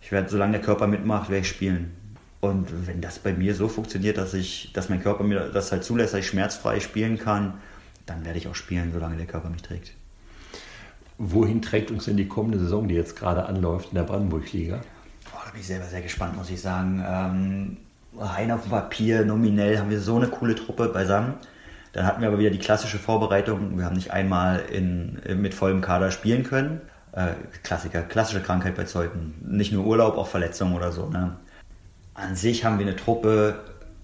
Ich 0.00 0.12
werde, 0.12 0.28
solange 0.30 0.52
der 0.52 0.62
Körper 0.62 0.86
mitmacht, 0.86 1.28
werde 1.28 1.42
ich 1.42 1.48
spielen. 1.48 1.92
Und 2.40 2.86
wenn 2.86 3.02
das 3.02 3.18
bei 3.18 3.34
mir 3.34 3.54
so 3.54 3.68
funktioniert, 3.68 4.16
dass 4.16 4.32
ich, 4.32 4.72
dass 4.72 4.88
mein 4.88 5.02
Körper 5.02 5.24
mir 5.24 5.50
das 5.50 5.72
halt 5.72 5.84
zulässt, 5.84 6.14
dass 6.14 6.20
ich 6.20 6.28
schmerzfrei 6.28 6.80
spielen 6.80 7.18
kann, 7.18 7.54
dann 8.10 8.24
werde 8.24 8.38
ich 8.38 8.48
auch 8.48 8.54
spielen, 8.54 8.92
solange 8.92 9.16
der 9.16 9.26
Körper 9.26 9.48
mich 9.48 9.62
trägt. 9.62 9.92
Wohin 11.18 11.62
trägt 11.62 11.90
uns 11.90 12.06
denn 12.06 12.16
die 12.16 12.28
kommende 12.28 12.58
Saison, 12.58 12.88
die 12.88 12.94
jetzt 12.94 13.16
gerade 13.16 13.46
anläuft 13.46 13.90
in 13.90 13.96
der 13.96 14.04
Brandenburg-Liga? 14.04 14.80
da 15.50 15.52
bin 15.52 15.62
ich 15.62 15.66
selber 15.66 15.86
sehr 15.86 16.00
gespannt, 16.00 16.36
muss 16.36 16.48
ich 16.48 16.60
sagen. 16.60 17.04
Ähm, 17.04 17.76
rein 18.16 18.52
auf 18.52 18.68
Papier, 18.68 19.24
nominell 19.24 19.78
haben 19.78 19.90
wir 19.90 20.00
so 20.00 20.14
eine 20.14 20.28
coole 20.28 20.54
Truppe 20.54 20.88
beisammen. 20.88 21.34
Dann 21.92 22.06
hatten 22.06 22.20
wir 22.20 22.28
aber 22.28 22.38
wieder 22.38 22.50
die 22.50 22.58
klassische 22.58 22.98
Vorbereitung. 22.98 23.76
Wir 23.76 23.84
haben 23.84 23.96
nicht 23.96 24.12
einmal 24.12 24.60
in, 24.60 25.20
mit 25.40 25.54
vollem 25.54 25.80
Kader 25.80 26.12
spielen 26.12 26.44
können. 26.44 26.80
Äh, 27.10 27.32
Klassiker, 27.64 28.02
klassische 28.02 28.42
Krankheit 28.42 28.76
bei 28.76 28.84
Zeuten. 28.84 29.34
Nicht 29.44 29.72
nur 29.72 29.84
Urlaub, 29.84 30.16
auch 30.16 30.28
Verletzungen 30.28 30.74
oder 30.74 30.92
so. 30.92 31.08
Ne? 31.08 31.34
An 32.14 32.36
sich 32.36 32.64
haben 32.64 32.78
wir 32.78 32.86
eine 32.86 32.94
Truppe, 32.94 33.58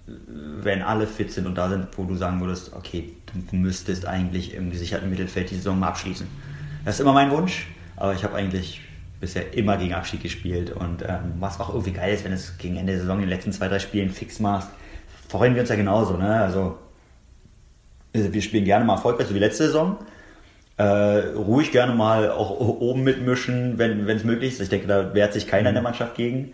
wenn 0.05 0.81
alle 0.81 1.07
fit 1.07 1.31
sind 1.31 1.47
und 1.47 1.55
da 1.55 1.69
sind, 1.69 1.87
wo 1.97 2.03
du 2.03 2.15
sagen 2.15 2.41
würdest, 2.41 2.73
okay, 2.73 3.13
du 3.33 3.55
müsstest 3.55 4.05
eigentlich 4.05 4.53
im 4.53 4.71
gesicherten 4.71 5.09
Mittelfeld 5.09 5.49
die 5.51 5.55
Saison 5.55 5.79
mal 5.79 5.89
abschließen. 5.89 6.27
Das 6.85 6.95
ist 6.95 7.01
immer 7.01 7.13
mein 7.13 7.31
Wunsch, 7.31 7.67
aber 7.95 8.13
ich 8.13 8.23
habe 8.23 8.35
eigentlich 8.35 8.81
bisher 9.19 9.53
immer 9.53 9.77
gegen 9.77 9.93
Abschied 9.93 10.21
gespielt 10.21 10.71
und 10.71 11.01
ähm, 11.01 11.33
was 11.39 11.59
auch 11.59 11.69
irgendwie 11.69 11.91
geil 11.91 12.13
ist, 12.13 12.23
wenn 12.23 12.33
es 12.33 12.57
gegen 12.57 12.77
Ende 12.77 12.93
der 12.93 13.01
Saison 13.01 13.15
in 13.15 13.23
den 13.23 13.29
letzten 13.29 13.51
zwei, 13.51 13.67
drei 13.67 13.79
Spielen 13.79 14.09
fix 14.09 14.39
machst, 14.39 14.69
freuen 15.27 15.55
wir 15.55 15.61
uns 15.61 15.69
ja 15.69 15.75
genauso. 15.75 16.17
Ne? 16.17 16.39
Also 16.41 16.77
wir 18.13 18.41
spielen 18.41 18.65
gerne 18.65 18.85
mal 18.85 18.93
erfolgreich, 18.93 19.27
so 19.27 19.35
wie 19.35 19.39
letzte 19.39 19.65
Saison. 19.65 19.97
Äh, 20.77 20.83
ruhig 20.83 21.71
gerne 21.71 21.95
mal 21.95 22.31
auch 22.31 22.51
oben 22.51 23.03
mitmischen, 23.03 23.79
wenn 23.79 24.07
es 24.07 24.23
möglich 24.23 24.53
ist. 24.53 24.61
Ich 24.61 24.69
denke, 24.69 24.87
da 24.87 25.13
wehrt 25.15 25.33
sich 25.33 25.47
keiner 25.47 25.69
in 25.69 25.75
der 25.75 25.83
Mannschaft 25.83 26.15
gegen. 26.15 26.53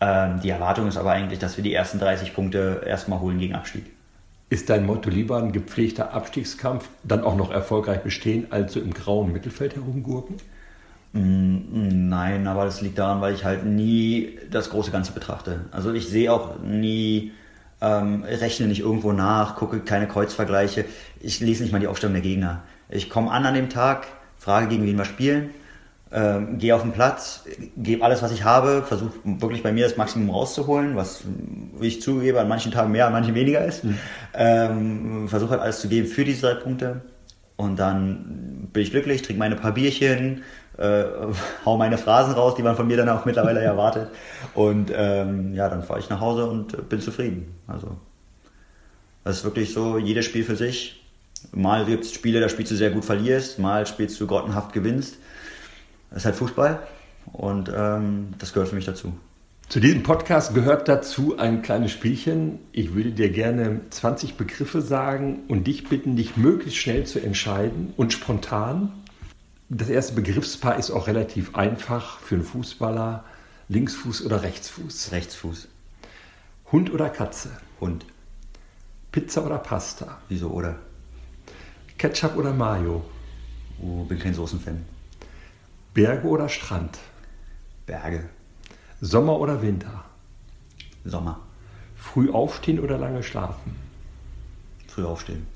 Ähm, 0.00 0.40
die 0.42 0.50
Erwartung 0.50 0.88
ist 0.88 0.96
aber 0.96 1.12
eigentlich, 1.12 1.38
dass 1.38 1.56
wir 1.56 1.62
die 1.62 1.74
ersten 1.74 2.00
30 2.00 2.34
Punkte 2.34 2.82
erstmal 2.84 3.20
holen 3.20 3.38
gegen 3.38 3.54
Abstieg. 3.54 3.84
Ist 4.50 4.68
dein 4.68 4.84
Motto 4.84 5.10
lieber 5.10 5.38
ein 5.38 5.52
gepflegter 5.52 6.12
Abstiegskampf, 6.12 6.88
dann 7.04 7.22
auch 7.22 7.36
noch 7.36 7.52
erfolgreich 7.52 8.00
bestehen, 8.00 8.48
als 8.50 8.72
so 8.72 8.80
im 8.80 8.92
grauen 8.92 9.32
Mittelfeld 9.32 9.76
herumgurken? 9.76 10.38
Mm, 11.12 12.08
nein, 12.08 12.48
aber 12.48 12.64
das 12.64 12.80
liegt 12.80 12.98
daran, 12.98 13.20
weil 13.20 13.32
ich 13.32 13.44
halt 13.44 13.64
nie 13.64 14.38
das 14.50 14.70
große 14.70 14.90
Ganze 14.90 15.12
betrachte. 15.12 15.66
Also 15.70 15.92
ich 15.92 16.08
sehe 16.08 16.32
auch 16.32 16.58
nie, 16.62 17.30
ähm, 17.80 18.24
rechne 18.24 18.66
nicht 18.66 18.80
irgendwo 18.80 19.12
nach, 19.12 19.54
gucke 19.54 19.78
keine 19.80 20.08
Kreuzvergleiche. 20.08 20.84
Ich 21.20 21.38
lese 21.38 21.62
nicht 21.62 21.70
mal 21.70 21.78
die 21.78 21.86
Aufstellung 21.86 22.14
der 22.14 22.22
Gegner. 22.22 22.64
Ich 22.88 23.08
komme 23.08 23.30
an 23.30 23.46
an 23.46 23.54
dem 23.54 23.68
Tag, 23.68 24.08
frage, 24.36 24.66
gegen 24.66 24.84
wen 24.84 24.98
wir 24.98 25.04
spielen, 25.04 25.50
ähm, 26.12 26.58
gehe 26.58 26.74
auf 26.74 26.82
den 26.82 26.92
Platz, 26.92 27.44
gebe 27.76 28.04
alles, 28.04 28.22
was 28.22 28.32
ich 28.32 28.44
habe, 28.44 28.82
versuche 28.82 29.12
wirklich 29.24 29.62
bei 29.62 29.72
mir 29.72 29.84
das 29.84 29.96
Maximum 29.96 30.30
rauszuholen, 30.30 30.96
was, 30.96 31.22
wie 31.78 31.86
ich 31.86 32.02
zugebe, 32.02 32.40
an 32.40 32.48
manchen 32.48 32.72
Tagen 32.72 32.90
mehr, 32.90 33.06
an 33.06 33.12
manchen 33.12 33.34
weniger 33.34 33.64
ist. 33.64 33.84
Mhm. 33.84 33.98
Ähm, 34.34 35.28
versuche 35.28 35.50
halt 35.50 35.60
alles 35.60 35.80
zu 35.80 35.88
geben 35.88 36.08
für 36.08 36.24
diese 36.24 36.48
drei 36.48 36.54
Punkte. 36.54 37.02
Und 37.56 37.78
dann 37.78 38.68
bin 38.72 38.82
ich 38.82 38.90
glücklich, 38.90 39.22
trinke 39.22 39.38
meine 39.38 39.54
paar 39.54 39.72
Bierchen, 39.72 40.42
äh, 40.78 41.04
hau 41.64 41.76
meine 41.76 41.98
Phrasen 41.98 42.34
raus, 42.34 42.54
die 42.56 42.62
man 42.62 42.74
von 42.74 42.86
mir 42.86 42.96
dann 42.96 43.08
auch 43.08 43.24
mittlerweile 43.24 43.60
erwartet. 43.60 44.08
Und 44.54 44.90
ähm, 44.92 45.54
ja, 45.54 45.68
dann 45.68 45.82
fahre 45.84 46.00
ich 46.00 46.08
nach 46.08 46.20
Hause 46.20 46.46
und 46.46 46.88
bin 46.88 47.00
zufrieden. 47.00 47.54
Also 47.68 47.96
das 49.22 49.38
ist 49.38 49.44
wirklich 49.44 49.72
so, 49.72 49.98
jedes 49.98 50.24
Spiel 50.24 50.42
für 50.42 50.56
sich. 50.56 51.04
Mal 51.52 51.84
gibt 51.84 52.04
es 52.04 52.12
Spiele, 52.12 52.40
da 52.40 52.48
spielst 52.48 52.72
du 52.72 52.76
sehr 52.76 52.90
gut 52.90 53.04
verlierst, 53.04 53.58
mal 53.58 53.86
spielst 53.86 54.20
du 54.20 54.26
grottenhaft 54.26 54.72
gewinnst. 54.72 55.18
Das 56.10 56.18
ist 56.18 56.24
halt 56.26 56.36
Fußball 56.36 56.86
und 57.32 57.70
ähm, 57.74 58.34
das 58.38 58.52
gehört 58.52 58.68
für 58.68 58.76
mich 58.76 58.84
dazu. 58.84 59.12
Zu 59.68 59.78
diesem 59.78 60.02
Podcast 60.02 60.52
gehört 60.52 60.88
dazu 60.88 61.38
ein 61.38 61.62
kleines 61.62 61.92
Spielchen. 61.92 62.58
Ich 62.72 62.92
würde 62.92 63.12
dir 63.12 63.30
gerne 63.30 63.82
20 63.90 64.34
Begriffe 64.34 64.82
sagen 64.82 65.44
und 65.46 65.68
dich 65.68 65.88
bitten, 65.88 66.16
dich 66.16 66.36
möglichst 66.36 66.80
schnell 66.80 67.06
zu 67.06 67.20
entscheiden 67.20 67.94
und 67.96 68.12
spontan. 68.12 68.92
Das 69.68 69.88
erste 69.88 70.14
Begriffspaar 70.14 70.76
ist 70.76 70.90
auch 70.90 71.06
relativ 71.06 71.54
einfach 71.54 72.18
für 72.18 72.34
einen 72.34 72.44
Fußballer. 72.44 73.22
Linksfuß 73.68 74.26
oder 74.26 74.42
Rechtsfuß? 74.42 75.12
Rechtsfuß. 75.12 75.68
Hund 76.72 76.92
oder 76.92 77.08
Katze? 77.08 77.50
Hund. 77.80 78.04
Pizza 79.12 79.46
oder 79.46 79.58
Pasta? 79.58 80.18
Wieso 80.28 80.48
oder? 80.48 80.80
Ketchup 81.96 82.36
oder 82.36 82.52
Mayo? 82.52 83.04
Oh, 83.80 84.02
bin 84.02 84.18
kein 84.18 84.34
Soßenfan. 84.34 84.84
Berge 85.94 86.28
oder 86.28 86.48
Strand? 86.48 86.98
Berge. 87.86 88.28
Sommer 89.00 89.38
oder 89.40 89.60
Winter? 89.60 90.04
Sommer. 91.04 91.40
Früh 91.96 92.30
aufstehen 92.30 92.78
oder 92.78 92.96
lange 92.96 93.22
schlafen? 93.22 93.74
Früh 94.86 95.04
aufstehen. 95.04 95.46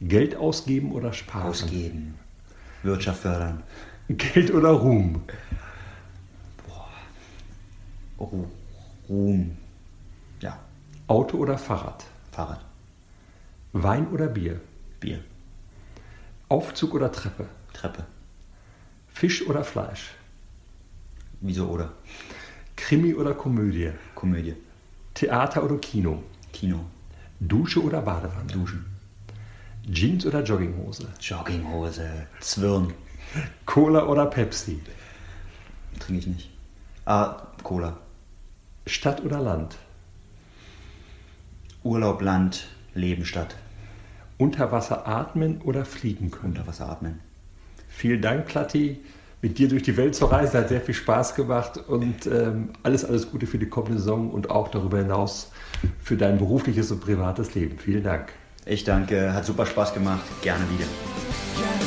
Geld 0.00 0.34
ausgeben 0.34 0.92
oder 0.92 1.12
sparen? 1.12 1.50
Ausgeben. 1.50 2.18
Wirtschaft 2.82 3.20
fördern. 3.20 3.62
Geld 4.08 4.50
oder 4.50 4.70
Ruhm? 4.70 5.22
Boah. 6.66 6.88
Ruhm. 9.08 9.56
Ja. 10.40 10.58
Auto 11.06 11.36
oder 11.36 11.58
Fahrrad? 11.58 12.04
Fahrrad. 12.32 12.64
Wein 13.72 14.08
oder 14.08 14.26
Bier? 14.28 14.60
Bier. 15.00 15.20
Aufzug 16.48 16.94
oder 16.94 17.12
Treppe? 17.12 17.46
Treppe. 17.72 18.06
Fisch 19.20 19.46
oder 19.46 19.62
Fleisch? 19.64 20.12
Wieso 21.42 21.66
oder? 21.68 21.92
Krimi 22.74 23.12
oder 23.14 23.34
Komödie? 23.34 23.90
Komödie. 24.14 24.54
Theater 25.12 25.62
oder 25.62 25.76
Kino? 25.76 26.22
Kino. 26.54 26.86
Dusche 27.38 27.82
oder 27.82 28.00
Badewanne? 28.00 28.50
Duschen. 28.50 28.86
Jeans 29.86 30.24
oder 30.24 30.42
Jogginghose? 30.42 31.06
Jogginghose. 31.20 32.28
Zwirn. 32.40 32.94
Cola 33.66 34.06
oder 34.06 34.24
Pepsi? 34.24 34.80
Trinke 35.98 36.20
ich 36.20 36.26
nicht. 36.26 36.50
Ah, 37.04 37.42
Cola. 37.62 37.98
Stadt 38.86 39.22
oder 39.22 39.40
Land? 39.40 39.76
Urlaub, 41.82 42.22
Land, 42.22 42.68
Leben, 42.94 43.26
Stadt. 43.26 43.54
Unter 44.38 44.72
Wasser 44.72 45.06
atmen 45.06 45.60
oder 45.60 45.84
fliegen 45.84 46.30
können? 46.30 46.54
Unter 46.54 46.66
Wasser 46.66 46.88
atmen. 46.88 47.20
Vielen 47.90 48.22
Dank, 48.22 48.46
Platti. 48.46 49.00
Mit 49.42 49.58
dir 49.58 49.68
durch 49.68 49.82
die 49.82 49.96
Welt 49.96 50.14
zu 50.14 50.26
reisen 50.26 50.60
hat 50.60 50.68
sehr 50.68 50.80
viel 50.80 50.94
Spaß 50.94 51.34
gemacht 51.34 51.78
und 51.88 52.26
ähm, 52.26 52.70
alles, 52.82 53.04
alles 53.04 53.30
Gute 53.30 53.46
für 53.46 53.58
die 53.58 53.66
kommende 53.66 53.98
Saison 53.98 54.30
und 54.30 54.50
auch 54.50 54.68
darüber 54.68 54.98
hinaus 54.98 55.50
für 56.02 56.16
dein 56.16 56.38
berufliches 56.38 56.90
und 56.90 57.00
privates 57.00 57.54
Leben. 57.54 57.78
Vielen 57.78 58.02
Dank. 58.02 58.32
Ich 58.66 58.84
danke, 58.84 59.32
hat 59.32 59.46
super 59.46 59.64
Spaß 59.64 59.94
gemacht. 59.94 60.20
Gerne 60.42 60.64
wieder. 60.70 61.79